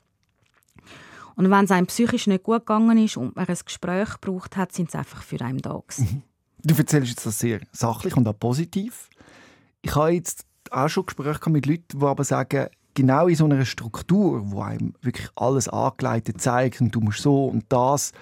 Und 1.35 1.49
wenn 1.49 1.65
es 1.65 1.71
einem 1.71 1.87
psychisch 1.87 2.27
nicht 2.27 2.43
gut 2.43 2.61
gegangen 2.61 2.97
ist 2.97 3.17
und 3.17 3.35
man 3.35 3.47
ein 3.47 3.57
Gespräch 3.65 4.09
braucht 4.21 4.55
hat, 4.55 4.71
sind 4.71 4.91
sie 4.91 4.97
einfach 4.97 5.23
für 5.23 5.41
einen 5.41 5.57
da 5.57 5.73
mhm. 5.73 6.21
Du 6.63 6.75
erzählst 6.75 7.09
jetzt 7.09 7.25
das 7.25 7.39
sehr 7.39 7.61
sachlich 7.71 8.15
und 8.15 8.27
auch 8.27 8.39
positiv. 8.39 9.09
Ich 9.81 9.95
habe 9.95 10.11
jetzt 10.11 10.45
auch 10.71 10.87
schon 10.87 11.05
Gespräche 11.05 11.49
mit 11.49 11.65
Leuten, 11.65 11.99
die 11.99 12.05
aber 12.05 12.23
sagen, 12.23 12.69
genau 12.95 13.27
in 13.27 13.35
so 13.35 13.45
einer 13.45 13.63
Struktur, 13.65 14.51
wo 14.51 14.61
einem 14.61 14.95
wirklich 15.01 15.29
alles 15.35 15.67
angeleitet 15.67 16.41
zeigt 16.41 16.81
und 16.81 16.95
du 16.95 17.01
musst 17.01 17.21
so 17.21 17.45
und 17.45 17.65
das, 17.69 18.13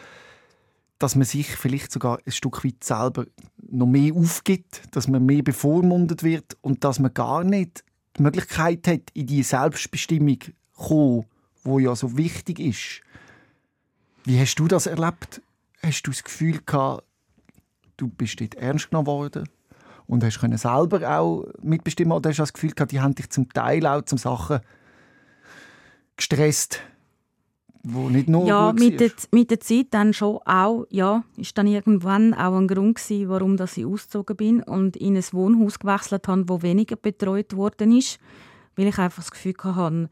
dass 0.99 1.15
man 1.15 1.25
sich 1.25 1.47
vielleicht 1.55 1.91
sogar 1.91 2.19
ein 2.25 2.31
Stück 2.31 2.65
weit 2.65 2.83
selber 2.83 3.25
noch 3.61 3.85
mehr 3.85 4.13
aufgibt, 4.13 4.83
dass 4.91 5.07
man 5.07 5.25
mehr 5.25 5.43
bevormundet 5.43 6.23
wird 6.23 6.57
und 6.61 6.83
dass 6.83 6.99
man 6.99 7.13
gar 7.13 7.43
nicht 7.43 7.83
die 8.17 8.23
Möglichkeit 8.23 8.87
hat, 8.87 9.01
in 9.13 9.27
die 9.27 9.43
Selbstbestimmung 9.43 10.41
zu 10.41 10.51
kommen, 10.75 11.25
wo 11.63 11.79
ja 11.79 11.95
so 11.95 12.17
wichtig 12.17 12.59
ist. 12.59 13.01
Wie 14.25 14.39
hast 14.39 14.55
du 14.55 14.67
das 14.67 14.85
erlebt? 14.85 15.41
Hast 15.81 16.03
du 16.03 16.11
das 16.11 16.23
Gefühl 16.23 16.61
gehabt, 16.65 17.03
du 17.97 18.07
bist 18.07 18.39
dort 18.39 18.55
ernst 18.55 18.89
genommen 18.89 19.07
worden? 19.07 19.49
Und 20.13 20.23
hast 20.23 20.39
können 20.39 20.57
selber 20.57 21.17
auch 21.17 21.45
mitbestimmen 21.61 22.13
oder 22.13 22.29
hast 22.29 22.37
du 22.37 22.43
das 22.43 22.53
Gefühl 22.53 22.71
gehabt, 22.71 22.91
die 22.91 23.01
haben 23.01 23.15
dich 23.15 23.29
zum 23.29 23.49
Teil 23.49 23.85
auch 23.87 24.03
zum 24.03 24.17
Sachen 24.17 24.59
gestresst, 26.15 26.79
wo 27.83 28.09
nicht 28.09 28.29
nur 28.29 28.45
ja 28.45 28.71
mit 28.71 28.99
der, 28.99 29.11
mit 29.31 29.49
der 29.49 29.59
Zeit 29.59 29.87
dann 29.89 30.13
schon 30.13 30.37
auch 30.45 30.85
ja 30.89 31.23
ist 31.35 31.57
dann 31.57 31.67
irgendwann 31.67 32.33
auch 32.33 32.55
ein 32.55 32.67
Grund 32.67 32.95
gewesen, 32.95 33.27
warum 33.27 33.57
dass 33.57 33.75
ich 33.75 33.85
ausgezogen 33.85 34.37
bin 34.37 34.63
und 34.63 34.95
in 34.95 35.17
ein 35.17 35.25
Wohnhaus 35.31 35.79
gewechselt 35.79 36.27
habe, 36.27 36.47
wo 36.47 36.61
weniger 36.61 36.95
betreut 36.95 37.55
worden 37.55 37.97
ist, 37.97 38.19
weil 38.75 38.87
ich 38.87 38.97
einfach 38.99 39.23
das 39.23 39.31
Gefühl 39.31 39.55
hatte, 39.63 40.09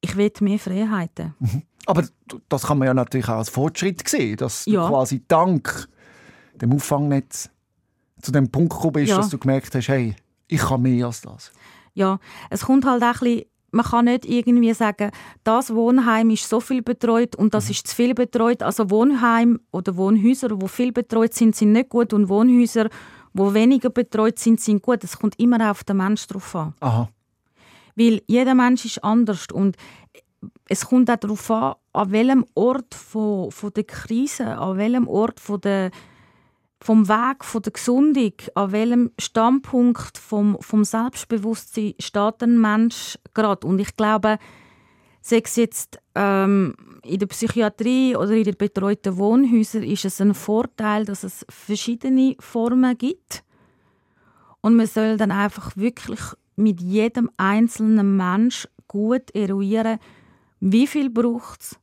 ich 0.00 0.16
will 0.16 0.32
mehr 0.40 0.58
Freiheiten. 0.58 1.34
Mhm. 1.38 1.62
Aber 1.86 2.04
das 2.48 2.64
kann 2.64 2.78
man 2.78 2.86
ja 2.86 2.94
natürlich 2.94 3.28
auch 3.28 3.38
als 3.38 3.48
Fortschritt 3.48 4.06
sehen, 4.08 4.36
dass 4.36 4.66
ja. 4.66 4.82
du 4.82 4.88
quasi 4.88 5.22
dank 5.28 5.88
dem 6.60 6.72
Auffangnetz 6.72 7.48
zu 8.20 8.32
dem 8.32 8.50
Punkt 8.50 8.72
gekommen 8.72 8.94
bist, 8.94 9.10
ja. 9.10 9.16
dass 9.16 9.28
du 9.28 9.38
gemerkt 9.38 9.74
hast, 9.74 9.88
hey, 9.88 10.16
ich 10.48 10.60
kann 10.60 10.82
mehr 10.82 11.06
als 11.06 11.20
das? 11.20 11.52
Ja, 11.94 12.18
es 12.50 12.64
kommt 12.64 12.84
halt 12.84 13.02
auch 13.02 13.06
ein 13.06 13.12
bisschen 13.20 13.44
man 13.72 13.84
kann 13.84 14.06
nicht 14.06 14.24
irgendwie 14.24 14.72
sagen, 14.72 15.10
das 15.44 15.74
Wohnheim 15.74 16.30
ist 16.30 16.48
so 16.48 16.60
viel 16.60 16.82
betreut 16.82 17.36
und 17.36 17.54
das 17.54 17.66
mhm. 17.66 17.70
ist 17.72 17.88
zu 17.88 17.94
viel 17.94 18.14
betreut. 18.14 18.62
Also 18.62 18.90
Wohnheim 18.90 19.60
oder 19.70 19.96
Wohnhäuser, 19.96 20.48
wo 20.60 20.66
viel 20.66 20.92
betreut 20.92 21.34
sind, 21.34 21.54
sind 21.54 21.72
nicht 21.72 21.90
gut 21.90 22.12
und 22.12 22.28
Wohnhäuser, 22.28 22.88
wo 23.34 23.52
weniger 23.52 23.90
betreut 23.90 24.38
sind, 24.38 24.60
sind 24.60 24.82
gut. 24.82 25.04
Es 25.04 25.18
kommt 25.18 25.38
immer 25.38 25.70
auf 25.70 25.84
den 25.84 25.98
Mensch 25.98 26.26
drauf 26.26 26.56
an. 26.56 26.74
Aha. 26.80 27.08
Weil 27.94 28.22
jeder 28.26 28.54
Mensch 28.54 28.84
ist 28.84 29.04
anders 29.04 29.46
und 29.52 29.76
es 30.68 30.86
kommt 30.86 31.10
auch 31.10 31.16
darauf 31.16 31.50
an, 31.50 31.74
an 31.92 32.10
welchem 32.12 32.44
Ort 32.54 32.94
von, 32.94 33.50
von 33.50 33.72
der 33.72 33.84
Krise, 33.84 34.58
an 34.58 34.76
welchem 34.76 35.08
Ort 35.08 35.40
von 35.40 35.60
der 35.60 35.90
vom 36.80 37.08
Weg 37.08 37.44
von 37.44 37.62
der 37.62 37.72
Gesundung, 37.72 38.32
an 38.54 38.72
welchem 38.72 39.10
Standpunkt 39.18 40.18
vom, 40.18 40.58
vom 40.60 40.84
Selbstbewusstsein 40.84 41.94
steht 41.98 42.42
ein 42.42 42.60
Mensch 42.60 43.18
gerade. 43.34 43.66
Und 43.66 43.78
ich 43.78 43.96
glaube, 43.96 44.38
sei 45.20 45.40
es 45.44 45.56
jetzt 45.56 45.98
ähm, 46.14 46.74
in 47.02 47.18
der 47.18 47.26
Psychiatrie 47.26 48.14
oder 48.14 48.32
in 48.32 48.44
den 48.44 48.56
betreuten 48.56 49.16
Wohnhäusern, 49.16 49.82
ist 49.82 50.04
es 50.04 50.20
ein 50.20 50.34
Vorteil, 50.34 51.04
dass 51.04 51.24
es 51.24 51.46
verschiedene 51.48 52.36
Formen 52.40 52.96
gibt. 52.96 53.42
Und 54.60 54.76
man 54.76 54.86
soll 54.86 55.16
dann 55.16 55.30
einfach 55.30 55.76
wirklich 55.76 56.20
mit 56.56 56.80
jedem 56.80 57.30
einzelnen 57.36 58.16
Mensch 58.16 58.68
gut 58.88 59.34
eruieren, 59.34 59.98
wie 60.60 60.86
viel 60.86 61.10
braucht 61.10 61.60
es, 61.60 61.78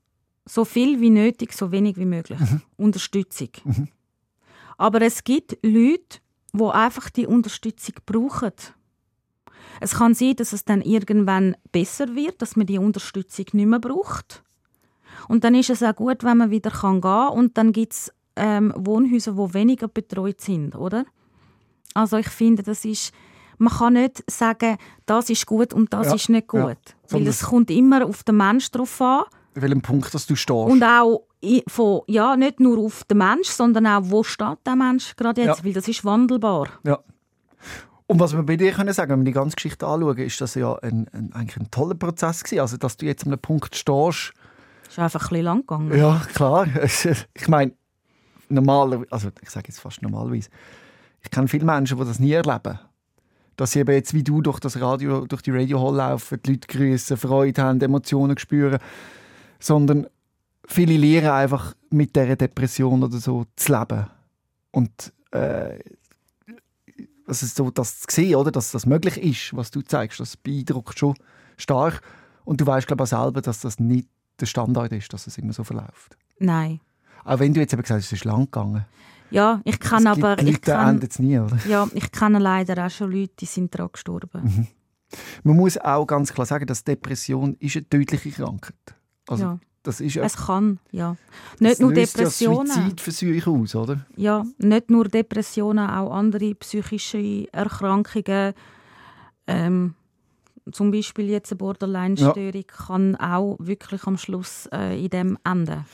so 0.46 0.66
viel 0.66 1.00
wie 1.00 1.10
nötig, 1.10 1.54
so 1.54 1.72
wenig 1.72 1.98
wie 1.98 2.06
möglich. 2.06 2.40
Mhm. 2.40 2.62
Unterstützung. 2.78 3.50
Mhm. 3.64 3.88
Aber 4.78 5.02
es 5.02 5.24
gibt 5.24 5.58
Leute, 5.64 6.20
die 6.54 6.64
einfach 6.64 7.10
die 7.10 7.28
Unterstützung 7.28 7.96
brauchen. 8.06 8.52
Es 9.80 9.96
kann 9.96 10.14
sein, 10.14 10.36
dass 10.36 10.54
es 10.54 10.66
dann 10.66 10.82
irgendwann 10.82 11.56
besser 11.72 12.16
wird, 12.16 12.42
dass 12.42 12.56
man 12.56 12.68
die 12.68 12.78
Unterstützung 12.78 13.46
nicht 13.54 13.66
mehr 13.66 13.80
braucht. 13.80 14.44
Und 15.28 15.44
dann 15.44 15.56
ist 15.56 15.70
es 15.70 15.84
auch 15.84 15.96
gut, 15.96 16.24
wenn 16.24 16.38
man 16.38 16.52
wieder 16.52 16.72
gehen 16.72 17.02
kann. 17.02 17.30
Und 17.30 17.58
dann 17.58 17.72
gibt 17.72 17.94
es 17.94 18.14
ähm, 18.36 18.74
Wohnhäuser, 18.76 19.34
die 19.34 19.54
weniger 19.54 19.88
betreut 19.88 20.42
sind, 20.42 20.76
oder? 20.76 21.06
Also 21.94 22.18
ich 22.18 22.30
finde, 22.30 22.64
das 22.64 22.86
ist, 22.86 23.14
man 23.58 23.72
kann 23.72 23.94
nicht 23.94 24.24
sagen, 24.30 24.78
das 25.06 25.30
ist 25.30 25.46
gut 25.46 25.74
und 25.74 25.94
das 25.94 26.08
ja, 26.08 26.16
ist 26.16 26.30
nicht 26.30 26.48
gut. 26.48 26.62
Ja. 26.62 26.76
Weil 27.10 27.28
es 27.28 27.44
kommt 27.44 27.70
immer 27.70 28.06
auf 28.06 28.24
den 28.24 28.38
Mensch 28.38 28.72
drauf 28.72 29.00
an. 29.02 29.24
Welchem 29.56 29.82
Punkt 29.82 30.14
dass 30.14 30.26
du 30.26 30.36
stehst. 30.36 30.70
Und 30.70 30.84
auch 30.84 31.24
von, 31.68 32.02
ja, 32.08 32.36
nicht 32.36 32.60
nur 32.60 32.80
auf 32.80 33.04
den 33.06 33.18
Mensch, 33.18 33.50
sondern 33.50 33.88
auch, 33.88 34.02
wo 34.04 34.24
steht 34.24 34.60
der 34.66 34.76
Mensch 34.76 35.16
gerade 35.16 35.42
jetzt, 35.42 35.60
ja. 35.60 35.66
weil 35.66 35.74
das 35.74 35.88
ist 35.88 36.06
wandelbar. 36.06 36.68
Ja. 36.84 37.00
Und 38.08 38.20
was 38.20 38.34
wir 38.34 38.44
bei 38.44 38.58
dir 38.58 38.72
können 38.72 38.94
sagen, 38.94 39.12
wenn 39.12 39.20
wir 39.20 39.26
die 39.26 39.32
ganze 39.32 39.56
Geschichte 39.56 39.88
anschauen, 39.88 40.18
ist 40.18 40.40
das 40.40 40.56
ja 40.56 40.76
ein, 40.76 41.08
ein, 41.14 41.34
eigentlich 41.34 41.58
ein 41.58 41.72
toller 41.72 41.96
Prozess 41.96 42.44
gewesen. 42.44 42.60
Also, 42.60 42.78
dass 42.78 42.98
du 42.98 43.06
jetzt 43.06 43.26
an 43.26 43.32
einem 43.32 43.40
Punkt 43.40 43.76
stehst. 43.76 44.34
Ist 44.88 45.00
einfach 45.00 45.22
ein 45.22 45.30
bisschen 45.30 45.46
lang 45.46 45.60
gegangen. 45.62 45.98
Ja, 45.98 46.22
klar. 46.34 46.68
Ich 47.34 47.48
meine, 47.48 47.74
normalerweise, 48.50 49.12
also 49.12 49.30
ich 49.42 49.50
sage 49.50 49.70
jetzt 49.70 49.80
fast 49.80 50.02
normalerweise, 50.02 50.50
ich 51.22 51.32
kenne 51.32 51.48
viele 51.48 51.66
Menschen, 51.66 51.98
die 51.98 52.06
das 52.06 52.20
nie 52.20 52.34
erleben. 52.34 52.80
Dass 53.56 53.72
sie 53.72 53.80
eben 53.80 53.94
jetzt 53.94 54.14
wie 54.14 54.24
du 54.24 54.42
durch 54.42 54.60
das 54.60 54.80
Radio, 54.80 55.26
durch 55.26 55.42
die 55.42 55.52
Radio 55.52 55.82
Hall 55.82 55.96
laufen, 55.96 56.40
die 56.44 56.52
Leute 56.52 56.68
grüßen, 56.68 57.18
Freude 57.18 57.62
haben, 57.62 57.82
Emotionen 57.82 58.38
spüren. 58.38 58.80
Sondern 59.64 60.08
viele 60.66 60.98
lernen 60.98 61.30
einfach 61.30 61.74
mit 61.90 62.18
dieser 62.18 62.36
Depression 62.36 63.02
oder 63.02 63.18
so 63.18 63.46
zu 63.56 63.72
leben. 63.72 64.08
Und 64.72 65.14
äh, 65.32 65.80
also 67.26 67.46
so, 67.46 67.72
das 67.72 68.02
zu 68.02 68.08
sehen, 68.10 68.36
oder, 68.36 68.52
dass 68.52 68.72
das 68.72 68.86
möglich 68.86 69.18
ist, 69.18 69.56
was 69.56 69.72
du 69.72 69.82
zeigst, 69.82 70.20
das 70.20 70.36
beeindruckt 70.36 71.00
schon 71.00 71.16
stark. 71.56 72.02
Und 72.44 72.60
du 72.60 72.68
weißt, 72.68 72.88
glaube 72.88 73.06
ich, 73.06 73.14
auch 73.14 73.24
selber, 73.24 73.42
dass 73.42 73.62
das 73.62 73.80
nicht 73.80 74.10
der 74.42 74.48
Standard 74.48 74.92
ist, 74.92 75.14
dass 75.14 75.28
es 75.28 75.38
immer 75.38 75.54
so 75.54 75.64
verläuft. 75.64 76.18
Nein. 76.40 76.82
Auch 77.24 77.40
wenn 77.40 77.54
du 77.54 77.62
jetzt 77.62 77.72
eben 77.72 77.84
gesagt 77.84 78.00
hast, 78.00 78.08
es 78.08 78.12
ist 78.12 78.26
lang 78.26 78.46
gegangen. 78.46 78.86
Ja, 79.32 79.62
ich 79.64 79.80
kann 79.80 80.06
es 80.06 80.08
aber... 80.08 80.32
Leute, 80.32 80.50
ich 80.50 80.62
kann, 80.62 81.02
es 81.02 81.20
nie, 81.20 81.40
oder? 81.40 81.58
Ja, 81.70 81.88
ich 81.94 82.12
kenne 82.12 82.40
leider 82.40 82.86
auch 82.86 82.90
schon 82.90 83.14
Leute, 83.14 83.34
die 83.40 83.46
sind 83.46 83.74
daran 83.74 83.94
gestorben. 83.94 84.42
Mhm. 84.44 84.68
Man 85.44 85.56
muss 85.56 85.78
auch 85.78 86.06
ganz 86.06 86.34
klar 86.34 86.46
sagen, 86.46 86.66
dass 86.66 86.84
Depression 86.84 87.56
ist 87.60 87.78
eine 87.78 87.88
tödliche 87.88 88.32
Krankheit. 88.32 88.76
Also, 89.28 89.44
ja. 89.44 89.60
Das 89.84 90.00
ist 90.00 90.14
ja, 90.14 90.24
es 90.24 90.38
kann, 90.38 90.80
ja. 90.92 91.18
Nicht 91.60 91.82
nur 91.82 91.94
Depressionen. 91.94 92.68
Ja 92.68 92.74
Suizidversuche 92.76 93.50
aus, 93.50 93.76
oder? 93.76 94.06
Ja, 94.16 94.46
nicht 94.58 94.90
nur 94.90 95.10
Depressionen, 95.10 95.90
auch 95.90 96.14
andere 96.14 96.56
psychische 96.56 97.52
Erkrankungen. 97.52 98.54
Ähm, 99.46 99.96
zum 100.72 100.92
Beispiel 100.92 101.30
jetzt 101.30 101.52
eine 101.52 101.58
Borderline-Störung 101.58 102.54
ja. 102.54 102.64
kann 102.64 103.16
auch 103.18 103.58
wirklich 103.60 104.06
am 104.06 104.18
Schluss 104.18 104.70
äh, 104.72 105.04
in 105.04 105.10
dem 105.10 105.38
enden, 105.44 105.86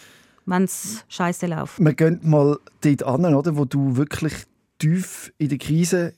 wenn 0.46 0.64
es 0.66 1.04
scheiße 1.08 1.48
läuft. 1.48 1.80
Wir 1.80 1.94
gehen 1.94 2.20
mal 2.22 2.60
dort 2.82 3.04
an, 3.04 3.34
oder, 3.34 3.58
wo 3.58 3.66
du 3.66 3.98
wirklich 3.98 4.34
tief 4.78 5.34
in 5.40 5.50
der 5.50 5.58
Krise 5.58 6.14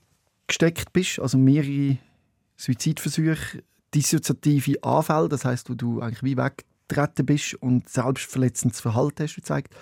gesteckt 0.47 0.91
bist, 0.91 1.19
also 1.19 1.37
mehrere 1.37 1.97
Suizidversuche 2.57 3.63
dissoziative 3.93 4.83
Anfälle, 4.83 5.29
das 5.29 5.45
heißt, 5.45 5.69
wo 5.69 5.73
du 5.73 6.01
eigentlich 6.01 6.23
wie 6.23 6.37
weggetreten 6.91 7.25
bist 7.25 7.55
und 7.55 7.89
selbstverletzendes 7.89 8.81
Verhalten 8.81 9.23
hast 9.23 9.35
gezeigt. 9.35 9.73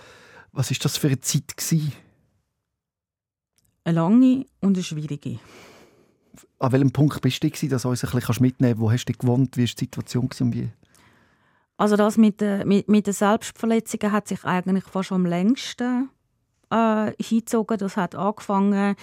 Was 0.51 0.71
ist 0.71 0.83
das 0.85 0.97
für 0.97 1.07
eine 1.07 1.19
Zeit 1.19 1.55
gewesen? 1.57 1.93
Eine 3.83 3.95
lange 3.95 4.45
und 4.61 4.75
eine 4.75 4.83
schwierige. 4.83 5.39
An 6.59 6.71
welchem 6.71 6.91
Punkt 6.91 7.21
bist 7.21 7.43
du, 7.43 7.67
dass 7.67 7.83
du 7.83 7.89
uns 7.89 8.03
ein 8.03 8.11
bisschen 8.11 8.35
mitnehmen 8.41 8.73
kannst? 8.73 8.81
Wo 8.81 8.91
hast 8.91 9.05
du 9.05 9.13
gewohnt? 9.13 9.57
Wie 9.57 9.61
war 9.61 9.67
die 9.67 9.79
Situation 9.79 10.29
und 10.39 10.53
wie? 10.53 10.69
Also 11.77 11.95
das 11.95 12.17
mit, 12.17 12.41
der, 12.41 12.65
mit, 12.65 12.89
mit 12.89 13.07
den 13.07 13.13
Selbstverletzungen 13.13 14.11
hat 14.11 14.27
sich 14.27 14.43
eigentlich 14.43 14.83
fast 14.83 15.13
am 15.13 15.25
längsten 15.25 16.09
äh, 16.69 17.13
hingezogen. 17.21 17.77
Das 17.77 17.95
hat 17.95 18.15
angefangen, 18.15 18.95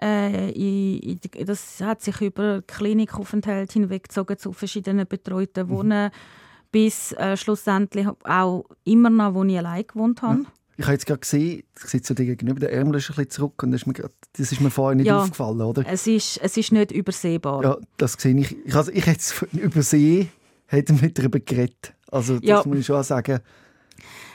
äh, 0.00 0.50
in, 0.50 0.98
in, 0.98 1.46
das 1.46 1.80
hat 1.82 2.00
sich 2.00 2.20
über 2.22 2.62
Klinikaufenthalt 2.62 3.72
hinweggezogen 3.72 4.38
zu 4.38 4.52
verschiedenen 4.52 5.06
betreuten 5.06 5.66
mhm. 5.66 5.70
Wohnen, 5.70 6.04
mhm. 6.06 6.10
Bis 6.76 7.12
äh, 7.12 7.38
schlussendlich 7.38 8.06
auch 8.24 8.66
immer 8.84 9.08
noch, 9.08 9.32
wo 9.32 9.42
ich 9.44 9.56
allein 9.56 9.86
gewohnt 9.86 10.20
habe. 10.20 10.42
Ja. 10.42 10.48
Ich 10.76 10.84
habe 10.84 10.92
jetzt 10.92 11.06
gerade 11.06 11.20
gesehen, 11.20 11.62
ich 11.74 11.84
sitze 11.84 12.14
dir 12.14 12.26
gegenüber, 12.26 12.60
der 12.60 12.70
Ärmel 12.70 12.96
ist 12.96 13.08
ein 13.08 13.16
bisschen 13.16 13.30
zurück 13.30 13.62
und 13.62 13.70
das 13.70 13.80
ist 13.80 13.86
mir, 13.86 13.94
grad, 13.94 14.12
das 14.34 14.52
ist 14.52 14.60
mir 14.60 14.68
vorher 14.68 14.94
nicht 14.94 15.06
ja, 15.06 15.22
aufgefallen, 15.22 15.62
oder? 15.62 15.86
Es 15.86 16.06
ist, 16.06 16.36
es 16.42 16.54
ist 16.58 16.72
nicht 16.72 16.92
übersehbar. 16.92 17.62
Ja, 17.62 17.78
das 17.96 18.12
sehe 18.18 18.38
ich. 18.38 18.54
Ich, 18.66 18.76
also, 18.76 18.92
ich 18.92 19.06
hätte 19.06 19.20
es 19.20 19.42
übersehen, 19.54 20.28
hätte 20.66 20.92
mit 20.92 21.18
darüber 21.18 21.40
geredet. 21.40 21.94
Also 22.10 22.34
das 22.34 22.44
ja. 22.44 22.62
muss 22.66 22.76
ich 22.76 22.84
schon 22.84 23.02
sagen. 23.02 23.40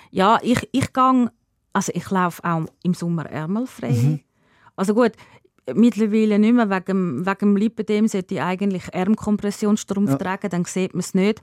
Ja, 0.10 0.40
ich, 0.42 0.68
ich 0.72 0.92
gehe, 0.92 1.32
also 1.74 1.92
ich 1.94 2.10
laufe 2.10 2.44
auch 2.44 2.66
im 2.82 2.96
Sommer 2.96 3.28
ärmelfrei. 3.28 3.92
Mhm. 3.92 4.20
Also 4.76 4.96
gut, 4.96 5.12
mittlerweile 5.76 6.40
nicht 6.40 6.56
mehr 6.56 6.72
wegen, 6.72 7.24
wegen 7.24 7.38
dem 7.40 7.56
Lipödem 7.56 8.08
sollte 8.08 8.34
ich 8.34 8.42
eigentlich 8.42 8.92
Ärmkompressionsstrumpf 8.92 10.10
ja. 10.10 10.18
tragen, 10.18 10.50
dann 10.50 10.66
sieht 10.66 10.96
man 10.96 11.02
es 11.02 11.14
nicht. 11.14 11.40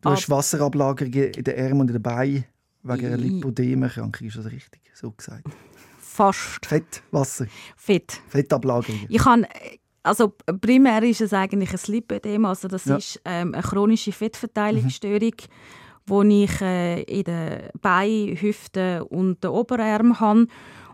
Du 0.00 0.10
hast 0.10 0.30
Wasserablagerungen 0.30 1.32
in 1.32 1.44
den 1.44 1.54
Ärmeln 1.54 1.80
und 1.80 1.88
in 1.88 1.94
den 1.94 2.02
Beinen. 2.02 2.44
Wegen 2.82 3.06
einer 3.06 3.16
Lipodem-Erkrankung 3.16 4.28
ist 4.28 4.36
das 4.36 4.46
richtig 4.46 4.80
so 4.94 5.10
gesagt? 5.10 5.44
Fast. 5.98 6.64
Fett, 6.64 7.02
Wasser. 7.10 7.46
Fett. 7.76 8.20
Fettablagerung. 8.28 9.06
Ich 9.08 9.18
kann, 9.18 9.46
also 10.02 10.34
primär 10.60 11.02
ist 11.02 11.20
es 11.20 11.32
eigentlich 11.32 11.72
ein 11.72 11.92
Lipödem, 11.92 12.44
also 12.44 12.68
das 12.68 12.84
ja. 12.86 12.96
ist 12.96 13.20
ähm, 13.24 13.54
eine 13.54 13.62
chronische 13.62 14.12
Fettverteilungsstörung, 14.12 15.32
mhm. 15.32 16.06
wo 16.06 16.22
ich 16.22 16.60
äh, 16.60 17.02
in 17.02 17.24
den 17.24 17.70
Beinen, 17.80 18.40
Hüften 18.40 19.02
und 19.02 19.42
den 19.42 19.50
Oberarm 19.50 20.18
habe. 20.20 20.46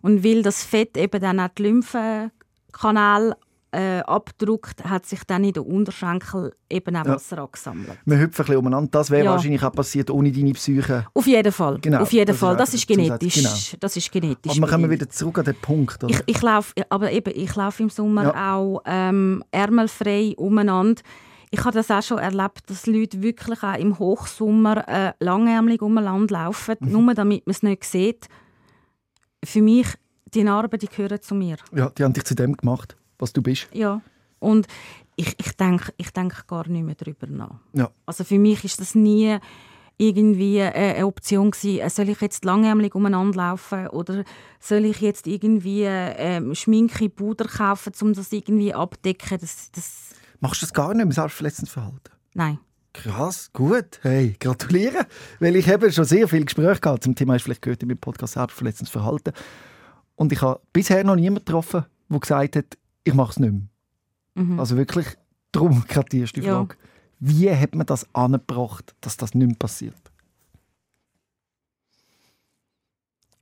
Und 0.02 0.24
weil 0.24 0.42
das 0.42 0.64
Fett 0.64 0.96
eben 0.96 1.20
dann 1.20 1.40
auch 1.40 1.48
die 1.48 1.62
Lymphenkanäle 1.62 3.36
äh, 3.74 4.00
abdruckt, 4.00 4.84
hat 4.84 5.06
sich 5.06 5.24
dann 5.24 5.44
in 5.44 5.52
den 5.52 5.64
Unterschenkel 5.64 6.54
eben 6.70 6.96
auch 6.96 7.04
Wasser 7.04 7.36
ja. 7.36 7.44
angesammelt. 7.44 7.98
Wir 8.04 8.18
hüpfen 8.18 8.42
ein 8.42 8.46
bisschen 8.46 8.56
umeinander. 8.56 8.90
Das 8.90 9.10
wäre 9.10 9.24
ja. 9.24 9.30
wahrscheinlich 9.32 9.62
auch 9.62 9.72
passiert 9.72 10.10
ohne 10.10 10.32
deine 10.32 10.52
Psyche. 10.52 11.06
Auf 11.12 11.26
jeden 11.26 11.52
Fall. 11.52 11.78
Genau. 11.80 12.00
Auf 12.00 12.12
jeden 12.12 12.26
das 12.26 12.38
Fall. 12.38 12.52
Ist 12.54 12.60
das 12.60 12.74
ist 12.74 12.86
genetisch. 12.86 13.34
Genau. 13.34 13.78
Das 13.80 13.96
ist 13.96 14.12
genetisch. 14.12 14.52
Aber 14.52 14.60
wir 14.60 14.68
kommen 14.68 14.90
wieder 14.90 15.08
zurück 15.08 15.38
an 15.38 15.44
den 15.44 15.56
Punkt. 15.56 16.02
Oder? 16.04 16.14
Ich, 16.14 16.22
ich 16.36 16.42
laufe, 16.42 16.72
aber 16.88 17.10
eben, 17.12 17.32
ich 17.34 17.54
laufe 17.54 17.82
im 17.82 17.90
Sommer 17.90 18.24
ja. 18.24 18.54
auch 18.54 18.82
ähm, 18.86 19.42
ärmelfrei 19.50 20.34
umeinander. 20.36 21.02
Ich 21.50 21.60
habe 21.64 21.72
das 21.72 21.90
auch 21.90 22.02
schon 22.02 22.18
erlebt, 22.18 22.68
dass 22.68 22.86
Leute 22.86 23.22
wirklich 23.22 23.62
auch 23.62 23.78
im 23.78 23.98
Hochsommer 23.98 24.88
äh, 24.88 25.12
langärmlich 25.20 25.82
umeinander 25.82 26.34
laufen, 26.34 26.76
mhm. 26.80 26.90
nur 26.90 27.14
damit 27.14 27.46
man 27.46 27.52
es 27.52 27.62
nicht 27.62 27.84
sieht. 27.84 28.28
Für 29.44 29.62
mich, 29.62 29.86
die 30.34 30.42
Narben, 30.42 30.80
die 30.80 30.88
gehören 30.88 31.22
zu 31.22 31.34
mir. 31.34 31.56
Ja, 31.72 31.90
die 31.90 32.02
haben 32.02 32.12
dich 32.12 32.24
zu 32.24 32.34
dem 32.34 32.56
gemacht 32.56 32.96
was 33.18 33.32
du 33.32 33.42
bist. 33.42 33.68
Ja, 33.72 34.00
und 34.38 34.66
ich, 35.16 35.34
ich 35.38 35.52
denke 35.56 35.92
ich 35.96 36.10
denk 36.10 36.46
gar 36.46 36.68
nicht 36.68 36.84
mehr 36.84 36.94
darüber 36.94 37.26
nach. 37.26 37.60
Ja. 37.72 37.90
Also 38.06 38.24
für 38.24 38.38
mich 38.38 38.64
ist 38.64 38.80
das 38.80 38.94
nie 38.94 39.38
irgendwie 39.96 40.60
eine 40.60 41.06
Option 41.06 41.50
gewesen, 41.52 41.80
äh, 41.80 41.90
soll 41.90 42.08
ich 42.08 42.20
jetzt 42.20 42.44
langärmlich 42.44 42.94
umeinander 42.94 43.36
laufen 43.36 43.86
oder 43.88 44.24
soll 44.58 44.84
ich 44.86 45.00
jetzt 45.00 45.26
irgendwie 45.26 45.84
ähm, 45.84 46.54
Schminke, 46.54 47.08
Puder 47.08 47.46
kaufen, 47.46 47.92
um 48.00 48.12
das 48.12 48.32
irgendwie 48.32 48.74
abdecken? 48.74 49.38
Das, 49.40 49.70
das 49.70 50.14
Machst 50.40 50.62
du 50.62 50.66
das 50.66 50.74
gar 50.74 50.92
nicht 50.94 51.02
im 51.02 51.12
Selbstverletzungsverhalten? 51.12 52.12
Nein. 52.34 52.58
Krass, 52.92 53.50
gut. 53.52 53.98
Hey, 54.02 54.36
gratuliere. 54.38 55.06
Weil 55.40 55.56
ich 55.56 55.68
habe 55.68 55.90
schon 55.90 56.04
sehr 56.04 56.28
viel 56.28 56.44
Gespräche 56.44 56.80
gehabt 56.80 57.04
zum 57.04 57.14
Thema, 57.14 57.34
hast 57.34 57.42
vielleicht 57.42 57.62
gehört 57.62 57.82
in 57.82 57.88
meinem 57.88 57.98
Podcast 57.98 58.34
Selbstverletzungsverhalten. 58.34 59.32
Und 60.16 60.32
ich 60.32 60.42
habe 60.42 60.60
bisher 60.72 61.02
noch 61.02 61.16
niemanden 61.16 61.44
getroffen, 61.44 61.84
der 62.08 62.20
gesagt 62.20 62.56
hat, 62.56 62.78
ich 63.04 63.14
mache 63.14 63.30
es 63.30 63.38
nicht 63.38 63.52
mehr. 63.52 63.68
Mhm. 64.34 64.58
Also 64.58 64.76
wirklich, 64.76 65.06
darum 65.52 65.84
gerade 65.86 66.08
die 66.08 66.20
erste 66.20 66.42
Frage. 66.42 66.74
Ja. 66.74 66.88
Wie 67.20 67.50
hat 67.50 67.74
man 67.74 67.86
das 67.86 68.12
angebracht, 68.14 68.94
dass 69.00 69.16
das 69.16 69.34
nicht 69.34 69.46
mehr 69.46 69.56
passiert? 69.56 70.12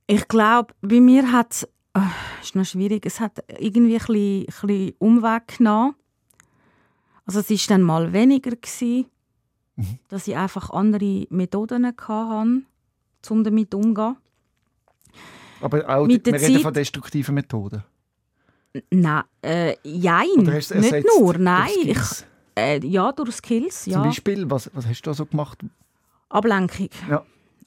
Ich 0.05 0.27
glaube, 0.27 0.73
bei 0.81 0.99
mir 0.99 1.31
hat 1.31 1.53
es, 1.53 1.67
oh, 1.95 2.01
ist 2.41 2.55
noch 2.55 2.65
schwierig, 2.65 3.05
es 3.05 3.19
hat 3.19 3.43
irgendwie 3.47 3.95
ein 3.95 4.05
bisschen, 4.05 4.41
ein 4.41 4.67
bisschen 4.67 4.95
Umweg 4.99 5.57
genommen. 5.57 5.95
Also 7.25 7.39
es 7.39 7.49
war 7.49 7.57
dann 7.69 7.81
mal 7.81 8.11
weniger, 8.11 8.51
gewesen, 8.51 9.05
mhm. 9.75 9.99
dass 10.09 10.27
ich 10.27 10.35
einfach 10.35 10.69
andere 10.69 11.25
Methoden 11.29 11.85
hatte, 11.85 12.63
um 13.29 13.43
damit 13.43 13.73
umzugehen. 13.73 14.17
Aber 15.61 15.87
auch, 15.89 16.05
Mit 16.05 16.25
wir 16.25 16.33
reden 16.33 16.59
von 16.59 16.73
destruktiven 16.73 17.35
Methoden? 17.35 17.83
Nein, 18.89 19.23
äh, 19.41 19.75
jein, 19.83 20.27
nicht 20.37 21.05
nur, 21.17 21.37
nein. 21.37 21.69
Ich, 21.83 22.25
äh, 22.57 22.85
ja, 22.85 23.11
durch 23.11 23.35
Skills, 23.35 23.85
ja. 23.85 23.93
Zum 23.93 24.03
Beispiel, 24.03 24.49
was, 24.49 24.69
was 24.73 24.87
hast 24.87 25.01
du 25.01 25.09
da 25.09 25.13
so 25.13 25.25
gemacht? 25.25 25.59
Ablenkung. 26.29 26.89
Ja. 27.09 27.23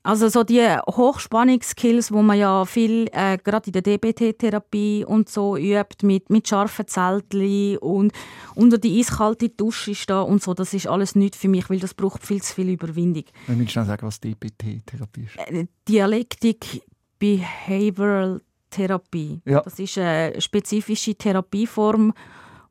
Also 0.07 0.29
so 0.29 0.45
die 0.45 0.63
Hochspannungsskills, 0.63 2.13
wo 2.13 2.23
man 2.23 2.39
ja 2.39 2.65
viel 2.65 3.09
äh, 3.11 3.39
gerade 3.39 3.67
in 3.67 3.73
der 3.73 3.83
DBT-Therapie 3.83 5.05
und 5.05 5.29
so 5.29 5.57
übt 5.57 6.07
mit, 6.07 6.31
mit 6.31 6.47
scharfen 6.47 6.87
Zeltli 6.87 7.77
und 7.81 8.13
unter 8.55 8.79
die 8.79 9.01
eiskalte 9.01 9.49
Dusche 9.49 9.91
ist 9.91 10.09
da 10.09 10.21
und 10.21 10.41
so, 10.41 10.55
das 10.55 10.75
ist 10.75 10.87
alles 10.87 11.17
nicht 11.17 11.35
für 11.35 11.49
mich, 11.49 11.69
weil 11.69 11.81
das 11.81 11.93
braucht 11.93 12.25
viel 12.25 12.41
zu 12.41 12.55
viel 12.55 12.69
Überwindung. 12.69 13.25
Ich 13.49 13.59
will 13.59 13.69
schnell 13.69 13.85
sagen, 13.85 14.07
was 14.07 14.21
DBT-Therapie 14.21 15.25
ist. 15.25 15.39
Äh, 15.39 15.67
Dialektik 15.89 16.83
Behavioral 17.19 18.43
Therapie. 18.77 19.41
Ja. 19.47 19.63
Das 19.63 19.79
ist 19.79 19.97
eine 19.97 20.39
spezifische 20.41 21.15
Therapieform, 21.15 22.13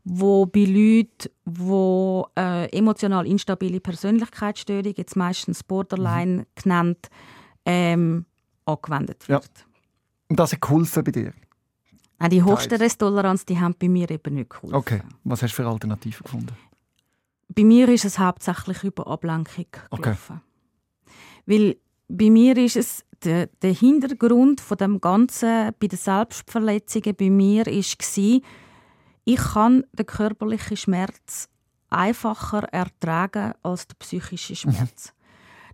wo 0.04 0.46
bei 0.46 0.66
Leuten, 0.66 1.32
die 1.46 2.40
äh, 2.40 2.78
emotional 2.78 3.26
instabile 3.26 3.80
Persönlichkeitsstörung, 3.80 4.94
jetzt 4.96 5.16
meistens 5.16 5.64
Borderline 5.64 6.38
mhm. 6.38 6.46
genannt, 6.62 7.10
ähm, 7.66 8.26
angewendet 8.66 9.28
wird. 9.28 9.44
Ja. 9.44 9.66
Und 10.28 10.40
das 10.40 10.54
hat 10.54 10.62
geholfen 10.62 11.04
bei 11.04 11.12
dir? 11.12 11.34
Nein, 12.20 12.30
die 12.30 12.44
höchste 12.44 12.80
Resttoleranz 12.80 13.46
die 13.46 13.60
haben 13.60 13.76
bei 13.80 13.90
mir 13.90 14.10
eben 14.12 14.36
nicht 14.36 14.52
geholfen. 14.52 14.76
Okay, 14.76 15.02
was 15.24 15.42
hast 15.42 15.52
du 15.52 15.64
für 15.64 15.68
Alternativen 15.68 16.24
gefunden? 16.24 16.56
Bei 17.50 17.64
mir 17.64 17.90
ist 17.90 18.06
es 18.06 18.20
hauptsächlich 18.20 18.84
über 18.84 19.08
Ablenkung 19.08 19.66
gelaufen. 19.72 19.90
Okay. 19.90 20.16
Weil 21.48 21.78
bei 22.08 22.30
mir 22.30 22.58
ist 22.58 22.76
es 22.76 23.06
der, 23.26 23.48
der 23.62 23.74
Hintergrund 23.74 24.62
von 24.62 24.78
dem 24.78 25.02
Ganzen 25.02 25.72
bei 25.80 25.88
den 25.88 25.98
Selbstverletzungen 25.98 27.16
bei 27.16 27.30
mir 27.30 27.66
war, 27.66 28.42
ich 29.28 29.38
kann 29.38 29.84
den 29.94 30.06
körperlichen 30.06 30.78
Schmerz 30.78 31.50
einfacher 31.90 32.64
ertragen 32.72 33.54
als 33.64 33.88
den 33.88 33.98
psychischen 34.00 34.70
mhm. 34.70 34.76
Schmerz. 34.76 35.14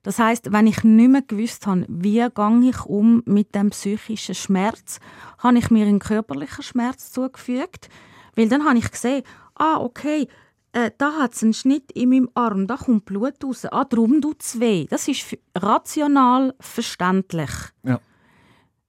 Das 0.04 0.18
heißt, 0.18 0.52
wenn 0.52 0.66
ich 0.66 0.84
nicht 0.84 1.12
mehr 1.12 1.22
gewusst 1.22 1.68
habe, 1.68 1.86
wie 1.88 2.26
gehe 2.28 2.70
ich 2.70 2.86
um 2.86 3.22
mit 3.26 3.54
dem 3.54 3.70
psychischen 3.70 4.34
Schmerz, 4.34 5.00
habe 5.38 5.60
ich 5.60 5.70
mir 5.70 5.86
einen 5.86 6.00
körperlichen 6.00 6.64
Schmerz 6.64 7.12
zugefügt, 7.12 7.90
weil 8.36 8.50
dann 8.50 8.66
habe 8.66 8.80
ich 8.80 8.90
gesehen, 8.90 9.24
ah 9.56 9.78
okay, 9.78 10.28
äh, 10.74 10.92
da 10.98 11.14
hat 11.14 11.34
es 11.34 11.44
einen 11.44 11.54
Schnitt 11.54 11.92
in 11.92 12.10
meinem 12.10 12.30
Arm, 12.34 12.68
da 12.68 12.78
kommt 12.78 13.06
Blut 13.06 13.44
raus, 13.44 13.66
ah, 13.66 13.84
darum 13.84 14.22
tut 14.22 14.42
es 14.42 14.60
weh. 14.60 14.86
Das 14.90 15.08
ist 15.08 15.38
rational 15.56 16.54
verständlich. 16.60 17.52
Ja. 17.84 18.00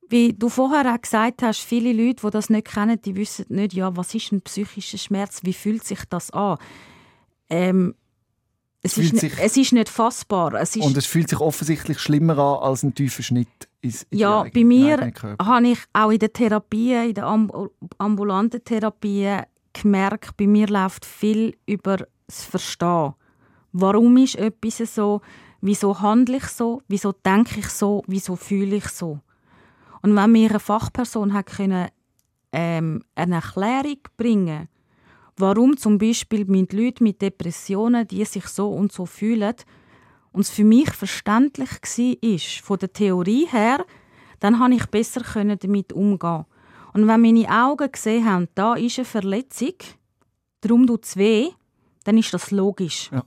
Wie 0.09 0.33
du 0.33 0.49
vorher 0.49 0.95
auch 0.95 1.01
gesagt 1.01 1.43
hast, 1.43 1.61
viele 1.61 1.93
Leute, 1.93 2.27
die 2.27 2.31
das 2.31 2.51
nicht 2.51 2.69
kennen, 2.69 3.01
die 3.01 3.17
wissen 3.17 3.47
nicht, 3.49 3.73
ja, 3.73 3.97
was 3.97 4.15
ist 4.15 4.31
ein 4.31 4.43
psychischer 4.43 4.99
Schmerz, 4.99 5.41
wie 5.43 5.55
fühlt 5.55 5.85
sich 5.85 6.01
das 6.09 6.31
an? 6.31 6.59
Ähm, 7.49 7.95
es, 8.83 8.99
ist 8.99 9.15
nicht, 9.15 9.39
es 9.39 9.57
ist 9.57 9.73
nicht 9.73 9.89
fassbar. 9.89 10.55
Es 10.55 10.77
ist 10.77 10.85
und 10.85 10.97
es 10.97 11.07
fühlt 11.07 11.31
sich 11.31 11.41
offensichtlich 11.41 11.99
schlimmer 11.99 12.37
an 12.39 12.63
als 12.63 12.83
ein 12.83 12.95
tiefer 12.95 13.23
Schnitt. 13.23 13.49
Ins, 13.81 14.03
in 14.11 14.19
ja, 14.19 14.45
bei 14.53 14.65
mir 14.65 15.13
habe 15.41 15.69
ich 15.69 15.79
auch 15.93 16.11
in 16.11 16.19
der 16.19 16.33
Therapie, 16.33 16.95
in 17.09 17.15
der 17.15 17.27
ambulanten 17.99 18.63
Therapie, 18.63 19.39
gemerkt, 19.73 20.37
bei 20.37 20.47
mir 20.47 20.67
läuft 20.67 21.05
viel 21.05 21.57
über 21.67 22.07
das 22.27 22.45
Verstehen. 22.45 23.15
Warum 23.73 24.17
ist 24.17 24.37
etwas 24.37 24.95
so? 24.95 25.21
Wieso 25.61 26.01
handle 26.01 26.37
ich 26.37 26.47
so? 26.49 26.83
Wieso 26.89 27.13
denke 27.13 27.61
ich 27.61 27.69
so? 27.69 28.03
Wieso 28.07 28.37
fühle 28.37 28.77
ich 28.77 28.89
so? 28.89 29.21
Und 30.03 30.17
wenn 30.17 30.33
mir 30.33 30.51
eine 30.51 30.61
Fachperson 30.61 31.33
hat 31.33 31.47
können, 31.47 31.89
ähm, 32.53 33.03
eine 33.15 33.37
Erklärung 33.37 33.99
bringen 34.17 34.69
warum 35.37 35.77
zum 35.77 35.99
Beispiel 35.99 36.45
mit 36.47 36.73
Leuten 36.73 37.05
mit 37.05 37.23
Depressionen, 37.23 38.07
die 38.07 38.25
sich 38.25 38.47
so 38.47 38.71
und 38.71 38.93
so 38.93 39.07
fühlen, 39.07 39.55
und 40.33 40.43
es 40.43 40.51
für 40.51 40.65
mich 40.65 40.91
verständlich 40.91 41.69
war, 41.71 42.39
von 42.63 42.79
der 42.79 42.93
Theorie 42.93 43.47
her, 43.51 43.85
dann 44.41 44.59
konnte 44.59 44.79
ich 44.79 44.87
besser 44.87 45.21
damit 45.57 45.93
umgehen. 45.93 46.47
Und 46.93 47.07
wenn 47.07 47.21
meine 47.21 47.49
Augen 47.49 47.91
gesehen 47.91 48.27
haben, 48.27 48.49
da 48.55 48.75
ist 48.75 48.99
eine 48.99 49.05
Verletzung, 49.05 49.75
darum 50.61 50.87
tut 50.87 51.05
es 51.05 51.17
weh, 51.17 51.51
dann 52.05 52.19
ist 52.19 52.35
das 52.35 52.51
logisch. 52.51 53.11
Ja. 53.13 53.25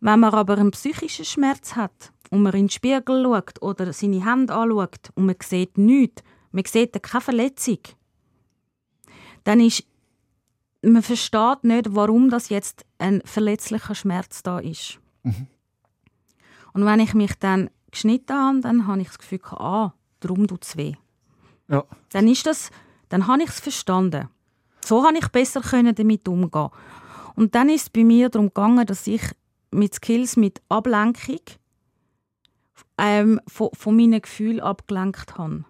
Wenn 0.00 0.20
man 0.20 0.34
aber 0.34 0.58
einen 0.58 0.70
psychischen 0.72 1.24
Schmerz 1.24 1.74
hat 1.74 2.12
und 2.30 2.42
man 2.42 2.52
in 2.54 2.64
den 2.64 2.70
Spiegel 2.70 3.24
schaut 3.24 3.62
oder 3.62 3.92
seine 3.92 4.24
Hände 4.24 4.54
anschaut 4.54 5.10
und 5.14 5.26
man 5.26 5.36
sieht 5.42 5.78
nichts, 5.78 6.22
man 6.52 6.64
sieht 6.64 7.02
keine 7.02 7.20
Verletzung, 7.20 7.78
dann 9.44 9.60
ist 9.60 9.84
man 10.82 11.02
versteht 11.02 11.64
nicht, 11.64 11.94
warum 11.94 12.30
das 12.30 12.48
jetzt 12.48 12.84
ein 12.98 13.22
verletzlicher 13.24 13.94
Schmerz 13.94 14.42
da 14.42 14.58
ist. 14.58 15.00
Mhm. 15.22 15.48
Und 16.72 16.84
wenn 16.84 17.00
ich 17.00 17.14
mich 17.14 17.34
dann 17.34 17.70
geschnitten 17.90 18.36
habe, 18.36 18.60
dann 18.60 18.86
habe 18.86 19.00
ich 19.00 19.08
das 19.08 19.18
Gefühl, 19.18 19.40
ah, 19.52 19.94
darum 20.20 20.46
tut 20.46 20.64
es 20.64 20.76
weh. 20.76 20.94
Ja. 21.68 21.84
Dann 22.10 22.28
ist 22.28 22.46
das, 22.46 22.70
dann 23.08 23.26
habe 23.26 23.42
ich 23.42 23.50
es 23.50 23.60
verstanden. 23.60 24.28
So 24.84 25.04
habe 25.04 25.18
ich 25.18 25.28
besser 25.28 25.60
damit 25.60 26.28
umgehen. 26.28 26.68
Und 27.34 27.54
dann 27.54 27.68
ist 27.68 27.82
es 27.82 27.90
bei 27.90 28.04
mir 28.04 28.28
darum 28.28 28.48
gegangen, 28.48 28.86
dass 28.86 29.06
ich 29.06 29.22
mit 29.70 29.94
Skills, 29.94 30.36
mit 30.36 30.62
Ablenkung 30.68 31.40
ähm, 32.98 33.40
von, 33.46 33.70
von 33.74 33.96
meinen 33.96 34.22
Gefühlen 34.22 34.60
abgelenkt 34.60 35.36
habe. 35.36 35.64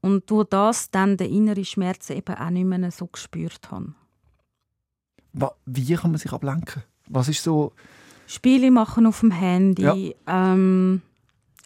Und 0.00 0.30
durch 0.30 0.48
das 0.48 0.90
dann 0.90 1.16
den 1.16 1.30
inneren 1.30 1.64
Schmerz 1.64 2.08
eben 2.10 2.34
auch 2.34 2.50
nicht 2.50 2.64
mehr 2.64 2.90
so 2.90 3.06
gespürt 3.06 3.70
habe. 3.70 3.94
Wie 5.66 5.94
kann 5.94 6.10
man 6.10 6.18
sich 6.18 6.32
ablenken? 6.32 6.82
Was 7.08 7.28
ist 7.28 7.42
so... 7.42 7.72
Spiele 8.26 8.70
machen 8.70 9.06
auf 9.06 9.20
dem 9.20 9.32
Handy, 9.32 10.14
ja. 10.26 10.52
ähm, 10.52 11.02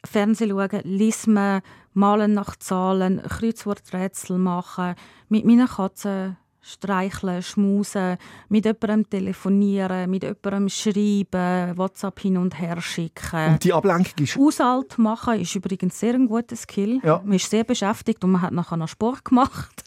Fernsehen 0.04 0.50
schauen, 0.50 0.80
lesen, 0.84 1.60
malen 1.94 2.34
nach 2.34 2.56
Zahlen, 2.56 3.22
Kreuzworträtsel 3.22 4.38
machen, 4.38 4.94
mit 5.28 5.44
meiner 5.44 5.68
Katze 5.68 6.36
streicheln, 6.64 7.42
schmusen, 7.42 8.16
mit 8.48 8.64
jemandem 8.64 9.08
telefonieren, 9.08 10.10
mit 10.10 10.22
jemandem 10.22 10.68
schreiben, 10.68 11.76
WhatsApp 11.76 12.20
hin 12.20 12.38
und 12.38 12.58
her 12.58 12.80
schicken. 12.80 13.52
Und 13.52 13.64
die 13.64 13.72
Ablenkung 13.72 14.24
ist... 14.24 14.36
Haushalt 14.36 14.98
machen 14.98 15.40
ist 15.40 15.54
übrigens 15.54 16.00
sehr 16.00 16.14
ein 16.14 16.26
guter 16.26 16.56
Skill. 16.56 17.00
Ja. 17.02 17.20
Man 17.22 17.34
ist 17.34 17.50
sehr 17.50 17.64
beschäftigt 17.64 18.24
und 18.24 18.32
man 18.32 18.42
hat 18.42 18.52
nachher 18.52 18.78
noch 18.78 18.88
Sport 18.88 19.24
gemacht. 19.24 19.84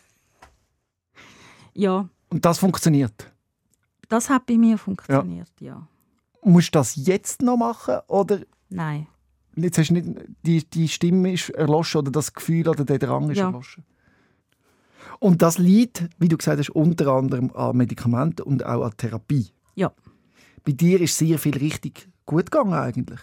ja. 1.74 2.08
Und 2.30 2.46
das 2.46 2.60
funktioniert? 2.60 3.32
Das 4.08 4.30
hat 4.30 4.46
bei 4.46 4.58
mir 4.58 4.78
funktioniert, 4.78 5.52
ja. 5.60 5.74
ja. 5.74 5.88
Musst 6.44 6.76
du 6.76 6.80
das 6.80 6.96
jetzt 6.96 7.42
noch 7.42 7.58
machen, 7.58 7.98
oder... 8.08 8.42
Nein. 8.70 9.08
Jetzt 9.58 9.78
hast 9.78 9.90
du 9.90 9.96
nicht... 9.96 10.08
Die, 10.44 10.70
die 10.70 10.88
Stimme 10.88 11.34
ist 11.34 11.50
erloschen 11.50 12.00
oder 12.00 12.12
das 12.12 12.34
Gefühl 12.34 12.68
oder 12.68 12.86
der 12.86 13.00
Drang 13.00 13.30
ist 13.30 13.38
ja. 13.38 13.48
erloschen? 13.48 13.84
Und 15.20 15.42
das 15.42 15.58
liegt, 15.58 16.08
wie 16.20 16.28
du 16.28 16.38
gesagt 16.38 16.60
hast, 16.60 16.70
unter 16.70 17.08
anderem 17.08 17.52
an 17.56 17.76
Medikamenten 17.76 18.44
und 18.44 18.66
auch 18.66 18.84
an 18.84 18.94
Therapie. 18.98 19.52
Ja. 19.76 19.92
Bei 20.64 20.72
dir 20.72 21.02
ist 21.02 21.18
sehr 21.18 21.40
viel 21.40 21.58
richtig 21.58 22.08
gut 22.26 22.52
gegangen 22.52 22.74
eigentlich. 22.74 23.20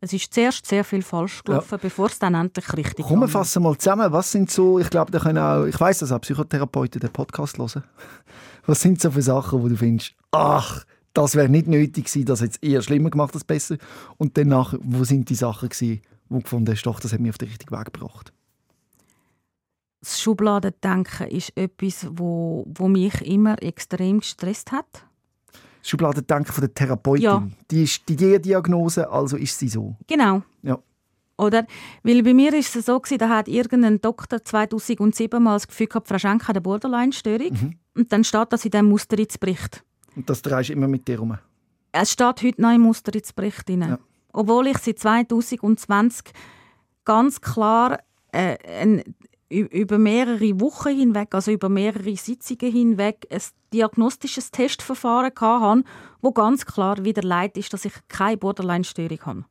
Es 0.00 0.12
ist 0.12 0.32
zuerst 0.32 0.66
sehr 0.66 0.84
viel 0.84 1.02
falsch 1.02 1.42
gelaufen, 1.42 1.68
ja. 1.72 1.78
bevor 1.78 2.06
es 2.06 2.18
dann 2.18 2.34
endlich 2.34 2.72
richtig 2.76 3.06
Komm, 3.06 3.20
wir 3.20 3.28
fassen 3.28 3.62
mal 3.62 3.76
zusammen. 3.78 4.12
Was 4.12 4.30
sind 4.30 4.50
so, 4.50 4.78
ich 4.78 4.90
glaube, 4.90 5.10
da 5.10 5.18
können 5.18 5.38
auch, 5.38 5.64
ich 5.64 5.80
weiß, 5.80 6.00
dass 6.00 6.12
auch 6.12 6.20
Psychotherapeuten 6.20 7.00
den 7.00 7.12
Podcast 7.12 7.58
hören. 7.58 7.82
Was 8.66 8.80
sind 8.80 9.00
so 9.00 9.10
für 9.12 9.22
Sachen, 9.22 9.62
wo 9.62 9.68
du 9.68 9.76
findest, 9.76 10.14
ach, 10.32 10.84
das 11.16 11.34
wäre 11.34 11.48
nicht 11.48 11.66
nötig 11.66 12.06
gewesen, 12.06 12.24
das 12.24 12.40
jetzt 12.40 12.62
eher 12.62 12.82
schlimmer 12.82 13.10
gemacht 13.10 13.34
als 13.34 13.44
besser. 13.44 13.76
Und 14.16 14.36
danach, 14.36 14.74
wo 14.80 15.04
sind 15.04 15.28
die 15.28 15.34
Sachen 15.34 15.68
gewesen, 15.68 16.02
wo 16.28 16.40
gefunden 16.40 16.72
hast, 16.72 16.82
doch, 16.82 17.00
das 17.00 17.12
hat 17.12 17.20
mich 17.20 17.30
auf 17.30 17.38
den 17.38 17.48
richtigen 17.48 17.76
Weg 17.76 17.92
gebracht? 17.92 18.32
das 20.06 20.20
Schubladendenken 20.20 21.28
ist 21.28 21.56
etwas, 21.56 22.06
wo, 22.10 22.64
wo 22.68 22.86
mich 22.86 23.20
immer 23.22 23.60
extrem 23.60 24.20
gestresst 24.20 24.70
hat. 24.70 24.86
Das 25.80 25.90
Schubladendenken 25.90 26.52
von 26.52 26.62
der 26.62 26.74
Therapeutin, 26.74 27.24
ja. 27.24 27.48
die 27.70 27.82
ist 27.82 28.08
die 28.08 28.16
Diagnose, 28.16 29.10
also 29.10 29.36
ist 29.36 29.58
sie 29.58 29.68
so. 29.68 29.96
Genau. 30.06 30.42
Ja. 30.62 30.78
Oder? 31.38 31.66
Weil 32.02 32.22
bei 32.22 32.34
mir 32.34 32.54
ist 32.54 32.74
es 32.76 32.86
so 32.86 32.98
gewesen, 33.00 33.18
da 33.18 33.28
hat 33.28 33.48
irgendein 33.48 34.00
Doktor 34.00 34.42
2007 34.42 35.42
mal 35.42 35.56
das 35.56 35.66
Gefühl 35.66 35.88
gehabt, 35.88 36.08
Frau 36.08 36.18
Schenk 36.18 36.42
hat 36.44 36.56
eine 36.56 36.60
Borderline-Störung. 36.60 37.52
Mhm. 37.52 37.72
Und 37.96 38.12
dann 38.12 38.24
steht 38.24 38.52
das 38.52 38.64
in 38.64 38.70
diesem 38.70 38.86
Musterizbericht. 38.86 39.84
Und 40.16 40.28
das 40.28 40.42
drehst 40.42 40.70
du 40.70 40.72
immer 40.72 40.88
mit 40.88 41.06
dir 41.06 41.18
rum? 41.18 41.38
Es 41.92 42.12
steht 42.12 42.42
heute 42.42 42.60
noch 42.60 42.74
im 42.74 42.82
Musterizbericht 42.82 43.68
drin. 43.68 43.82
Ja. 43.82 43.98
Obwohl 44.32 44.66
ich 44.66 44.78
seit 44.78 44.98
2020 44.98 46.32
ganz 47.04 47.40
klar 47.40 47.98
äh, 48.32 48.56
ein 48.82 49.02
über 49.48 49.98
mehrere 49.98 50.60
Wochen 50.60 50.88
hinweg, 50.88 51.32
also 51.32 51.52
über 51.52 51.68
mehrere 51.68 52.16
Sitzungen 52.16 52.72
hinweg, 52.72 53.28
ein 53.30 53.40
diagnostisches 53.72 54.50
Testverfahren 54.50 55.30
hatte, 55.38 55.84
wo 56.20 56.32
ganz 56.32 56.66
klar 56.66 57.04
wieder 57.04 57.22
leid 57.22 57.56
ist, 57.56 57.72
dass 57.72 57.84
ich 57.84 57.92
keine 58.08 58.38
Borderline-Störung 58.38 59.20
habe. 59.24 59.44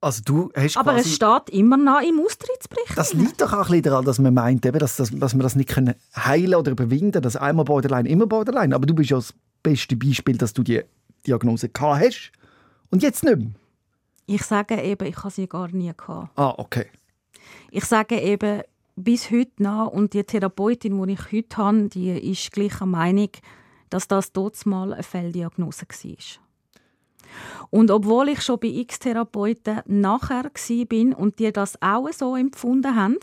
Also 0.00 0.22
du 0.24 0.52
hast 0.54 0.76
Aber 0.76 0.94
es 0.96 1.14
steht 1.14 1.50
immer 1.50 1.78
noch 1.78 2.00
im 2.02 2.20
Austrittsbericht. 2.20 2.96
Das 2.96 3.14
liegt 3.14 3.40
doch 3.40 3.52
auch 3.54 3.58
ein 3.58 3.70
bisschen 3.70 3.82
daran, 3.84 4.04
dass 4.04 4.18
man 4.18 4.34
meint, 4.34 4.64
dass, 4.64 4.96
dass, 4.96 5.10
dass 5.10 5.34
wir 5.34 5.42
das 5.42 5.56
nicht 5.56 5.70
können 5.70 5.94
heilen 6.14 6.54
oder 6.54 6.72
überwinden 6.72 7.12
können, 7.12 7.22
dass 7.22 7.36
einmal 7.36 7.64
Borderline, 7.64 8.08
immer 8.08 8.26
Borderline. 8.26 8.74
Aber 8.74 8.86
du 8.86 8.94
bist 8.94 9.10
ja 9.10 9.16
das 9.16 9.34
beste 9.64 9.96
Beispiel, 9.96 10.38
dass 10.38 10.52
du 10.52 10.62
die 10.62 10.82
Diagnose 11.26 11.68
gehabt 11.68 12.04
hast 12.04 12.32
und 12.90 13.02
jetzt 13.02 13.24
nicht 13.24 13.38
mehr. 13.38 13.50
Ich 14.26 14.42
sage 14.42 14.80
eben, 14.80 15.08
ich 15.08 15.16
habe 15.16 15.30
sie 15.30 15.48
gar 15.48 15.68
nie 15.68 15.92
gehabt. 15.96 16.38
Ah, 16.38 16.54
okay. 16.56 16.86
Ich 17.72 17.84
sage 17.84 18.20
eben, 18.20 18.62
bis 18.94 19.30
heute 19.30 19.62
noch, 19.62 19.88
und 19.88 20.14
die 20.14 20.22
Therapeutin, 20.22 21.02
die 21.02 21.12
ich 21.14 21.32
heute 21.32 21.56
habe, 21.56 21.88
die 21.88 22.10
ist 22.10 22.52
gleicher 22.52 22.86
Meinung, 22.86 23.30
dass 23.90 24.08
das 24.08 24.32
dort 24.32 24.64
mal 24.66 24.92
eine 24.92 25.02
Fehldiagnose 25.02 25.86
war. 25.88 26.16
Und 27.70 27.90
obwohl 27.90 28.28
ich 28.28 28.42
schon 28.42 28.60
bei 28.60 28.68
X-Therapeuten 28.68 29.80
nachher 29.86 30.50
bin 30.88 31.12
und 31.12 31.38
die 31.38 31.52
das 31.52 31.80
auch 31.82 32.08
so 32.12 32.36
empfunden 32.36 32.94
haben, 32.94 33.18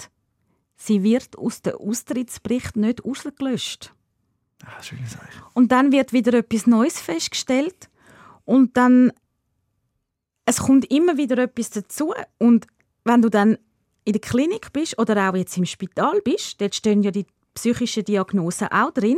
sie 0.75 1.03
wird 1.03 1.37
aus 1.37 1.61
dem 1.61 1.75
Austrittsbericht 1.75 2.75
nicht 2.75 3.05
ausgelöscht. 3.05 3.93
Ah, 4.65 4.81
schöne 4.81 5.07
Sache. 5.07 5.27
Und 5.53 5.71
dann 5.71 5.91
wird 5.91 6.13
wieder 6.13 6.33
etwas 6.37 6.67
Neues 6.67 6.99
festgestellt 6.99 7.89
und 8.45 8.77
dann 8.77 9.11
es 10.45 10.57
kommt 10.57 10.91
immer 10.91 11.17
wieder 11.17 11.37
etwas 11.37 11.69
dazu 11.69 12.13
und 12.37 12.67
wenn 13.03 13.21
du 13.21 13.29
dann 13.29 13.57
in 14.03 14.13
der 14.13 14.21
Klinik 14.21 14.73
bist 14.73 14.97
oder 14.99 15.29
auch 15.29 15.35
jetzt 15.35 15.57
im 15.57 15.65
Spital 15.65 16.19
bist, 16.23 16.59
dort 16.59 16.75
stehen 16.75 17.03
ja 17.03 17.11
die 17.11 17.25
psychischen 17.53 18.05
Diagnosen 18.05 18.67
auch 18.69 18.91
drin. 18.91 19.17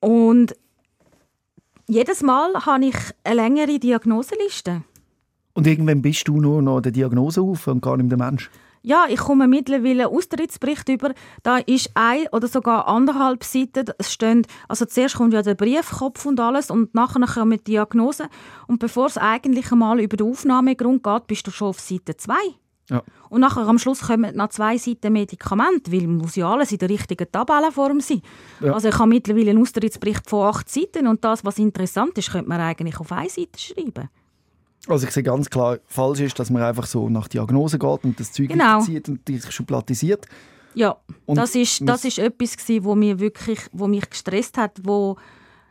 Und 0.00 0.56
jedes 1.88 2.22
Mal 2.22 2.54
habe 2.66 2.86
ich 2.86 2.96
eine 3.24 3.36
längere 3.36 3.78
Diagnoseliste. 3.78 4.82
Und 5.54 5.66
irgendwann 5.66 6.02
bist 6.02 6.26
du 6.26 6.40
nur 6.40 6.62
noch 6.62 6.80
der 6.80 6.92
Diagnose 6.92 7.40
auf 7.40 7.66
und 7.66 7.82
gar 7.82 7.96
nicht 7.96 8.10
der 8.10 8.18
Mensch? 8.18 8.50
Ja, 8.82 9.06
ich 9.08 9.18
komme 9.18 9.46
mittlerweile 9.46 10.06
einen 10.06 10.16
Austrittsbericht 10.16 10.88
über. 10.88 11.12
Da 11.42 11.58
ist 11.58 11.90
ein 11.94 12.26
oder 12.32 12.48
sogar 12.48 12.88
anderthalb 12.88 13.44
Seiten. 13.44 13.84
Es 13.98 14.12
stehen, 14.12 14.44
also 14.68 14.84
zuerst 14.84 15.16
kommt 15.16 15.32
ja 15.34 15.42
der 15.42 15.54
Briefkopf 15.54 16.26
und 16.26 16.40
alles 16.40 16.70
und 16.70 16.92
nachher 16.94 17.24
kommen 17.26 17.58
die 17.58 17.72
Diagnose. 17.72 18.28
Und 18.66 18.80
bevor 18.80 19.06
es 19.06 19.18
eigentlich 19.18 19.70
einmal 19.70 20.00
über 20.00 20.16
den 20.16 20.28
Aufnahmegrund 20.28 21.04
geht, 21.04 21.26
bist 21.28 21.46
du 21.46 21.52
schon 21.52 21.68
auf 21.68 21.80
Seite 21.80 22.16
2. 22.16 22.34
Ja. 22.90 23.02
Und 23.30 23.40
nachher 23.40 23.66
am 23.66 23.78
Schluss 23.78 24.00
kommen 24.00 24.34
noch 24.36 24.48
zwei 24.48 24.76
Seiten 24.76 25.12
Medikamente, 25.12 25.92
weil 25.92 26.06
muss 26.08 26.36
ja 26.36 26.52
alles 26.52 26.72
in 26.72 26.78
der 26.78 26.90
richtigen 26.90 27.30
Tabellenform 27.30 28.00
sein. 28.00 28.20
Ja. 28.60 28.74
Also 28.74 28.88
ich 28.88 28.98
habe 28.98 29.08
mittlerweile 29.08 29.50
einen 29.50 29.62
Austrittsbericht 29.62 30.28
von 30.28 30.48
acht 30.48 30.68
Seiten 30.68 31.06
und 31.06 31.24
das, 31.24 31.44
was 31.44 31.58
interessant 31.58 32.18
ist, 32.18 32.32
könnte 32.32 32.48
man 32.48 32.60
eigentlich 32.60 32.98
auf 32.98 33.12
eine 33.12 33.30
Seite 33.30 33.58
schreiben. 33.58 34.10
Also 34.88 35.06
ich 35.06 35.12
sehe 35.12 35.22
ganz 35.22 35.48
klar, 35.48 35.78
falsch 35.86 36.20
ist, 36.20 36.38
dass 36.38 36.50
man 36.50 36.62
einfach 36.62 36.86
so 36.86 37.08
nach 37.08 37.28
Diagnose 37.28 37.78
geht 37.78 38.04
und 38.04 38.18
das 38.18 38.32
Zeug 38.32 38.48
genau. 38.48 38.80
zieht 38.80 39.08
und 39.08 39.20
sich 39.26 39.52
schubladisiert. 39.52 40.26
Ja, 40.74 40.96
und 41.26 41.36
das 41.36 41.54
ist, 41.54 41.86
das 41.86 42.04
ist 42.04 42.18
etwas, 42.18 42.56
gewesen, 42.56 42.84
wo, 42.84 42.94
mir 42.94 43.20
wirklich, 43.20 43.60
wo 43.72 43.86
mich 43.86 44.08
gestresst 44.08 44.58
hat, 44.58 44.80
wo 44.84 45.16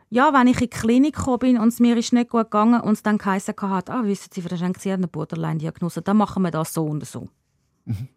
ja, 0.08 0.32
wenn 0.34 0.46
ich 0.46 0.60
in 0.60 0.68
die 0.68 0.68
Klinik 0.68 1.16
gekommen 1.16 1.38
bin 1.38 1.58
und 1.58 1.68
es 1.68 1.80
mir 1.80 1.96
ist 1.96 2.12
nicht 2.12 2.28
gut 2.28 2.44
gegangen 2.44 2.82
und 2.82 2.92
es 2.92 3.02
dann 3.02 3.16
geheißen 3.16 3.54
hat, 3.62 3.88
ah, 3.88 4.04
wissen 4.04 4.28
Sie, 4.30 4.42
Frau 4.42 4.56
Schenk, 4.56 4.78
Sie 4.78 4.92
haben 4.92 5.00
eine 5.00 5.08
Borderline-Diagnose, 5.08 6.02
dann 6.02 6.18
machen 6.18 6.42
wir 6.42 6.50
das 6.50 6.74
so 6.74 6.84
und 6.84 7.06
so. 7.06 7.28
Mhm. 7.86 8.08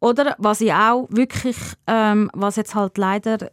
Oder 0.00 0.34
was 0.38 0.62
ich 0.62 0.72
auch 0.72 1.06
wirklich, 1.10 1.56
ähm, 1.86 2.30
was 2.32 2.56
jetzt 2.56 2.74
halt 2.74 2.96
leider, 2.96 3.50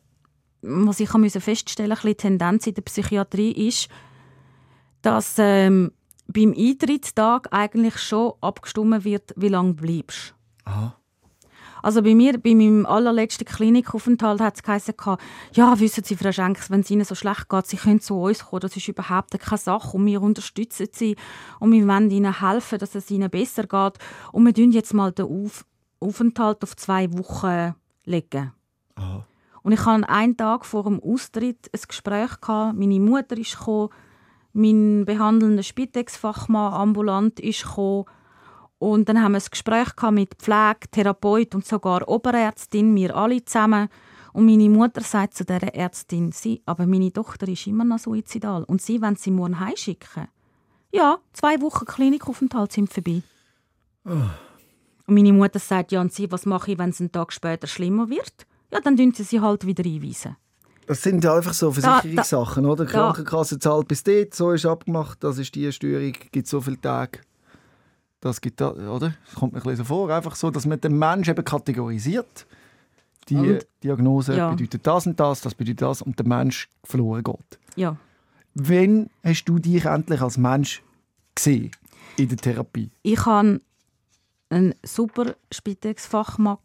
was 0.62 1.01
ich 1.01 1.14
musste 1.14 1.41
feststellen, 1.41 1.97
ein 2.01 2.18
Tendenz 2.18 2.68
in 2.68 2.76
der 2.76 2.82
Psychiatrie 2.82 3.68
ist, 3.68 3.89
dass 5.01 5.36
ähm, 5.38 5.91
beim 6.32 6.53
Eintrittstag 6.57 7.47
eigentlich 7.51 7.97
schon 7.97 8.34
abgestimmt 8.41 9.03
wird, 9.03 9.34
wie 9.36 9.49
lange 9.49 9.73
du 9.73 9.82
bleibst. 9.84 10.34
Aha. 10.65 10.95
Also 11.84 12.03
bei 12.03 12.13
mir, 12.13 12.38
bei 12.38 12.53
meinem 12.53 12.86
allerletzten 12.86 13.45
Klinikaufenthalt 13.45 14.39
hat 14.39 14.55
es 14.55 14.63
geheißen, 14.63 14.93
ja, 15.53 15.79
wissen 15.79 16.03
Sie, 16.03 16.15
Frau 16.15 16.32
Schenks, 16.32 16.69
wenn 16.69 16.82
es 16.82 16.91
Ihnen 16.91 17.05
so 17.05 17.15
schlecht 17.15 17.49
geht, 17.49 17.67
Sie 17.67 17.77
können 17.77 17.99
zu 17.99 18.21
uns 18.21 18.45
kommen, 18.45 18.59
das 18.59 18.77
ist 18.77 18.88
überhaupt 18.88 19.38
keine 19.39 19.57
Sache 19.57 19.97
und 19.97 20.05
wir 20.05 20.21
unterstützen 20.21 20.88
Sie 20.91 21.15
und 21.59 21.71
wir 21.71 21.88
wollen 21.88 22.11
Ihnen 22.11 22.39
helfen, 22.39 22.77
dass 22.77 22.93
es 22.93 23.09
Ihnen 23.09 23.29
besser 23.29 23.63
geht 23.63 23.97
und 24.32 24.45
wir 24.45 24.53
tun 24.53 24.71
jetzt 24.71 24.93
mal 24.93 25.11
den 25.11 25.25
Auf 25.25 25.65
Aufenthalt 25.99 26.63
auf 26.63 26.75
zwei 26.75 27.11
Wochen 27.13 27.75
legen. 28.05 28.53
Aha. 28.95 29.25
Und 29.61 29.71
ich 29.71 29.86
hatte 29.86 30.09
einen 30.09 30.36
Tag 30.36 30.65
vor 30.65 30.84
dem 30.84 30.99
Austritt 30.99 31.69
ein 31.71 31.82
Gespräch, 31.88 32.41
gehabt. 32.41 32.75
meine 32.75 32.99
Mutter 32.99 33.38
ist 33.38 33.57
gekommen, 33.57 33.89
mein 34.54 35.06
behandelnder 35.06 35.64
Spitex-Fachmann 35.64 36.74
ambulant 36.74 37.39
ist 37.39 37.64
gekommen, 37.64 38.06
und 38.82 39.08
dann 39.08 39.22
haben 39.22 39.34
wir 39.34 39.39
ein 39.39 39.47
Gespräch 39.52 39.89
mit 40.10 40.34
Pflege, 40.39 40.89
Therapeut 40.89 41.54
und 41.54 41.64
sogar 41.64 42.08
Oberärztin, 42.10 42.95
wir 42.95 43.16
alle 43.16 43.45
zusammen. 43.45 43.89
Und 44.34 44.47
meine 44.47 44.70
Mutter 44.70 45.02
sagt 45.02 45.36
zu 45.36 45.45
dieser 45.45 45.76
Ärztin, 45.76 46.32
sie, 46.32 46.64
aber 46.66 46.88
meine 46.88 47.14
Tochter 47.14 47.47
ist 47.47 47.68
immer 47.68 47.84
noch 47.84 47.99
suizidal 47.99 48.64
und 48.64 48.82
sie 48.82 48.99
wollen 48.99 49.18
sie 49.18 49.30
morgen 49.30 49.60
heimschicken. 49.60 50.30
Ja, 50.91 51.20
zwei 51.32 51.62
Wochen 51.62 51.86
Klinikaufenthalt 51.86 52.72
sind 52.72 52.91
vorbei. 52.91 53.22
Oh. 54.04 54.10
Und 54.10 55.16
meine 55.16 55.32
Mutter 55.32 55.60
sagt, 55.60 55.91
ja, 55.91 56.02
und 56.02 56.12
sie, 56.12 56.32
was 56.32 56.47
mache 56.47 56.72
ich, 56.72 56.80
wenn 56.80 56.89
es 56.89 56.99
einen 56.99 57.12
Tag 57.12 57.34
später 57.34 57.68
schlimmer 57.68 58.10
wird? 58.10 58.47
Ja, 58.72 58.80
dann 58.80 58.97
tun 58.97 59.14
sie 59.14 59.24
sie 59.24 59.41
halt 59.41 59.68
wieder 59.68 59.86
einweisen. 59.86 60.38
Das 60.91 61.03
sind 61.03 61.23
ja 61.23 61.37
einfach 61.37 61.53
so 61.53 61.71
Versicherungssachen, 61.71 62.65
oder? 62.65 62.83
Die 62.83 62.91
Krankenkasse 62.91 63.57
zahlt 63.59 63.87
bis 63.87 64.03
dort, 64.03 64.35
so 64.35 64.51
ist 64.51 64.65
abgemacht, 64.65 65.23
das 65.23 65.37
ist 65.37 65.55
die 65.55 65.71
Störung, 65.71 66.11
gibt 66.33 66.47
so 66.47 66.59
viele 66.59 66.81
Tage. 66.81 67.19
Das 68.19 68.41
gibt 68.41 68.61
oder? 68.61 69.13
Das 69.25 69.35
kommt 69.35 69.53
mir 69.53 69.65
ein 69.65 69.75
so 69.77 69.85
vor, 69.85 70.09
einfach 70.09 70.35
so, 70.35 70.51
dass 70.51 70.65
man 70.65 70.81
den 70.81 70.99
Menschen 70.99 71.31
eben 71.31 71.45
kategorisiert. 71.45 72.45
Die 73.29 73.37
und, 73.37 73.67
Diagnose 73.81 74.35
ja. 74.35 74.49
bedeutet 74.49 74.85
das 74.85 75.07
und 75.07 75.17
das, 75.17 75.39
das 75.39 75.55
bedeutet 75.55 75.81
das 75.81 76.01
und 76.01 76.19
der 76.19 76.27
Mensch 76.27 76.67
verloren 76.83 77.23
geht. 77.23 77.59
Ja. 77.77 77.95
Wann 78.55 79.09
hast 79.23 79.45
du 79.45 79.59
dich 79.59 79.85
endlich 79.85 80.19
als 80.19 80.37
Mensch 80.37 80.83
gesehen 81.35 81.71
in 82.17 82.27
der 82.27 82.37
Therapie? 82.37 82.89
Ich 83.03 83.25
habe 83.25 83.61
einen 84.52 84.76
super 84.84 85.36
Spitex-Fachmann, 85.52 86.58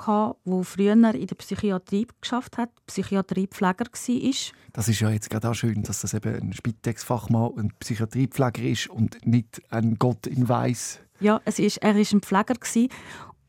der 0.45 0.65
früher 0.65 0.93
in 0.93 1.27
der 1.27 1.35
Psychiatrie 1.37 2.07
geschafft 2.21 2.59
hat, 2.59 2.71
Psychiatriepfleger 2.87 3.87
war. 3.87 4.33
Das 4.73 4.89
ist 4.89 5.01
ja 5.01 5.11
jetzt 5.11 5.31
gerade 5.31 5.51
auch 5.51 5.55
schön, 5.55 5.83
dass 5.83 6.01
das 6.01 6.15
eben 6.15 6.35
ein 6.35 6.53
Spitex-Fachmann 6.53 7.53
ein 7.57 7.73
Psychiatriepfleger 7.79 8.63
ist 8.63 8.89
und 8.89 9.25
nicht 9.27 9.63
ein 9.71 9.97
Gott 9.99 10.27
in 10.27 10.49
Weiß. 10.49 11.01
Ja, 11.21 11.41
es 11.45 11.59
ist, 11.59 11.79
er 11.79 11.95
war 11.95 12.01
ein 12.01 12.21
Pfleger 12.21 12.55
gewesen, 12.55 12.89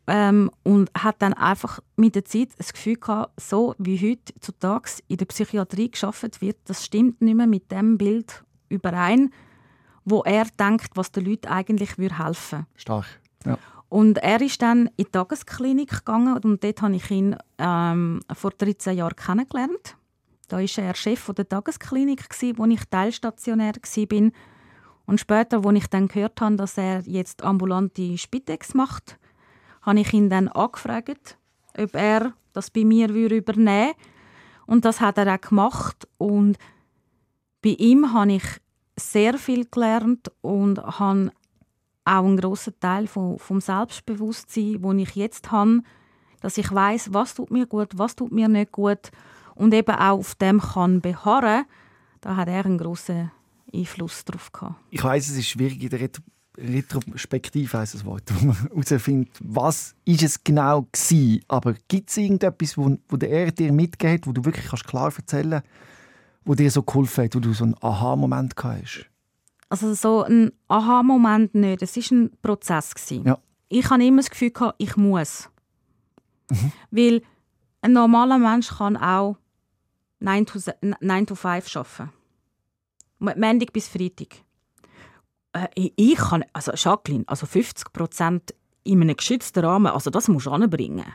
ähm, 0.08 0.50
und 0.64 0.90
hat 0.98 1.22
dann 1.22 1.34
einfach 1.34 1.80
mit 1.98 2.16
der 2.16 2.24
Zeit 2.24 2.50
das 2.58 2.72
Gefühl 2.72 2.96
gehabt, 2.96 3.40
so 3.40 3.76
wie 3.78 4.00
heute 4.00 4.34
zu 4.40 4.54
Tags 4.54 5.04
in 5.08 5.18
der 5.18 5.26
Psychiatrie 5.26 5.92
geschafft 5.92 6.42
wird, 6.42 6.58
das 6.66 6.86
stimmt 6.86 7.22
nicht 7.22 7.36
mehr 7.36 7.48
mit 7.48 7.72
dem 7.72 7.98
Bild 7.98 8.44
überein, 8.70 9.34
wo 10.06 10.24
er 10.24 10.46
denkt, 10.58 10.92
was 10.96 11.12
den 11.12 11.26
Leuten 11.26 11.48
eigentlich 11.48 11.98
helfen 11.98 12.60
würde. 12.60 12.68
Stark, 12.76 13.06
ja. 13.46 13.58
Und 13.90 14.18
er 14.18 14.42
ist 14.42 14.62
dann 14.62 14.88
in 14.98 15.06
die 15.06 15.06
Tagesklinik 15.06 15.90
gegangen 15.90 16.38
und 16.38 16.64
dort 16.64 16.82
habe 16.82 16.96
ich 16.96 17.10
ihn 17.10 17.36
ähm, 17.58 18.20
vor 18.34 18.52
13 18.52 18.98
Jahren 18.98 19.16
kennengelernt. 19.16 19.96
Da 20.50 20.58
war 20.58 20.84
er 20.84 20.96
Chef 20.96 21.32
der 21.34 21.48
Tagesklinik, 21.48 22.26
wo 22.58 22.66
ich 22.66 22.84
teilstationär 22.90 23.74
war. 23.74 24.32
Und 25.06 25.20
später, 25.22 25.66
als 25.66 25.78
ich 25.78 25.88
dann 25.88 26.10
gehört 26.10 26.42
habe, 26.42 26.58
dass 26.58 26.78
er 26.78 27.02
jetzt 27.02 27.44
ambulante 27.44 28.18
Spitex 28.18 28.74
macht, 28.74 29.18
habe 29.82 30.02
ich 30.02 30.14
ihn 30.14 30.30
dann 30.30 30.50
angefragt, 30.50 31.38
ob 31.78 31.96
er 31.96 32.34
das 32.52 32.70
bei 32.70 32.84
mir 32.84 33.10
übernehmen 33.10 33.88
würde. 33.88 33.96
Und 34.66 34.84
das 34.84 35.00
hat 35.00 35.18
er 35.18 35.34
auch 35.34 35.42
gemacht. 35.42 36.08
Und 36.18 36.58
bei 37.62 37.76
ihm 37.78 38.14
habe 38.14 38.34
ich 38.34 38.44
sehr 38.98 39.38
viel 39.38 39.66
gelernt 39.66 40.32
und 40.42 40.80
habe 41.00 41.32
auch 42.08 42.26
einen 42.26 42.38
grossen 42.38 42.74
Teil 42.80 43.08
vom, 43.08 43.38
vom 43.38 43.60
Selbstbewusstsein, 43.62 44.82
das 44.82 44.96
ich 44.96 45.16
jetzt 45.16 45.52
habe, 45.52 45.82
dass 46.42 46.58
ich 46.58 46.72
weiß, 46.72 47.14
was 47.14 47.36
tut 47.36 47.52
mir 47.52 47.66
gut, 47.66 47.90
was 47.96 48.16
tut 48.16 48.32
mir 48.32 48.48
nicht 48.48 48.72
gut 48.72 49.12
und 49.56 49.74
eben 49.74 49.96
auch 49.96 50.20
auf 50.20 50.36
dem 50.36 50.62
kann 50.62 51.02
beharren. 51.02 51.66
Da 52.22 52.36
hat 52.36 52.48
er 52.48 52.66
einen 52.66 52.78
grossen 52.78 53.32
Einfluss 53.74 54.26
darauf 54.26 54.52
gehabt. 54.52 54.76
Ich 54.90 55.04
weiß, 55.04 55.30
es 55.30 55.38
ist 55.38 55.50
schwierig 55.50 55.82
in 55.84 55.90
der 55.90 56.00
Retro 56.00 56.24
Retrospektive 56.60 57.78
heisst 57.78 57.94
das 57.94 58.04
Wort, 58.04 58.24
wo 58.34 58.48
man 58.48 58.56
herausfindet, 58.56 59.30
was 59.42 59.94
ist 60.06 60.24
es 60.24 60.44
genau 60.44 60.88
war. 60.92 61.40
Aber 61.48 61.76
gibt 61.88 62.10
es 62.10 62.18
irgendetwas, 62.18 62.78
wo, 62.78 62.98
wo 63.08 63.18
der 63.18 63.52
dir 63.52 63.72
mitgegeben 63.72 64.22
hat, 64.22 64.28
wo 64.28 64.32
du 64.32 64.44
wirklich 64.44 64.66
kannst 64.66 64.88
klar 64.88 65.14
erzählen 65.16 65.62
kannst, 65.62 65.68
wo 66.46 66.56
dir 66.56 66.72
so 66.72 66.82
geholfen 66.82 67.26
hat, 67.26 67.36
wo 67.36 67.40
du 67.40 67.54
so 67.54 67.66
einen 67.66 67.76
Aha-Moment 67.80 68.56
hast? 68.64 69.08
Also 69.70 69.94
so 69.94 70.24
ein 70.24 70.52
Aha-Moment 70.68 71.56
nicht. 71.56 71.82
Es 71.82 71.98
war 71.98 72.18
ein 72.18 72.32
Prozess. 72.42 72.94
Ja. 73.10 73.38
Ich 73.70 73.90
hatte 73.90 74.04
immer 74.04 74.18
das 74.18 74.30
Gefühl, 74.30 74.52
ich 74.78 74.96
muss. 74.96 75.50
Mhm. 76.50 76.72
Weil 76.92 77.22
ein 77.82 77.94
normaler 77.94 78.38
Mensch 78.38 78.70
kann 78.70 78.96
auch 78.96 79.38
9 80.20 80.46
to, 80.46 80.60
9 81.02 81.26
to 81.26 81.36
5 81.36 81.76
arbeiten. 81.76 82.14
Montag 83.20 83.74
bis 83.74 83.88
Freitag. 83.88 84.44
Äh, 85.54 85.68
ich 85.76 86.16
kann, 86.16 86.46
also 86.54 86.72
Jacqueline, 86.74 87.24
also 87.28 87.46
50 87.46 87.92
Prozent 87.92 88.54
in 88.84 89.02
einem 89.02 89.18
geschützten 89.18 89.66
Rahmen, 89.66 89.88
also 89.88 90.10
das 90.10 90.28
musst 90.28 90.46
du 90.46 90.52
anbringen 90.52 91.06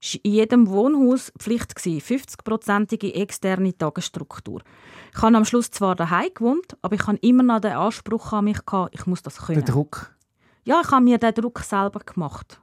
in 0.00 0.32
jedem 0.32 0.68
Wohnhaus 0.68 1.32
Pflicht 1.38 1.76
50-prozentige 1.76 3.14
externe 3.14 3.76
Tagesstruktur. 3.76 4.62
Ich 5.14 5.22
habe 5.22 5.36
am 5.36 5.44
Schluss 5.44 5.70
zwar 5.70 5.96
daheim 5.96 6.30
gewohnt, 6.34 6.76
aber 6.82 6.94
ich 6.94 7.06
habe 7.06 7.18
immer 7.18 7.42
noch 7.42 7.60
den 7.60 7.72
Anspruch 7.72 8.32
an 8.32 8.44
mich 8.44 8.64
gehabt, 8.64 8.94
ich 8.94 9.06
muss 9.06 9.22
das 9.22 9.38
können. 9.38 9.64
Der 9.64 9.74
Druck? 9.74 10.14
Ja, 10.64 10.80
ich 10.84 10.90
habe 10.90 11.04
mir 11.04 11.18
den 11.18 11.34
Druck 11.34 11.60
selber 11.60 12.00
gemacht. 12.00 12.60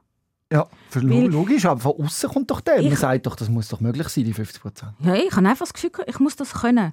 Ja, 0.52 0.68
Weil 0.92 1.26
logisch, 1.26 1.66
aber 1.66 1.80
von 1.80 2.04
außen 2.04 2.30
kommt 2.30 2.50
doch 2.50 2.60
der. 2.60 2.80
Man 2.80 2.94
sagt 2.94 3.26
doch, 3.26 3.34
das 3.34 3.48
muss 3.48 3.68
doch 3.68 3.80
möglich 3.80 4.08
sein, 4.08 4.24
die 4.24 4.32
50 4.32 4.62
Ja, 5.00 5.14
ich 5.14 5.32
habe 5.32 5.48
einfach 5.48 5.66
das 5.66 5.72
Gefühl, 5.72 5.90
ich 6.06 6.20
muss 6.20 6.36
das 6.36 6.54
können 6.54 6.92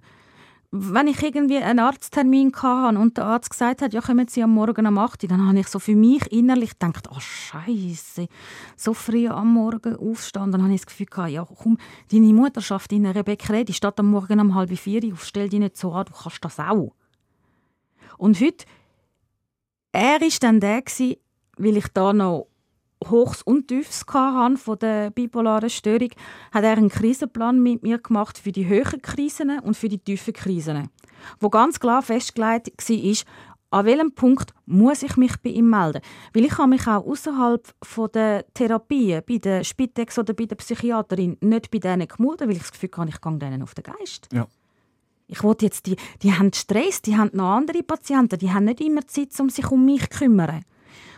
wenn 0.76 1.08
ich 1.08 1.22
irgendwie 1.22 1.60
einen 1.60 1.78
Arzttermin 1.78 2.52
hatte 2.52 2.98
und 2.98 3.18
der 3.18 3.26
Arzt 3.26 3.52
gesagt 3.52 3.84
hat, 3.84 3.94
ja, 3.94 4.02
kommen 4.02 4.28
Sie 4.28 4.42
am 4.42 4.56
Morgen 4.56 4.88
um 4.88 4.98
8 4.98 5.22
Uhr, 5.22 5.30
dann 5.30 5.48
habe 5.48 5.60
ich 5.60 5.68
so 5.68 5.78
für 5.78 5.96
mich 5.96 6.32
innerlich 6.32 6.72
gedacht, 6.80 7.08
oh 7.12 7.20
Scheiße, 7.20 8.28
so 8.76 8.96
früh 8.96 9.28
am 9.28 9.54
Morgen 9.54 9.96
aufstehen. 9.96 10.52
Dann 10.52 10.64
habe 10.64 10.74
ich 10.74 10.82
das 10.82 10.88
Gefühl 10.88 11.06
gehabt, 11.06 11.30
ja, 11.30 11.46
komm, 11.46 11.78
deine 12.12 12.34
Mutterschaft 12.34 12.92
in 12.92 13.06
Rebecca 13.06 13.64
die 13.64 13.72
steht 13.72 14.00
am 14.00 14.10
Morgen 14.10 14.40
um 14.40 14.56
halb 14.56 14.76
vier 14.76 15.14
auf, 15.14 15.24
stell 15.24 15.48
dich 15.48 15.60
nicht 15.60 15.78
so 15.78 15.92
an, 15.92 16.06
du 16.06 16.14
kannst 16.14 16.44
das 16.44 16.60
auch. 16.60 16.96
Und 18.18 18.42
heute, 18.42 18.66
er 19.92 20.22
war 20.22 20.30
dann 20.42 20.60
der, 20.60 20.82
weil 21.58 21.78
ich 21.78 21.88
da 21.94 22.14
noch 22.14 22.48
Hochs 23.10 23.42
und 23.42 23.68
Tiefs 23.68 24.06
hatte 24.08 24.58
von 24.58 24.80
der 24.80 25.12
bipolaren 25.12 25.70
Störung, 25.70 26.10
hat 26.52 26.64
er 26.64 26.78
einen 26.78 26.90
Krisenplan 26.90 27.62
mit 27.62 27.84
mir 27.84 28.00
gemacht 28.00 28.38
für 28.38 28.52
die 28.52 28.68
höheren 28.68 29.02
Krisen 29.02 29.60
und 29.60 29.76
für 29.78 29.90
die 29.90 30.00
tiefen 30.00 30.34
Krisen, 30.34 30.90
wo 31.40 31.50
ganz 31.50 31.80
klar 31.80 32.02
festgelegt 32.02 32.68
war, 32.68 33.26
an 33.74 33.86
welchem 33.88 34.12
Punkt 34.12 34.54
muss 34.68 35.02
ich 35.02 35.18
mich 35.18 35.36
bei 35.42 35.50
ihm 35.50 35.70
melden? 35.70 36.02
Weil 36.34 36.46
ich 36.46 36.58
habe 36.60 36.70
mich 36.70 36.88
auch 36.88 37.06
außerhalb 37.06 37.68
der 38.14 38.46
Therapie, 38.54 39.20
bei 39.28 39.38
der 39.38 39.64
Spitex 39.64 40.20
oder 40.20 40.34
bei 40.34 40.46
der 40.46 40.56
Psychiaterin, 40.58 41.38
nicht 41.42 41.72
bei 41.72 41.80
denen 41.80 42.08
gemeldet, 42.08 42.48
weil 42.48 42.52
ich 42.52 42.60
das 42.60 42.72
Gefühl 42.72 42.92
habe, 42.98 43.10
ich 43.10 43.20
gehe 43.20 43.38
denen 43.40 43.64
auf 43.64 43.74
den 43.74 43.84
Geist. 43.84 44.30
Ja. 44.32 44.48
Ich 45.26 45.42
wollte 45.42 45.66
jetzt, 45.66 45.88
die, 45.88 45.96
die 46.22 46.32
haben 46.32 46.54
Stress, 46.54 47.02
die 47.02 47.18
haben 47.18 47.32
noch 47.34 47.56
andere 47.56 47.82
Patienten, 47.82 48.38
die 48.38 48.52
haben 48.52 48.66
nicht 48.66 48.82
immer 48.82 49.08
Zeit, 49.08 49.30
um 49.40 49.50
sich 49.50 49.72
um 49.72 49.84
mich 49.84 50.08
zu 50.10 50.20
kümmern. 50.20 50.64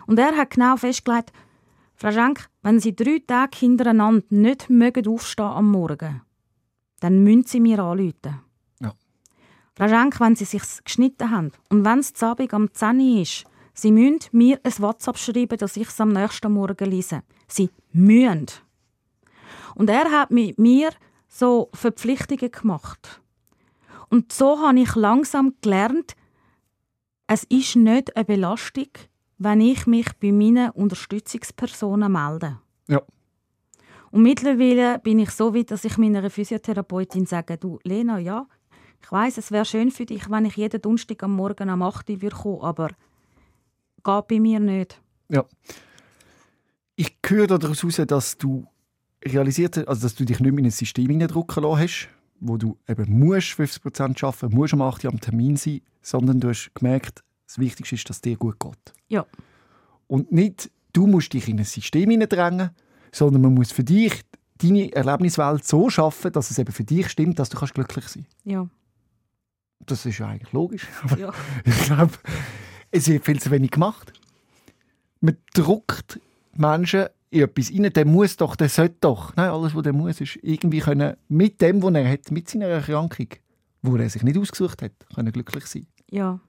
Und 0.08 0.18
er 0.18 0.38
hat 0.38 0.52
genau 0.52 0.78
festgelegt, 0.78 1.34
Frau 1.98 2.12
Schenk, 2.12 2.50
wenn 2.62 2.80
Sie 2.80 2.96
drei 2.96 3.22
Tage 3.26 3.58
hintereinander 3.58 4.26
nicht 4.30 4.70
mögen 4.70 5.08
aufstehen 5.08 5.46
am 5.46 5.72
Morgen, 5.72 6.22
dann 7.00 7.24
müssen 7.24 7.46
Sie 7.46 7.60
mir 7.62 7.80
anrufen. 7.80 8.42
Ja. 8.82 8.94
Frau 9.76 9.88
Schenk, 9.88 10.20
wenn 10.20 10.36
Sie 10.36 10.46
sich 10.46 10.64
geschnitten 10.84 11.32
haben 11.32 11.52
und 11.70 11.86
wenn 11.86 12.00
es 12.00 12.22
Abend 12.22 12.54
am 12.54 12.74
10 12.74 13.00
Uhr 13.00 13.22
ist, 13.22 13.46
Sie 13.74 13.92
müssen 13.92 14.20
mir 14.32 14.60
ein 14.64 14.74
WhatsApp 14.80 15.18
schreiben, 15.18 15.58
dass 15.58 15.78
ich 15.78 15.88
es 15.88 16.00
am 16.00 16.14
nächsten 16.14 16.52
Morgen 16.52 16.90
lese. 16.90 17.24
Sie 17.48 17.70
müssen. 17.92 18.48
Und 19.76 19.90
er 19.90 20.10
hat 20.12 20.32
mit 20.32 20.58
mir 20.58 20.92
so 21.28 21.70
Verpflichtungen 21.74 22.52
gemacht. 22.52 23.22
Und 24.10 24.32
so 24.32 24.60
habe 24.60 24.80
ich 24.80 24.96
langsam 24.96 25.54
gelernt, 25.62 26.16
es 27.28 27.44
ist 27.46 27.76
nicht 27.76 28.16
eine 28.16 28.24
Belastung, 28.24 28.88
wenn 29.38 29.62
ich 29.62 29.86
mich 29.88 30.08
bei 30.20 30.32
meinen 30.32 30.72
Unterstützungspersonen 30.72 32.12
melde. 32.12 32.60
Ja. 32.88 33.02
Und 34.12 34.24
mittlerweile 34.24 35.00
bin 35.00 35.20
ich 35.20 35.32
so 35.32 35.54
weit, 35.54 35.72
dass 35.72 35.84
ich 35.84 35.98
meiner 35.98 36.30
Physiotherapeutin 36.30 37.26
sage, 37.26 37.58
du 37.58 37.80
Lena, 37.84 38.18
ja, 38.20 38.48
ich 39.02 39.12
weiß, 39.12 39.38
es 39.38 39.52
wäre 39.52 39.66
schön 39.66 39.92
für 39.92 40.06
dich, 40.06 40.30
wenn 40.30 40.46
ich 40.46 40.56
jeden 40.56 40.82
Donnerstag 40.82 41.22
am 41.24 41.36
Morgen 41.36 41.70
am 41.70 41.82
8 41.82 42.10
Uhr 42.10 42.30
kommen 42.32 42.62
aber 42.62 42.90
geht 44.04 44.28
bei 44.28 44.40
mir 44.40 44.60
nicht. 44.60 45.00
Ja. 45.30 45.46
Ich 46.96 47.18
höre 47.26 47.48
daraus 47.48 47.84
heraus, 47.84 48.08
dass 48.08 48.38
du 48.38 48.66
realisiert 49.24 49.78
hast, 49.78 49.88
also 49.88 50.02
dass 50.04 50.16
du 50.16 50.24
dich 50.24 50.40
nicht 50.40 50.52
mehr 50.52 50.60
in 50.60 50.66
ein 50.66 50.72
System 50.72 51.10
hineindrücken 51.10 51.64
lassen 51.64 51.80
hast, 51.82 52.10
wo 52.40 52.58
du 52.58 52.78
eben 52.88 53.20
musst 53.20 53.60
50% 53.60 54.26
arbeiten 54.26 54.56
musst 54.56 54.74
um 54.74 54.82
8 54.82 55.04
Uhr 55.04 55.12
am 55.12 55.20
Termin 55.20 55.58
sein, 55.58 55.82
sondern 56.02 56.40
du 56.40 56.50
hast 56.50 56.72
gemerkt, 56.74 57.24
das 57.48 57.60
Wichtigste 57.60 57.96
ist, 57.96 58.10
dass 58.10 58.18
es 58.18 58.22
dir 58.22 58.38
gut 58.38 58.60
geht. 58.60 58.94
Ja. 59.08 59.26
Und 60.08 60.32
nicht, 60.32 60.70
du 60.94 61.08
musst 61.08 61.34
dich 61.34 61.48
in 61.48 61.60
ein 61.60 61.66
System 61.66 62.10
hineindrängen, 62.10 62.72
sondern 63.12 63.42
man 63.42 63.54
muss 63.54 63.72
für 63.72 63.84
dich 63.84 64.22
deine 64.58 64.92
Erlebniswelt 64.94 65.66
so 65.66 65.90
schaffen, 65.90 66.32
dass 66.32 66.52
es 66.52 66.60
eben 66.60 66.72
für 66.72 66.84
dich 66.84 67.10
stimmt, 67.10 67.40
dass 67.40 67.50
du 67.50 67.58
kannst 67.58 67.74
glücklich 67.74 68.08
sein 68.08 68.24
kannst. 68.26 68.46
Ja. 68.46 68.70
Das 69.86 70.06
ist 70.06 70.18
ja 70.18 70.28
eigentlich 70.28 70.54
logisch. 70.54 70.88
Aber 71.04 71.18
Ja. 71.20 71.34
ich 71.66 71.84
glaube, 71.84 72.14
es 72.92 73.08
wird 73.08 73.26
viel 73.26 73.40
zu 73.42 73.52
wenig 73.52 73.72
gemacht. 73.72 74.14
Man 75.20 75.38
druckt 75.54 76.20
Menschen 76.56 77.08
in 77.32 77.42
etwas 77.42 77.72
rein, 77.72 77.92
der 77.92 78.06
muss 78.06 78.38
doch, 78.38 78.56
der 78.56 78.70
sollte 78.70 78.96
doch. 79.02 79.36
Nein, 79.36 79.50
alles, 79.50 79.76
was 79.76 79.84
der 79.84 79.94
muss, 79.94 80.22
ist 80.22 80.38
irgendwie 80.42 80.80
können, 80.80 81.18
mit 81.28 81.60
dem, 81.62 81.84
was 81.84 81.94
er 81.94 82.10
hat, 82.10 82.32
mit 82.32 82.50
seiner 82.50 82.68
Erkrankung, 82.68 83.28
wo 83.82 83.98
er 83.98 84.10
sich 84.10 84.24
nicht 84.24 84.38
ausgesucht 84.38 84.82
hat, 84.82 84.94
können 85.14 85.32
glücklich 85.34 85.66
sein. 85.66 85.88
Ja. 86.10 86.40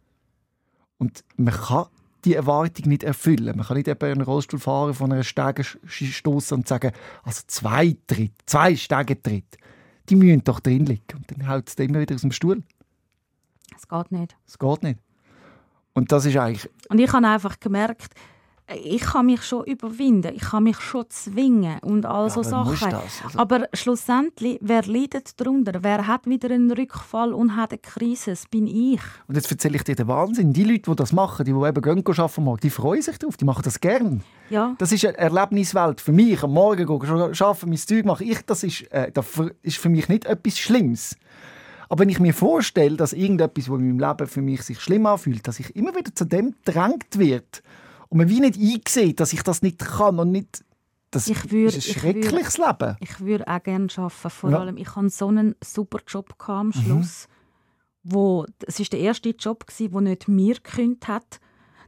Und 0.98 1.24
man 1.36 1.54
kann 1.54 1.86
die 2.24 2.34
Erwartung 2.34 2.88
nicht 2.88 3.04
erfüllen. 3.04 3.56
Man 3.56 3.66
kann 3.66 3.76
nicht 3.76 3.88
eben 3.88 4.04
einen 4.04 4.22
Rollstuhl 4.22 4.58
fahren, 4.58 4.94
von 4.94 5.12
einer 5.12 5.22
Stege 5.22 5.62
stoßen 5.64 6.58
und 6.58 6.68
sagen, 6.68 6.92
also 7.22 7.42
zwei 7.46 7.96
Tritt, 8.06 8.32
zwei 8.46 8.74
Stegentritt, 8.74 9.56
die 10.08 10.16
müssen 10.16 10.42
doch 10.42 10.60
drin 10.60 10.86
liegen. 10.86 11.04
Und 11.14 11.30
dann 11.30 11.48
haut 11.48 11.68
es 11.68 11.74
immer 11.76 12.00
wieder 12.00 12.14
aus 12.14 12.22
dem 12.22 12.32
Stuhl. 12.32 12.62
Es 13.76 13.88
geht 13.88 14.12
nicht. 14.12 14.36
Das 14.46 14.58
geht 14.58 14.82
nicht. 14.82 14.98
Und 15.94 16.12
das 16.12 16.26
ist 16.26 16.36
eigentlich 16.36 16.68
Und 16.88 16.98
ich 16.98 17.12
habe 17.12 17.26
einfach 17.26 17.60
gemerkt, 17.60 18.14
ich 18.74 19.00
kann 19.02 19.26
mich 19.26 19.42
schon 19.44 19.64
überwinden, 19.64 20.32
ich 20.34 20.42
kann 20.42 20.64
mich 20.64 20.80
schon 20.80 21.04
zwingen 21.08 21.78
und 21.82 22.04
all 22.04 22.28
so 22.30 22.40
aber 22.40 22.64
musst 22.64 22.80
Sachen. 22.80 22.90
das? 22.92 23.22
Also- 23.24 23.38
Aber 23.38 23.68
schlussendlich, 23.72 24.58
wer 24.60 24.82
leidet 24.82 25.40
darunter? 25.40 25.78
Wer 25.82 26.06
hat 26.08 26.26
wieder 26.26 26.50
einen 26.50 26.70
Rückfall 26.72 27.32
und 27.32 27.54
hat 27.54 27.70
eine 27.70 27.78
Krise? 27.78 28.30
Das 28.30 28.46
bin 28.46 28.66
ich. 28.66 29.00
Und 29.28 29.36
jetzt 29.36 29.50
erzähle 29.50 29.76
ich 29.76 29.84
dir 29.84 29.94
den 29.94 30.08
Wahnsinn. 30.08 30.52
Die 30.52 30.64
Leute, 30.64 30.90
die 30.90 30.96
das 30.96 31.12
machen, 31.12 31.44
die, 31.44 31.52
die 31.52 31.58
eben 31.58 31.80
gehen 31.82 32.02
arbeiten 32.06 32.42
morgen, 32.44 32.60
die 32.60 32.70
freuen 32.70 33.02
sich 33.02 33.18
drauf, 33.18 33.36
die 33.36 33.44
machen 33.44 33.62
das 33.62 33.80
gern. 33.80 34.22
Ja, 34.50 34.74
Das 34.78 34.90
ist 34.90 35.04
eine 35.04 35.16
Erlebniswelt 35.16 36.00
für 36.00 36.12
mich. 36.12 36.42
Am 36.42 36.52
Morgen 36.52 36.86
gehen, 36.86 37.10
arbeiten, 37.10 37.68
mein 37.68 37.76
Zeug 37.78 38.04
machen. 38.04 38.26
Ich, 38.28 38.40
das 38.46 38.64
ist, 38.64 38.82
äh, 38.92 39.12
das 39.12 39.26
ist 39.62 39.78
für 39.78 39.88
mich 39.88 40.08
nicht 40.08 40.24
etwas 40.24 40.58
Schlimmes. 40.58 41.16
Aber 41.88 42.00
wenn 42.00 42.08
ich 42.08 42.18
mir 42.18 42.34
vorstelle, 42.34 42.96
dass 42.96 43.12
irgendetwas, 43.12 43.68
was 43.70 43.78
in 43.78 43.96
meinem 43.96 44.00
Leben 44.08 44.26
für 44.26 44.42
mich 44.42 44.62
sich 44.62 44.80
schlimm 44.80 45.06
anfühlt, 45.06 45.46
dass 45.46 45.60
ich 45.60 45.74
immer 45.76 45.94
wieder 45.94 46.12
zu 46.12 46.24
dem 46.24 46.54
gedrängt 46.64 47.16
wird 47.16 47.62
und 48.08 48.18
man 48.18 48.28
wie 48.28 48.40
nicht 48.40 48.56
einsieht, 48.58 49.20
dass 49.20 49.32
ich 49.32 49.42
das 49.42 49.62
nicht 49.62 49.78
kann 49.78 50.18
und 50.18 50.30
nicht... 50.32 50.64
Das 51.12 51.28
Ich 51.28 51.38
würd- 51.38 51.66
ist 51.68 51.74
ein 51.74 51.78
ich 51.78 51.92
schreckliches 52.00 52.58
Leben. 52.58 52.96
ich 53.00 53.20
würde 53.20 53.46
auch 53.46 53.62
gerne 53.62 53.86
arbeiten. 53.96 54.30
Vor 54.30 54.50
Ja. 54.50 54.58
allem, 54.58 54.76
ich 54.76 54.94
hatte 54.96 55.08
so 55.08 55.28
einen 55.28 55.54
super 55.62 56.00
Job 56.06 56.34
am 56.48 56.72
Schluss. 56.72 57.28
Wo, 58.02 58.44
es 58.66 58.78
war 58.80 58.86
der 58.86 59.00
erste 59.00 59.30
Job, 59.30 59.64
der 59.78 60.00
nicht 60.00 60.28
mir 60.28 60.54
gekündigt 60.54 61.08
hat. 61.08 61.40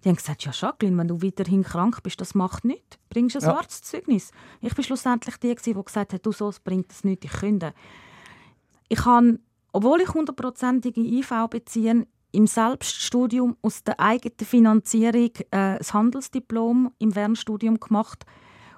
Die 0.05 0.09
haben 0.09 0.17
gesagt, 0.17 0.45
ja 0.45 0.53
Jacqueline, 0.55 0.97
wenn 0.97 1.09
du 1.09 1.21
weiterhin 1.21 1.65
krank 1.65 2.03
bist, 2.05 2.21
das 2.21 2.35
macht 2.37 2.65
nichts. 2.65 2.97
Bringst 3.09 3.37
ein 3.37 3.43
Ja. 3.43 3.57
Arztzeugnis. 3.57 4.31
Ich 4.61 4.75
bin 4.75 4.85
schlussendlich 4.85 5.37
die, 5.39 5.55
die 5.55 5.75
gesagt 5.75 6.13
hat, 6.13 6.25
du 6.25 6.31
so, 6.33 6.49
es 6.49 6.61
bringt 6.61 6.91
das 6.91 7.03
nichts, 7.05 7.25
ich 7.27 7.33
kündige. 7.33 7.75
Ich 8.89 9.05
habe, 9.05 9.41
obwohl 9.73 10.01
ich 10.01 10.15
hundertprozentige 10.15 11.01
IV 11.01 11.33
beziehe, 11.51 12.07
im 12.33 12.47
Selbststudium 12.47 13.57
aus 13.63 13.83
der 13.85 13.99
eigenen 14.01 14.39
Finanzierung 14.39 15.31
äh, 15.51 15.79
das 15.79 15.95
Handelsdiplom 15.95 16.93
im 16.99 17.13
Fernstudium 17.13 17.81
gemacht 17.81 18.25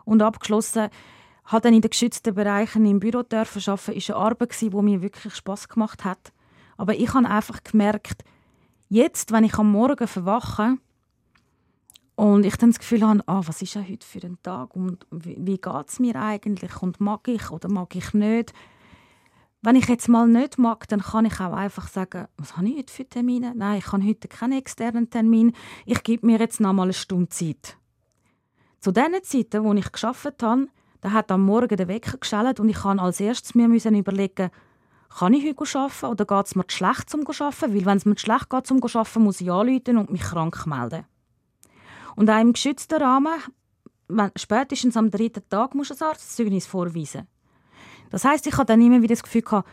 und 0.05 0.22
abgeschlossen. 0.22 0.88
Habe 1.44 1.62
dann 1.62 1.74
in 1.74 1.80
den 1.80 1.90
geschützten 1.90 2.34
Bereichen 2.34 2.86
im 2.86 3.01
Büro 3.01 3.22
dürfen 3.22 3.62
arbeiten. 3.66 3.92
Ist 3.92 4.11
eine 4.11 4.20
Arbeit 4.20 4.61
die 4.61 4.70
mir 4.70 5.03
wirklich 5.03 5.34
Spaß 5.34 5.68
gemacht 5.68 6.05
hat. 6.05 6.32
Aber 6.76 6.94
ich 6.94 7.12
habe 7.12 7.28
einfach 7.28 7.62
gemerkt, 7.64 8.24
jetzt, 8.88 9.32
wenn 9.32 9.44
ich 9.44 9.59
am 9.59 9.72
Morgen 9.72 10.07
verwache 10.07 10.76
und 12.14 12.44
ich 12.44 12.57
dann 12.57 12.70
das 12.70 12.78
Gefühl 12.78 13.07
habe, 13.07 13.22
ah, 13.26 13.42
was 13.44 13.62
ist 13.62 13.74
ja 13.74 13.82
heute 13.82 14.07
für 14.07 14.24
ein 14.26 14.38
Tag 14.42 14.76
und 14.76 15.07
wie, 15.11 15.36
wie 15.40 15.59
geht 15.59 15.88
es 15.88 15.98
mir 15.98 16.16
eigentlich 16.16 16.82
und 16.82 17.01
mag 17.01 17.26
ich 17.28 17.51
oder 17.51 17.68
mag 17.68 17.96
ich 17.96 18.14
nicht. 18.14 18.53
Wenn 19.62 19.76
ich 19.76 19.88
jetzt 19.88 20.08
mal 20.08 20.26
nicht 20.26 20.56
mag, 20.56 20.88
dann 20.88 21.02
kann 21.02 21.26
ich 21.26 21.38
auch 21.38 21.52
einfach 21.52 21.88
sagen, 21.88 22.28
was 22.38 22.56
habe 22.56 22.68
ich 22.68 22.78
heute 22.78 22.92
für 22.92 23.06
Termine? 23.06 23.52
Nein, 23.54 23.78
ich 23.78 23.92
habe 23.92 24.02
heute 24.02 24.26
keinen 24.26 24.58
externen 24.58 25.11
Termin. 25.11 25.52
Ich 25.84 26.02
gebe 26.02 26.26
mir 26.26 26.38
jetzt 26.38 26.61
noch 26.61 26.72
mal 26.72 26.84
eine 26.84 26.94
Stunde 26.94 27.28
Zeit. 27.28 27.76
Zu 28.80 28.90
den 28.90 29.12
Zeiten, 29.22 29.62
wo 29.62 29.74
ich 29.74 29.92
geschafft 29.92 30.42
habe, 30.42 30.68
da 31.02 31.12
hat 31.12 31.30
am 31.30 31.44
Morgen 31.44 31.76
der 31.76 31.88
Wecker 31.88 32.16
geschellt 32.16 32.58
und 32.58 32.70
ich 32.70 32.78
kann 32.78 32.98
als 32.98 33.20
erstes 33.20 33.54
mir 33.54 33.68
müssen 33.68 33.94
überlegen, 33.94 34.50
kann 35.11 35.34
ich 35.34 35.44
heute 35.44 35.78
arbeiten 35.78 36.06
oder 36.06 36.24
geht 36.24 36.46
es 36.46 36.54
mir 36.54 36.66
zu 36.66 36.76
schlecht 36.76 37.11
zum 37.11 37.26
arbeiten? 37.26 37.74
Weil 37.74 37.84
wenn 37.84 37.98
es 37.98 38.06
mir 38.06 38.16
zu 38.16 38.24
schlecht 38.24 38.48
geht 38.48 38.66
zum 38.66 38.82
arbeiten, 38.82 39.22
muss 39.22 39.42
ich 39.42 39.50
anrufen 39.50 39.98
und 39.98 40.11
mich 40.11 40.22
krank 40.22 40.66
melden. 40.66 41.04
Und 42.16 42.30
auch 42.30 42.40
im 42.40 42.54
geschützten 42.54 43.02
Rahmen, 43.02 43.34
wenn, 44.08 44.30
spätestens 44.36 44.96
am 44.96 45.11
dritten 45.11 45.46
Tag 45.50 45.74
musst 45.74 45.90
du 45.90 45.94
ein 45.96 46.11
Arztzeugnis 46.11 46.66
vorweisen. 46.66 47.26
Das 48.11 48.24
heißt, 48.24 48.46
ich 48.46 48.54
habe 48.54 48.66
dann 48.66 48.80
immer 48.82 49.02
wieder 49.02 49.14
das 49.14 49.22
Gefühl 49.22 49.42
gehabt, 49.42 49.68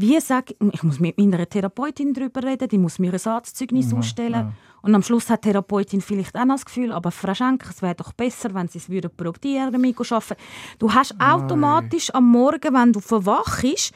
wie 0.00 0.20
sage 0.20 0.54
ich, 0.72 0.82
muss 0.84 1.00
mit 1.00 1.18
meiner 1.18 1.48
Therapeutin 1.48 2.14
darüber 2.14 2.44
reden, 2.44 2.68
die 2.68 2.78
muss 2.78 3.00
mir 3.00 3.12
ein 3.12 3.26
Arztzeugnis 3.26 3.92
ausstellen. 3.92 4.54
Und 4.80 4.94
am 4.94 5.02
Schluss 5.02 5.28
hat 5.28 5.44
die 5.44 5.48
Therapeutin 5.48 6.00
vielleicht 6.00 6.36
auch 6.36 6.44
noch 6.44 6.54
das 6.54 6.66
Gefühl, 6.66 6.92
aber 6.92 7.10
Frau 7.10 7.34
Schenker, 7.34 7.70
es 7.70 7.82
wäre 7.82 7.96
doch 7.96 8.12
besser, 8.12 8.54
wenn 8.54 8.68
sie 8.68 8.78
es 8.78 8.88
würden 8.88 9.10
probieren 9.16 9.72
damit 9.72 9.98
arbeiten. 9.98 10.36
Du 10.78 10.94
hast 10.94 11.20
automatisch 11.20 12.14
am 12.14 12.30
Morgen, 12.30 12.74
wenn 12.74 12.92
du 12.92 13.00
verwachst, 13.00 13.92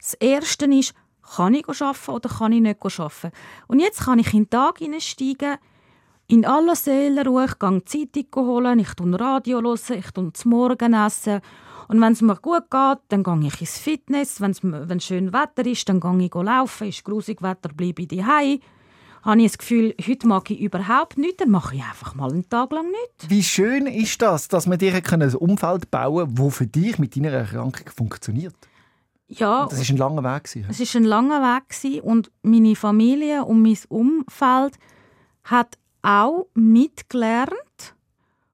das 0.00 0.14
Erste 0.14 0.66
ist, 0.66 0.92
kann 1.36 1.54
ich 1.54 1.68
arbeiten 1.68 2.10
oder 2.10 2.28
kann 2.28 2.52
ich 2.52 2.60
nicht 2.60 2.82
arbeiten. 2.82 3.30
Und 3.68 3.78
jetzt 3.78 4.00
kann 4.00 4.18
ich 4.18 4.34
in 4.34 4.44
den 4.44 4.50
Tag 4.50 4.78
hineinsteigen, 4.78 5.58
in 6.26 6.44
aller 6.44 6.74
Seelenruhe, 6.74 7.44
ich 7.44 7.58
gehe 7.58 7.80
die 7.80 8.12
Zeitung 8.12 8.46
holen, 8.46 8.78
ich 8.80 8.88
höre 8.98 9.20
Radio, 9.20 9.60
hören, 9.60 9.98
ich 9.98 10.10
tue 10.10 10.30
das 10.32 10.44
Morgenessen. 10.44 11.40
Und 11.88 12.00
wenn 12.00 12.12
es 12.12 12.22
mir 12.22 12.36
gut 12.36 12.70
geht, 12.70 12.98
dann 13.08 13.22
gehe 13.22 13.48
ich 13.48 13.60
ins 13.60 13.78
Fitness. 13.78 14.40
Wenn 14.40 14.50
es 14.52 14.60
wenn 14.62 15.00
schön 15.00 15.32
Wetter 15.32 15.66
ist, 15.66 15.88
dann 15.88 16.00
gehe 16.00 16.26
ich 16.26 16.34
laufen. 16.34 16.88
Ist 16.88 17.04
grusig 17.04 17.42
Wetter, 17.42 17.68
bleibe 17.74 18.02
ich 18.02 18.08
daheim. 18.08 18.60
Habe 19.22 19.40
ich 19.40 19.46
das 19.52 19.58
Gefühl, 19.58 19.94
heute 20.06 20.26
mag 20.26 20.50
ich 20.50 20.60
überhaupt 20.60 21.16
nichts, 21.16 21.38
dann 21.38 21.50
mache 21.50 21.76
ich 21.76 21.82
einfach 21.82 22.14
mal 22.14 22.30
einen 22.30 22.46
Tag 22.48 22.72
lang 22.72 22.84
nichts. 22.90 23.30
Wie 23.30 23.42
schön 23.42 23.86
ist 23.86 24.20
das, 24.20 24.48
dass 24.48 24.66
man 24.66 24.78
dir 24.78 24.94
ein 24.94 25.34
Umfeld 25.36 25.90
bauen 25.90 26.26
kann, 26.34 26.44
das 26.44 26.56
für 26.56 26.66
dich 26.66 26.98
mit 26.98 27.16
deiner 27.16 27.30
Erkrankung 27.30 27.88
funktioniert? 27.96 28.54
Ja, 29.26 29.66
Das 29.70 29.78
war 29.78 29.88
ein 29.94 29.96
langer 29.96 30.34
Weg. 30.34 30.44
gewesen. 30.44 30.66
Es 30.68 30.78
ist 30.80 30.94
ein 30.94 31.04
langer 31.04 31.40
Weg 31.40 31.68
gewesen 31.70 32.00
und 32.02 32.30
meine 32.42 32.76
Familie 32.76 33.44
und 33.46 33.62
mein 33.62 33.78
Umfeld 33.88 34.74
hat 35.44 35.78
auch 36.02 36.48
mitgelernt. 36.52 37.94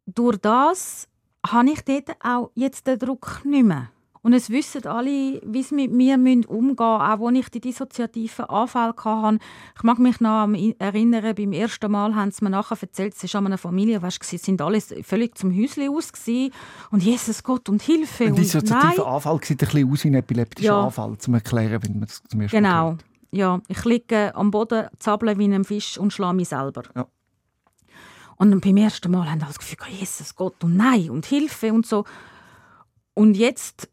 Durch 0.07 0.39
das 0.39 1.09
habe 1.47 1.71
ich 1.71 1.83
dort 1.85 2.11
auch 2.23 2.51
jetzt 2.55 2.87
den 2.87 2.99
Druck 2.99 3.43
nicht 3.45 3.65
mehr. 3.65 3.89
Und 4.23 4.35
es 4.35 4.51
wissen 4.51 4.87
alle, 4.87 5.41
wie 5.47 5.63
sie 5.63 5.75
mit 5.75 5.93
mir 5.93 6.17
umgehen 6.17 6.45
müssen, 6.47 6.79
auch 6.79 7.01
als 7.27 7.39
ich 7.39 7.49
die 7.49 7.61
dissoziativen 7.63 8.45
Anfälle 8.45 8.93
hatte. 9.03 9.39
Ich 9.75 9.83
mag 9.83 9.99
mich 9.99 10.21
noch 10.21 10.47
erinnern, 10.79 11.35
beim 11.35 11.53
ersten 11.53 11.91
Mal 11.91 12.15
haben 12.15 12.31
sie 12.31 12.45
mir 12.45 12.51
nachher 12.51 12.77
erzählt, 12.83 13.15
es 13.17 13.33
war 13.33 13.39
an 13.39 13.47
einer 13.47 13.57
Familienfest, 13.57 14.23
sie 14.25 14.37
sind 14.37 14.61
alle 14.61 14.79
völlig 14.83 15.39
zum 15.39 15.57
Häuschen 15.57 15.89
aus 15.89 16.13
gewesen. 16.13 16.53
und 16.91 17.03
Jesus 17.03 17.43
Gott 17.43 17.71
und 17.71 17.81
Hilfe 17.81 18.25
Ein 18.27 18.35
dissoziativer 18.35 19.07
Anfall 19.07 19.41
sieht 19.43 19.63
ein 19.63 19.69
bisschen 19.69 19.91
aus 19.91 20.05
wie 20.05 20.09
ein 20.09 20.15
epileptischer 20.15 20.67
Ja. 20.69 20.85
Anfall, 20.85 21.17
zum 21.17 21.33
erklären, 21.33 21.83
wenn 21.83 21.93
man 21.93 22.01
das 22.03 22.23
zum 22.29 22.43
ersten 22.43 22.61
Mal 22.61 22.69
Genau. 22.69 22.89
hört. 22.91 23.05
Ja, 23.33 23.61
ich 23.69 23.85
liege 23.87 24.35
am 24.35 24.51
Boden, 24.51 24.89
zappele 24.99 25.39
wie 25.39 25.45
ein 25.45 25.65
Fisch 25.65 25.97
und 25.97 26.13
schlage 26.13 26.37
mich 26.37 26.49
selber. 26.49 26.83
Ja. 26.95 27.07
Und 28.41 28.59
beim 28.63 28.79
ersten 28.79 29.13
Mal 29.13 29.31
haben 29.31 29.43
alle 29.43 29.49
das 29.49 29.59
Gefühl, 29.59 29.77
Jesus 29.91 30.35
Gott 30.35 30.65
und 30.65 30.75
nein 30.75 31.11
und 31.11 31.27
Hilfe 31.27 31.75
und 31.75 31.85
so. 31.85 32.05
Und 33.13 33.37
jetzt 33.37 33.91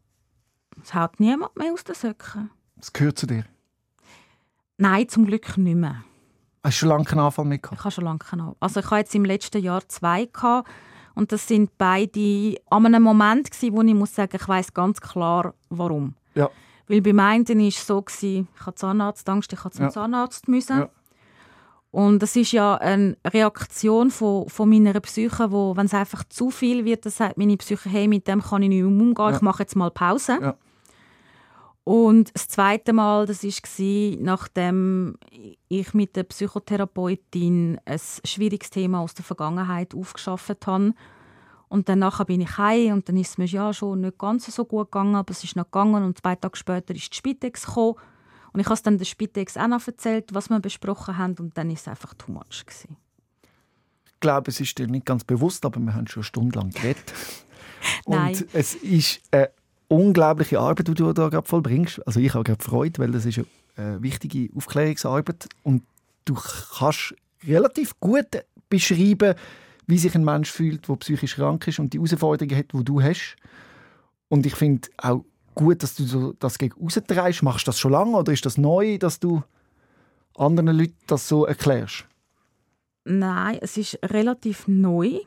es 0.82 0.94
haut 0.94 1.20
niemand 1.20 1.54
mehr 1.54 1.70
aus 1.70 1.84
den 1.84 1.94
Söcken. 1.94 2.50
Das 2.76 2.94
gehört 2.94 3.18
zu 3.18 3.26
dir. 3.26 3.44
Nein, 4.78 5.06
zum 5.06 5.26
Glück 5.26 5.58
nicht 5.58 5.74
mehr. 5.74 6.02
Hast 6.64 6.76
du 6.76 6.78
schon 6.78 6.88
lange 6.88 7.04
keinen 7.04 7.18
Anfall 7.18 7.44
mehr 7.44 7.58
gehabt? 7.58 7.78
Ich 7.78 7.84
habe 7.84 7.92
schon 7.92 8.04
lange 8.04 8.20
keinen. 8.20 8.54
Also 8.58 8.80
ich 8.80 8.86
hatte 8.86 9.00
jetzt 9.00 9.14
im 9.14 9.26
letzten 9.26 9.62
Jahr 9.62 9.86
zwei 9.86 10.24
gehabt, 10.24 10.70
und 11.14 11.30
das 11.30 11.46
sind 11.46 11.76
beide 11.76 12.56
an 12.70 12.86
einem 12.86 13.02
Moment 13.02 13.50
gewesen, 13.50 13.76
wo 13.76 13.82
ich 13.82 13.94
muss 13.94 14.14
sagen, 14.14 14.38
ich 14.40 14.48
weiß 14.48 14.72
ganz 14.72 15.00
klar, 15.00 15.52
warum. 15.68 16.14
Ja. 16.34 16.48
Weil 16.86 17.02
beim 17.02 17.20
einen 17.20 17.46
war 17.46 17.66
es 17.66 17.86
so, 17.86 18.00
gewesen, 18.00 18.48
ich 18.54 18.64
hatte 18.64 18.76
Zahnarztangst, 18.76 19.52
ich 19.52 19.62
musste 19.62 19.76
zum 19.76 19.84
Ja. 19.86 19.90
Zahnarzt. 19.90 20.48
Müssen. 20.48 20.78
Ja. 20.78 20.90
Und 21.90 22.18
das 22.20 22.36
ist 22.36 22.52
ja 22.52 22.74
eine 22.76 23.16
Reaktion 23.26 24.10
von, 24.10 24.48
von 24.48 24.68
meiner 24.68 24.98
Psyche, 25.00 25.50
wo, 25.50 25.74
wenn 25.76 25.86
es 25.86 25.94
einfach 25.94 26.24
zu 26.24 26.50
viel 26.50 26.84
wird, 26.84 27.06
dann 27.06 27.12
sagt 27.12 27.38
meine 27.38 27.56
Psyche, 27.56 27.88
hey, 27.88 28.08
mit 28.08 28.28
dem 28.28 28.42
kann 28.42 28.62
ich 28.62 28.68
nicht 28.68 28.82
mehr 28.82 28.86
umgehen, 28.86 29.14
Ja. 29.30 29.36
ich 29.36 29.40
mache 29.40 29.62
jetzt 29.62 29.74
mal 29.74 29.90
Pause. 29.90 30.38
Ja. 30.40 30.54
Und 31.84 32.34
das 32.34 32.48
zweite 32.48 32.92
Mal, 32.92 33.24
das 33.24 33.42
war, 33.42 34.16
nachdem 34.20 35.16
ich 35.68 35.94
mit 35.94 36.16
der 36.16 36.24
Psychotherapeutin 36.24 37.80
ein 37.86 38.00
schwieriges 38.24 38.68
Thema 38.68 39.00
aus 39.00 39.14
der 39.14 39.24
Vergangenheit 39.24 39.94
aufgeschafft 39.94 40.66
habe. 40.66 40.92
Und 41.68 41.88
dann 41.88 42.00
nachher 42.00 42.26
bin 42.26 42.42
ich 42.42 42.58
heim 42.58 42.92
und 42.92 43.08
dann 43.08 43.16
ist 43.16 43.30
es 43.30 43.38
mir 43.38 43.46
ja 43.46 43.72
schon 43.72 44.02
nicht 44.02 44.18
ganz 44.18 44.54
so 44.54 44.66
gut 44.66 44.90
gegangen, 44.92 45.14
aber 45.14 45.30
es 45.30 45.44
ist 45.44 45.56
noch 45.56 45.64
gegangen 45.64 46.04
und 46.04 46.18
zwei 46.18 46.34
Tage 46.34 46.56
später 46.58 46.94
ist 46.94 47.10
die 47.12 47.16
Spitex 47.16 47.64
gekommen. 47.64 47.94
Und 48.52 48.60
ich 48.60 48.66
habe 48.66 48.74
es 48.74 48.82
dann 48.82 48.98
der 48.98 49.04
Spitex 49.04 49.56
auch 49.56 49.68
noch 49.68 49.86
erzählt, 49.86 50.32
was 50.32 50.48
wir 50.50 50.60
besprochen 50.60 51.18
haben 51.18 51.34
und 51.38 51.56
dann 51.56 51.70
ist 51.70 51.82
es 51.82 51.88
einfach 51.88 52.14
too 52.14 52.32
much 52.32 52.64
gewesen. 52.66 52.96
Ich 54.06 54.20
glaube, 54.20 54.50
es 54.50 54.60
ist 54.60 54.78
dir 54.78 54.86
nicht 54.86 55.06
ganz 55.06 55.24
bewusst, 55.24 55.64
aber 55.64 55.78
wir 55.80 55.94
haben 55.94 56.06
schon 56.06 56.22
stundenlang 56.22 56.70
geredet. 56.70 57.12
Nein. 58.06 58.34
Und 58.34 58.46
es 58.52 58.74
ist 58.74 59.20
eine 59.30 59.50
unglaubliche 59.88 60.58
Arbeit, 60.58 60.88
die 60.88 60.94
du 60.94 61.12
da 61.12 61.28
gerade 61.28 61.46
vollbringst. 61.46 62.06
Also 62.06 62.20
ich 62.20 62.34
habe 62.34 62.44
gerade 62.44 62.62
Freude, 62.62 62.98
weil 62.98 63.12
das 63.12 63.26
ist 63.26 63.40
eine 63.76 64.02
wichtige 64.02 64.54
Aufklärungsarbeit 64.56 65.48
und 65.62 65.82
du 66.24 66.34
kannst 66.34 67.14
relativ 67.46 67.98
gut 68.00 68.44
beschreiben, 68.68 69.34
wie 69.86 69.98
sich 69.98 70.14
ein 70.14 70.24
Mensch 70.24 70.50
fühlt, 70.50 70.88
der 70.88 70.96
psychisch 70.96 71.36
krank 71.36 71.66
ist 71.66 71.78
und 71.78 71.92
die 71.92 71.98
Herausforderungen 71.98 72.56
hat, 72.56 72.72
die 72.72 72.84
du 72.84 73.02
hast. 73.02 73.36
Und 74.28 74.44
ich 74.44 74.54
finde 74.54 74.88
auch 74.98 75.24
gut, 75.58 75.82
dass 75.82 75.94
du 75.94 76.32
das 76.38 76.58
gegen 76.58 76.74
raustreibst. 76.80 77.42
Machst 77.42 77.66
du 77.66 77.68
das 77.70 77.78
schon 77.78 77.92
lange 77.92 78.16
oder 78.16 78.32
ist 78.32 78.46
das 78.46 78.56
neu, 78.56 78.98
dass 78.98 79.20
du 79.20 79.42
anderen 80.36 80.76
Leuten 80.76 80.96
das 81.06 81.28
so 81.28 81.44
erklärst? 81.44 82.06
Nein, 83.04 83.58
es 83.60 83.76
ist 83.76 83.98
relativ 84.04 84.68
neu. 84.68 85.18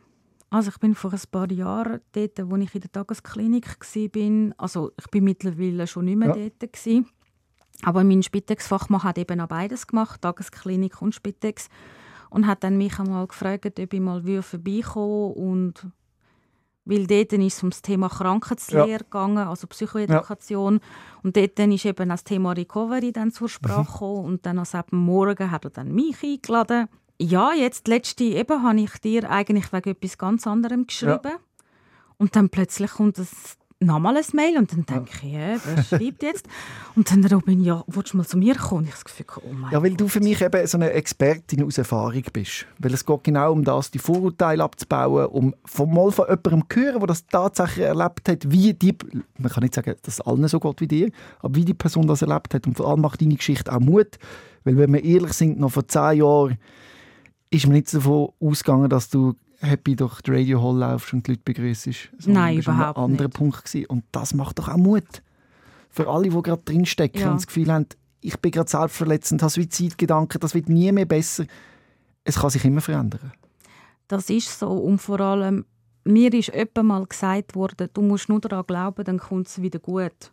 Also 0.50 0.70
ich 0.70 0.78
bin 0.80 0.96
vor 0.96 1.14
ein 1.14 1.20
paar 1.32 1.52
Jahren 1.52 2.02
dort, 2.12 2.40
wo 2.50 2.56
ich 2.58 2.76
in 2.76 2.82
der 2.82 2.92
Tagesklinik 2.92 3.80
war. 3.80 4.54
Also 4.58 4.92
ich 5.00 5.08
bin 5.08 5.24
mittlerweile 5.24 5.88
schon 5.88 6.06
nicht 6.06 6.18
mehr 6.18 6.30
Ja. 6.30 6.36
dort. 6.36 6.74
Gewesen. 6.74 7.08
Aber 7.84 8.04
mein 8.04 8.22
Spitex-Fachmann 8.22 9.04
hat 9.04 9.18
eben 9.18 9.40
auch 9.42 9.48
beides 9.48 9.88
gemacht, 9.88 10.22
Tagesklinik 10.22 11.02
und 11.02 11.16
Spitex. 11.16 11.68
Und 12.30 12.48
hat 12.48 12.64
dann 12.64 12.78
mich 12.78 12.98
einmal 13.00 13.28
gefragt, 13.28 13.80
ob 13.80 13.94
ich 13.94 14.00
mal 14.00 14.42
vorbeikommen 14.42 15.34
und 15.34 15.88
weil 16.86 17.06
dort 17.08 17.34
ist 17.34 17.58
es 17.58 17.64
um 17.64 17.70
das 17.70 17.82
Thema 17.82 18.10
Krankheitslehre 18.10 18.90
Ja. 18.90 18.98
gegangen, 18.98 19.38
also 19.48 19.68
Psychoedukation. 19.68 20.80
Und 21.24 21.38
dort 21.38 21.60
ist 21.60 21.86
eben 21.86 22.10
das 22.10 22.24
Thema 22.24 22.54
Recovery 22.54 23.12
dann 23.12 23.32
zur 23.32 23.46
Mhm. 23.48 23.50
Sprache 23.52 23.92
gekommen. 23.92 24.26
Und 24.26 24.46
dann 24.46 24.58
also 24.60 24.78
ab 24.80 24.90
dem 24.90 25.00
Morgen 25.00 25.52
hat 25.52 25.66
er 25.66 25.72
dann 25.72 25.92
mich 25.94 26.24
eingeladen. 26.24 26.88
Ja, 27.20 27.54
jetzt 27.54 27.88
letzte 27.88 28.24
eben 28.24 28.64
habe 28.64 28.80
ich 28.82 28.94
dir 29.00 29.30
eigentlich 29.30 29.72
wegen 29.72 29.90
etwas 29.92 30.18
ganz 30.18 30.48
anderem 30.48 30.88
geschrieben. 30.88 31.34
Und 32.18 32.36
dann 32.36 32.50
plötzlich 32.50 32.92
kommt 32.92 33.20
es 33.20 33.58
nochmal 33.82 34.18
ein 34.18 34.24
Mail 34.34 34.58
und 34.58 34.72
dann 34.72 34.86
denke 34.86 35.12
ich, 35.24 35.32
ja, 35.34 35.58
wer 35.64 35.84
schreibt 35.84 36.24
jetzt? 36.24 36.48
Und 36.96 37.10
dann 37.12 37.26
Robin, 37.26 37.62
ja, 37.64 37.84
willst 37.88 38.14
du 38.14 38.18
mal 38.18 38.26
zu 38.26 38.38
mir 38.38 38.56
kommen? 38.56 38.84
Ich 38.86 38.92
habe 38.92 39.04
das 39.04 39.18
Gefühl, 39.18 39.26
oh 39.44 39.54
mein 39.54 39.72
Ja, 39.72 39.82
weil 39.82 39.92
du 39.92 40.06
Gott. 40.06 40.12
für 40.12 40.20
mich 40.20 40.42
eben 40.42 40.68
so 40.68 40.78
eine 40.78 40.92
Expertin 40.92 41.64
aus 41.64 41.78
Erfahrung 41.78 42.24
bist. 42.32 42.66
Weil 42.80 42.94
es 42.94 43.06
geht 43.06 43.24
genau 43.24 43.52
um 43.52 43.64
das, 43.64 43.92
die 43.92 44.00
Vorurteile 44.00 44.64
abzubauen, 44.64 45.26
um 45.26 45.56
von 45.66 45.94
mal 45.94 46.12
von 46.12 46.26
jemandem 46.28 46.64
zu 46.70 46.80
hören, 46.80 47.00
der 47.00 47.08
das 47.08 47.26
tatsächlich 47.26 47.86
erlebt 47.86 48.30
hat, 48.30 48.52
wie 48.52 48.74
die, 48.74 48.96
man 49.38 49.52
kann 49.52 49.64
nicht 49.64 49.76
sagen, 49.76 49.96
dass 50.02 50.16
es 50.16 50.22
allen 50.22 50.48
so 50.48 50.60
geht 50.60 50.82
wie 50.82 50.88
dir, 50.88 51.12
aber 51.40 51.56
wie 51.56 51.66
die 51.66 51.74
Person 51.74 52.08
das 52.08 52.22
erlebt 52.22 52.54
hat. 52.54 52.68
Und 52.68 52.78
vor 52.78 52.88
allem 52.88 53.02
macht 53.02 53.22
deine 53.22 53.36
Geschichte 53.36 53.72
auch 53.72 53.80
Mut. 53.80 54.18
Weil 54.64 54.78
wenn 54.78 54.94
wir 54.94 55.04
ehrlich 55.04 55.34
sind, 55.34 55.60
noch 55.60 55.72
vor 55.72 55.88
zehn 55.88 56.20
Jahren 56.20 56.58
ist 57.50 57.66
man 57.66 57.74
nicht 57.76 57.94
davon 57.94 58.30
ausgegangen, 58.40 58.90
dass 58.90 59.10
du 59.10 59.34
happy 59.62 59.96
durch 59.96 60.22
die 60.22 60.32
Radio 60.32 60.62
Hall 60.62 60.78
laufst 60.78 61.14
und 61.14 61.26
die 61.28 61.32
Leute 61.32 61.44
begrüßt. 61.46 61.90
Nein, 62.26 62.58
überhaupt 62.60 62.98
ein 62.98 63.04
anderer 63.04 63.28
nicht. 63.28 63.38
Punkt. 63.38 63.64
Gewesen. 63.66 63.86
Und 63.88 64.04
das 64.12 64.34
macht 64.34 64.60
doch 64.60 64.70
auch 64.70 64.78
Mut. 64.78 65.22
Für 65.90 66.08
alle, 66.08 66.30
die 66.30 66.42
gerade 66.42 66.62
drinstecken 66.64 67.22
Ja. 67.22 67.32
und 67.32 67.38
das 67.38 67.48
Gefühl 67.48 67.72
haben, 67.72 67.86
ich 68.22 68.38
bin 68.40 68.52
gerade 68.52 68.70
selbstverletzend, 68.70 69.42
habe 69.42 69.52
Suizidgedanken, 69.52 70.40
das 70.40 70.54
wird 70.54 70.70
nie 70.70 70.92
mehr 70.92 71.06
besser. 71.06 71.46
Es 72.24 72.40
kann 72.40 72.50
sich 72.50 72.64
immer 72.66 72.82
verändern. 72.82 73.32
Das 74.08 74.30
ist 74.30 74.60
so. 74.60 74.70
Und 74.70 75.00
vor 75.00 75.20
allem, 75.20 75.66
mir 76.04 76.34
ist 76.34 76.54
öppe 76.54 76.84
mal 76.84 77.06
gesagt 77.06 77.56
worden, 77.56 77.90
du 77.94 78.02
musst 78.02 78.30
nur 78.30 78.40
daran 78.40 78.66
glauben, 78.68 79.04
dann 79.04 79.18
kommt 79.20 79.48
es 79.48 79.62
wieder 79.62 79.80
gut. 79.80 80.32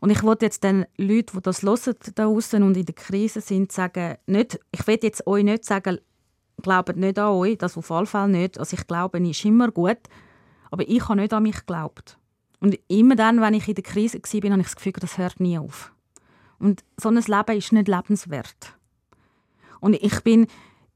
Und 0.00 0.10
ich 0.10 0.22
wollte 0.22 0.46
jetzt 0.46 0.64
den 0.64 0.84
Leuten, 0.96 1.36
die 1.36 1.42
das 1.42 1.62
hören, 1.62 1.94
da 2.14 2.24
draussen 2.24 2.62
und 2.64 2.76
in 2.76 2.84
der 2.86 2.94
Krise 2.94 3.40
sind, 3.40 3.70
sagen, 3.72 4.16
nicht, 4.26 4.58
ich 4.72 4.86
will 4.86 4.98
jetzt 5.02 5.26
euch 5.26 5.44
nicht 5.44 5.64
sagen, 5.64 5.98
glaubt 6.62 6.96
nicht 6.96 7.18
an 7.18 7.34
euch, 7.34 7.58
das 7.58 7.76
auf 7.76 7.90
jeden 7.90 8.06
Fall 8.06 8.28
nicht. 8.28 8.58
Also 8.58 8.76
ich 8.76 8.86
glaube, 8.86 9.18
ist 9.28 9.44
immer 9.44 9.70
gut, 9.70 9.98
aber 10.70 10.88
ich 10.88 11.08
habe 11.08 11.20
nicht 11.20 11.32
an 11.32 11.42
mich 11.42 11.56
geglaubt. 11.56 12.18
Und 12.60 12.78
immer 12.88 13.16
dann, 13.16 13.40
wenn 13.40 13.54
ich 13.54 13.68
in 13.68 13.74
der 13.74 13.84
Krise 13.84 14.18
war, 14.18 14.50
habe 14.50 14.60
ich 14.60 14.66
das 14.66 14.76
Gefühl, 14.76 14.92
das 14.92 15.18
hört 15.18 15.40
nie 15.40 15.58
auf. 15.58 15.92
Und 16.58 16.84
so 16.96 17.08
ein 17.08 17.16
Leben 17.16 17.58
ist 17.58 17.72
nicht 17.72 17.88
lebenswert. 17.88 18.76
Und 19.80 19.94
ich 19.94 20.20
bin 20.20 20.46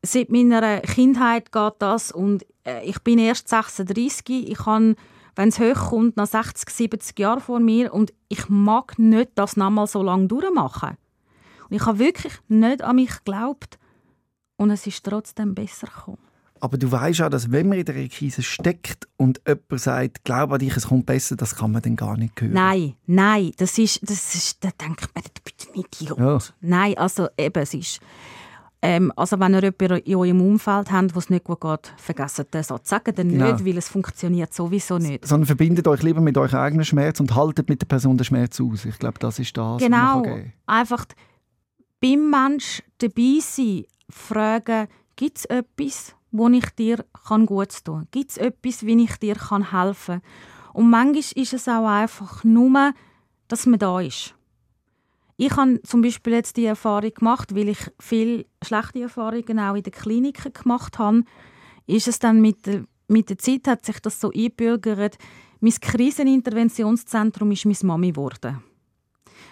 seit 0.03 0.31
meiner 0.31 0.81
Kindheit 0.81 1.53
geht 1.53 1.75
das 1.81 2.13
und 2.13 2.47
äh, 2.65 2.85
ich 2.85 3.01
bin 3.01 3.19
erst 3.19 3.49
36. 3.49 4.49
Ich 4.49 4.65
habe, 4.65 4.95
wenn 5.35 5.49
es 5.49 5.59
hochkommt, 5.59 6.17
noch 6.17 6.27
60, 6.27 6.71
70 6.71 7.19
Jahre 7.19 7.41
vor 7.41 7.61
mir 7.61 7.93
und 7.93 8.13
ich 8.29 8.49
mag 8.49 8.99
nicht 8.99 9.33
das 9.35 9.57
nochmal 9.57 9.87
so 9.87 10.03
lange 10.03 10.29
durchmachen. 10.29 10.97
Und 11.69 11.77
ich 11.77 11.85
habe 11.85 11.99
wirklich 11.99 12.35
nicht 12.49 12.83
an 12.83 12.97
mich 12.97 13.11
geglaubt 13.25 13.79
und 14.57 14.71
es 14.71 14.87
ist 14.87 15.05
trotzdem 15.05 15.55
besser 15.55 15.87
gekommen. 15.87 16.19
Aber 16.61 16.79
du 16.79 16.91
weißt 16.91 17.21
auch, 17.23 17.29
dass 17.29 17.53
wenn 17.53 17.69
man 17.69 17.79
in 17.79 17.87
einer 17.89 18.09
Krise 18.09 18.43
steckt 18.43 19.07
und 19.17 19.41
jemand 19.47 19.81
sagt, 19.81 20.25
glaub 20.25 20.53
an 20.53 20.59
dich, 20.59 20.75
es 20.77 20.89
kommt 20.89 21.05
besser, 21.05 21.37
das 21.37 21.55
kann 21.55 21.71
man 21.71 21.83
dann 21.83 21.97
gar 21.97 22.17
nicht 22.17 22.41
hören. 22.41 22.55
Nein, 22.55 22.95
nein, 23.07 23.53
das 23.59 23.77
ist, 23.77 24.01
das 24.09 24.35
ist, 24.35 24.65
da 24.65 24.71
ich 24.71 24.89
mir, 24.89 25.23
du 25.23 25.43
bist 25.45 25.69
ein 25.75 25.81
Idiot. 25.81 26.19
Ja. 26.19 26.39
Nein, 26.63 26.97
also 26.97 27.29
eben, 27.37 27.63
es 27.63 27.75
ist, 27.75 28.01
ähm, 28.81 29.13
also 29.17 29.39
wenn 29.39 29.55
ihr 29.55 29.63
jemanden 29.65 29.99
in 30.05 30.17
eurem 30.17 30.41
Umfeld 30.41 30.91
habt, 30.91 31.15
wo 31.15 31.19
es 31.19 31.29
nicht 31.29 31.45
gut 31.45 31.61
geht, 31.61 31.93
vergesst 31.99 32.47
den 32.55 32.63
Satz. 32.63 32.89
Sagt 32.89 33.19
den 33.19 33.31
Genau. 33.31 33.53
nicht, 33.53 33.65
weil 33.67 33.77
es 33.77 33.89
funktioniert 33.89 34.55
sowieso 34.55 34.99
nicht. 34.99 35.27
Sondern 35.27 35.47
verbindet 35.47 35.87
euch 35.89 36.03
lieber 36.03 36.21
mit 36.21 36.39
eurem 36.39 36.59
eigenen 36.59 36.85
Schmerz 36.85 37.21
und 37.21 37.35
haltet 37.35 37.69
mit 37.69 37.83
der 37.83 37.87
Person 37.87 38.17
den 38.17 38.25
Schmerz 38.25 38.61
aus. 38.61 38.85
Ich 38.85 38.99
glaube, 38.99 39.19
das 39.19 39.39
ist 39.39 39.57
das, 39.57 39.79
Genau, 39.79 39.97
was 39.97 40.15
man 40.15 40.23
kann 40.25 40.35
geben 40.37 40.53
einfach 40.67 41.05
beim 42.01 42.31
Mensch 42.31 42.83
dabei 42.99 43.39
sein, 43.41 43.85
fragen, 44.09 44.89
gibt 45.17 45.39
es 45.39 45.45
etwas, 45.47 46.15
wo 46.31 46.49
ich 46.49 46.69
dir 46.71 47.05
kann 47.27 47.47
Gutes 47.47 47.83
tun 47.85 48.01
kann? 48.01 48.09
Gibt 48.11 48.31
es 48.31 48.37
etwas, 48.37 48.85
wie 48.85 49.03
ich 49.03 49.17
dir 49.17 49.35
kann 49.35 49.73
helfen 49.73 50.21
kann? 50.21 50.73
Und 50.75 50.91
manchmal 50.91 51.43
ist 51.43 51.55
es 51.55 51.69
auch 51.69 51.87
einfach 51.87 52.45
nur, 52.45 52.93
dass 53.49 53.67
man 53.67 53.79
da 53.79 54.01
ist. 54.01 54.35
Ich 55.39 55.55
habe 55.57 55.83
zum 55.83 56.03
Beispiel 56.03 56.33
jetzt 56.33 56.57
die 56.57 56.65
Erfahrung 56.65 57.13
gemacht, 57.13 57.55
weil 57.55 57.69
ich 57.69 57.79
viele 58.01 58.47
schlechte 58.65 59.01
Erfahrungen 59.01 59.59
auch 59.59 59.75
in 59.75 59.83
den 59.83 59.93
Kliniken 59.93 60.53
gemacht 60.53 60.99
habe, 60.99 61.25
ist 61.87 62.09
es 62.09 62.19
dann 62.19 62.41
mit 62.41 62.67
der, 62.67 62.85
mit 63.09 63.29
der 63.29 63.39
Zeit 63.39 63.69
hat 63.69 63.85
sich 63.85 64.01
das 64.01 64.21
so 64.21 64.31
eingebürgert, 64.31 65.19
mein 65.61 65.73
Kriseninterventionszentrum 65.73 67.51
ist 67.53 67.65
meine 67.65 67.79
Mami 67.83 68.11
geworden. 68.13 68.63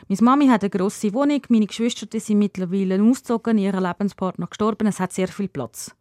Meine 0.08 0.22
Mami 0.22 0.48
hat 0.48 0.62
eine 0.62 0.70
grosse 0.70 1.14
Wohnung, 1.14 1.40
meine 1.48 1.66
Geschwister 1.66 2.06
sind 2.20 2.38
mittlerweile 2.38 3.02
ausgezogen, 3.02 3.58
ihr 3.58 3.72
Lebenspartner 3.72 4.46
gestorben, 4.46 4.86
es 4.86 5.00
hat 5.00 5.12
sehr 5.12 5.28
viel 5.28 5.48
Platz. 5.48 5.94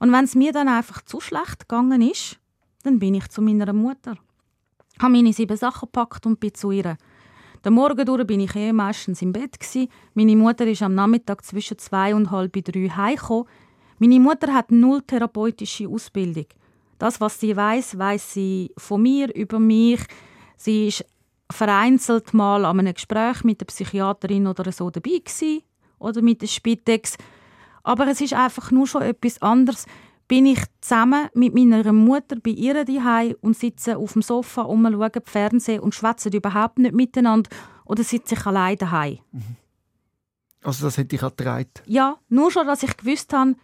Und 0.00 0.10
wenn 0.12 0.24
es 0.24 0.34
mir 0.34 0.52
dann 0.52 0.68
einfach 0.68 1.02
zu 1.02 1.20
schlecht 1.20 1.60
gegangen 1.60 2.02
ist, 2.02 2.38
dann 2.82 2.98
bin 2.98 3.14
ich 3.14 3.28
zu 3.28 3.42
meiner 3.42 3.72
Mutter. 3.72 4.16
Habe 5.00 5.12
meine 5.12 5.32
sieben 5.32 5.56
Sachen 5.56 5.86
gepackt 5.86 6.26
und 6.26 6.40
bin 6.40 6.54
zu 6.54 6.70
ihr. 6.70 6.96
Den 7.64 7.72
Morgen 7.72 8.04
durch 8.04 8.26
bin 8.26 8.40
ich 8.40 8.54
eh 8.56 8.72
meistens 8.72 9.22
im 9.22 9.32
Bett. 9.32 9.58
Gewesen. 9.58 9.88
Meine 10.12 10.36
Mutter 10.36 10.66
ist 10.66 10.82
am 10.82 10.94
Nachmittag 10.94 11.44
zwischen 11.44 11.78
zwei 11.78 12.14
und 12.14 12.30
halb 12.30 12.52
drei 12.52 12.88
heimgekommen. 12.88 13.46
Meine 13.98 14.20
Mutter 14.20 14.52
hat 14.52 14.70
null 14.70 15.00
therapeutische 15.02 15.88
Ausbildung. 15.88 16.46
Das, 16.98 17.20
was 17.20 17.40
sie 17.40 17.56
weiß, 17.56 17.98
weiß 17.98 18.34
sie 18.34 18.72
von 18.76 19.02
mir, 19.02 19.34
über 19.34 19.58
mich. 19.58 20.00
Sie 20.56 20.88
ist 20.88 21.04
vereinzelt 21.50 22.34
mal 22.34 22.64
an 22.64 22.80
einem 22.80 22.94
Gespräch 22.94 23.44
mit 23.44 23.60
der 23.60 23.66
Psychiaterin 23.66 24.46
oder 24.46 24.70
so 24.72 24.90
dabei 24.90 25.18
gewesen, 25.18 25.62
oder 25.98 26.22
mit 26.22 26.42
der 26.42 26.46
Spitex. 26.46 27.16
Aber 27.82 28.06
es 28.08 28.20
ist 28.20 28.34
einfach 28.34 28.70
nur 28.70 28.86
schon 28.86 29.02
etwas 29.02 29.40
anderes. 29.42 29.86
Bin 30.26 30.46
ich 30.46 30.60
zusammen 30.80 31.28
mit 31.34 31.54
meiner 31.54 31.92
Mutter 31.92 32.36
bei 32.42 32.50
ihr 32.50 32.84
daheim 32.84 33.34
und 33.40 33.56
sitze 33.56 33.98
auf 33.98 34.14
dem 34.14 34.22
Sofa 34.22 34.62
und 34.62 34.82
schauen 34.90 35.22
Fernsehen 35.24 35.80
und 35.80 35.94
schwätzen 35.94 36.32
überhaupt 36.32 36.78
nicht 36.78 36.94
miteinander 36.94 37.50
oder 37.84 38.02
sitze 38.02 38.34
ich 38.34 38.46
allein 38.46 38.78
daheim. 38.78 39.18
Also 40.62 40.86
das 40.86 40.96
hätte 40.96 41.16
ich 41.16 41.22
ertragen. 41.22 41.68
Ja, 41.84 42.16
nur 42.30 42.50
schon, 42.50 42.66
dass 42.66 42.82
ich 42.82 42.96
gewusst 42.96 43.34
habe, 43.34 43.54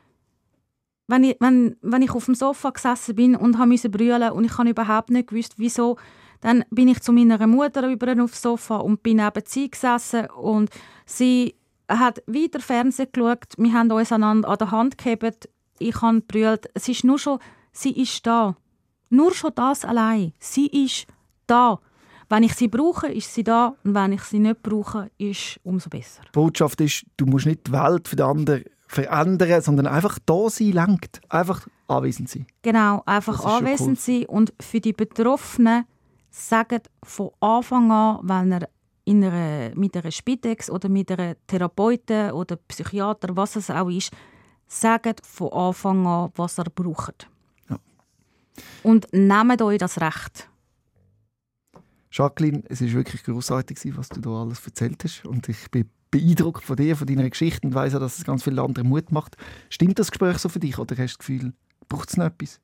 wenn 1.09 1.25
ich, 1.25 1.37
wenn, 1.41 1.77
wenn 1.81 2.03
ich 2.03 2.11
auf 2.11 2.27
dem 2.27 2.35
Sofa 2.35 2.71
gesessen 2.71 3.15
bin 3.15 3.35
und 3.35 3.59
habe 3.59 3.75
brüllen 3.89 4.33
und 4.33 4.45
ich 4.45 4.59
habe 4.59 4.69
überhaupt 4.69 5.09
nicht 5.09 5.29
gewusst, 5.29 5.55
wieso, 5.57 5.97
dann 6.41 6.65
bin 6.71 6.89
ich 6.89 7.01
zu 7.01 7.13
meiner 7.13 7.47
Mutter 7.47 7.89
über 7.89 8.23
aufs 8.23 8.43
Sofa 8.43 8.77
und 8.77 9.03
bin 9.03 9.19
neben 9.19 9.43
sie 9.47 9.71
gesessen 9.71 10.27
und 10.27 10.71
sie 11.07 11.55
hat 11.89 12.23
weiter 12.27 12.61
Fernsehen 12.61 13.09
geschaut, 13.13 13.55
wir 13.57 13.73
haben 13.73 13.91
uns 13.91 14.13
einander 14.13 14.49
an 14.49 14.59
der 14.59 14.71
Hand 14.71 14.99
gehabt, 14.99 15.49
ich 15.79 16.01
habe 16.01 16.21
brüllt. 16.21 16.69
Es 16.75 16.89
ist 16.89 17.05
nur 17.05 17.19
schon, 17.19 17.39
sie 17.73 17.93
ist 17.93 18.27
da. 18.27 18.57
Nur 19.09 19.35
schon 19.35 19.53
das 19.55 19.85
allein. 19.85 20.33
Sie 20.39 20.67
ist 20.67 21.07
da. 21.47 21.81
Wenn 22.29 22.45
ich 22.45 22.55
sie 22.55 22.69
brauche, 22.69 23.09
ist 23.09 23.35
sie 23.35 23.43
da. 23.43 23.75
Und 23.83 23.95
wenn 23.95 24.13
ich 24.13 24.23
sie 24.23 24.39
nicht 24.39 24.63
brauche, 24.63 25.11
ist 25.19 25.59
umso 25.65 25.91
besser. 25.91 26.23
Die 26.27 26.33
Botschaft 26.33 26.81
ist, 26.81 27.05
du 27.17 27.27
musst 27.27 27.47
nicht 27.47 27.67
die 27.67 27.73
Welt 27.73 28.07
für 28.07 28.15
den 28.15 28.27
anderen 28.27 28.65
verändern, 28.87 29.63
sondern 29.63 29.87
einfach 29.87 30.19
da 30.27 30.49
sein 30.49 30.73
langt. 30.73 31.21
Einfach 31.29 31.67
anwesend 31.89 32.29
sein. 32.29 32.47
Genau, 32.63 33.03
einfach 33.07 33.45
anwesend 33.45 34.01
sein 34.01 34.27
und 34.27 34.53
für 34.61 34.81
die 34.81 34.93
Betroffenen 34.93 35.87
sagen 36.31 36.83
von 37.03 37.31
Anfang 37.41 37.91
an, 37.91 38.21
wenn 38.23 38.53
er 38.53 38.69
in 39.05 39.25
einer, 39.25 39.75
mit 39.75 39.97
einer 39.97 40.11
Spitex 40.11 40.71
oder 40.71 40.89
mit 40.89 41.11
einer 41.11 41.35
Therapeutin 41.47 42.31
oder 42.33 42.57
Psychiater, 42.57 43.37
was 43.37 43.57
es 43.57 43.71
auch 43.71 43.89
ist, 43.89 44.13
sagen 44.67 45.17
von 45.23 45.53
Anfang 45.53 46.07
an, 46.07 46.31
was 46.37 46.59
er 46.59 46.65
braucht. 46.65 47.29
Ja. 47.69 47.79
Und 48.83 49.13
nehmt 49.13 49.63
euch 49.63 49.79
das 49.79 50.01
Recht. 50.01 50.49
Jacqueline, 52.13 52.63
es 52.69 52.81
war 52.81 52.93
wirklich 52.93 53.23
großartig, 53.25 53.97
was 53.97 54.09
du 54.09 54.21
da 54.21 54.31
alles 54.43 54.65
erzählt 54.65 55.03
hast. 55.05 55.25
Und 55.25 55.49
ich 55.49 55.71
bin 55.71 55.89
beeindruckt 56.11 56.65
von 56.65 56.77
dir, 56.77 56.97
von 56.97 57.07
deiner 57.07 57.29
Geschichte 57.31 57.67
und 57.67 57.75
weiss 57.75 57.95
auch, 57.95 58.01
dass 58.01 58.19
es 58.19 58.25
ganz 58.25 58.43
viele 58.43 58.63
andere 58.63 58.85
Mut 58.85 59.13
macht. 59.13 59.37
Stimmt 59.69 59.99
das 59.99 60.11
Gespräch 60.11 60.39
so 60.39 60.49
für 60.49 60.59
dich 60.59 60.79
oder 60.79 60.97
hast 60.97 61.15
du 61.15 61.17
das 61.17 61.19
Gefühl, 61.19 61.53
braucht 61.89 62.11
es 62.11 62.17
noch 62.17 62.27
etwas? 62.27 62.61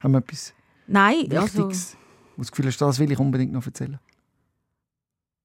Haben 0.00 0.12
wir 0.12 0.18
etwas 0.18 0.54
Nein, 0.86 1.30
Wichtiges, 1.30 1.56
also, 1.58 1.96
das 2.42 2.50
Gefühl 2.50 2.66
hast, 2.66 2.80
das 2.80 2.98
will 2.98 3.10
ich 3.10 3.18
unbedingt 3.18 3.52
noch 3.52 3.66
erzählen? 3.66 3.98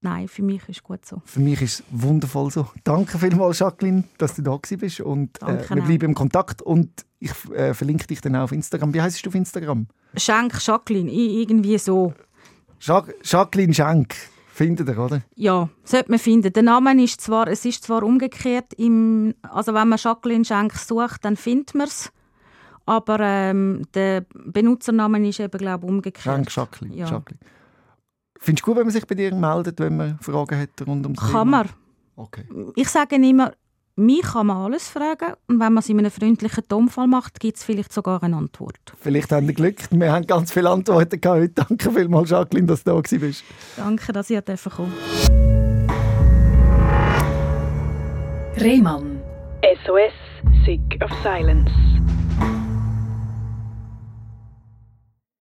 nein, 0.02 0.28
für 0.28 0.44
mich 0.44 0.68
ist 0.68 0.84
gut 0.84 1.06
so. 1.06 1.22
Für 1.26 1.40
mich 1.40 1.62
ist 1.62 1.80
es 1.80 1.84
wundervoll 1.92 2.52
so. 2.52 2.68
Danke 2.84 3.18
vielmals, 3.18 3.60
Jacqueline, 3.60 4.04
dass 4.18 4.36
du 4.36 4.42
da 4.42 4.58
bist 4.58 5.02
und 5.02 5.42
äh, 5.42 5.64
wir 5.70 5.84
bleiben 5.84 6.06
im 6.06 6.16
Kontakt 6.16 6.62
und 6.62 7.06
ich 7.20 7.32
äh, 7.54 7.74
verlinke 7.74 8.08
dich 8.08 8.22
dann 8.22 8.36
auch 8.36 8.44
auf 8.44 8.52
Instagram. 8.52 8.94
Wie 8.94 9.02
heißt 9.02 9.26
du 9.26 9.30
auf 9.30 9.36
Instagram? 9.36 9.88
Schenk 10.16 10.56
Jacqueline, 10.66 11.12
irgendwie 11.12 11.78
so. 11.78 12.14
Ja 12.82 13.04
Jacqueline 13.24 13.74
Schenk. 13.74 14.16
Findet 14.54 14.90
ihr, 14.90 14.98
oder? 14.98 15.22
Ja, 15.36 15.70
sollte 15.86 16.12
man 16.12 16.20
finden. 16.20 16.52
Der 16.52 16.64
Name 16.64 17.02
ist 17.02 17.22
zwar, 17.22 17.48
es 17.48 17.64
ist 17.64 17.86
zwar 17.86 18.04
umgekehrt, 18.04 18.74
im, 18.74 19.34
also 19.42 19.74
wenn 19.74 19.88
man 19.88 19.98
Jacqueline 19.98 20.44
Schenk 20.44 20.74
sucht, 20.74 21.24
dann 21.24 21.38
findet 21.38 21.76
man 21.76 21.88
es. 21.88 22.12
Aber 22.90 23.20
ähm, 23.20 23.84
der 23.94 24.26
Benutzername 24.34 25.28
ist 25.28 25.40
eben, 25.40 25.60
glaube 25.60 25.86
ich, 25.86 25.92
umgekehrt. 25.92 26.24
Schenk 26.24 26.56
Jacqueline. 26.56 26.96
Ja. 26.96 27.06
Jacqueline. 27.06 27.40
Findest 28.40 28.66
du 28.66 28.72
gut, 28.72 28.78
wenn 28.78 28.88
man 28.88 28.92
sich 28.92 29.06
bei 29.06 29.14
dir 29.14 29.32
meldet, 29.36 29.80
wenn 29.80 29.96
man 29.96 30.18
Fragen 30.18 30.60
hat 30.60 30.70
rund 30.88 31.06
ums 31.06 31.20
Thema? 31.20 31.32
Kann 31.32 31.50
man. 31.50 31.70
Okay. 32.16 32.46
Ich 32.76 32.90
sage 32.90 33.18
immer, 33.18 33.54
mich 33.96 34.24
kann 34.24 34.48
man 34.48 34.58
alles 34.58 34.90
fragen 34.90 35.34
und 35.46 35.60
wenn 35.60 35.72
man 35.72 35.78
es 35.78 35.90
in 35.90 36.00
einem 36.00 36.10
freundlichen 36.10 36.68
Tonfall 36.68 37.06
macht, 37.06 37.40
gibt 37.40 37.58
es 37.58 37.64
vielleicht 37.64 37.94
sogar 37.94 38.24
eine 38.24 38.38
Antwort. 38.38 38.80
Vielleicht 39.00 39.32
haben 39.32 39.46
wir 39.46 39.54
Glück. 39.54 39.84
Wir 39.92 40.12
haben 40.12 40.26
ganz 40.26 40.52
viele 40.52 40.72
Antworten 40.72 41.22
gehabt 41.22 41.42
heute. 41.42 41.54
Danke 41.54 41.92
vielmals, 41.92 42.32
Jacqueline, 42.32 42.66
dass 42.66 42.84
du 42.84 42.92
da 42.92 43.02
bist. 43.02 43.44
Danke, 43.78 44.12
dass 44.14 44.32
ihr 44.32 44.42
kommen 44.42 44.94
Rehmann. 48.60 49.22
SOS, 49.86 50.14
Sick 50.66 51.00
of 51.04 51.12
Silence. 51.22 51.70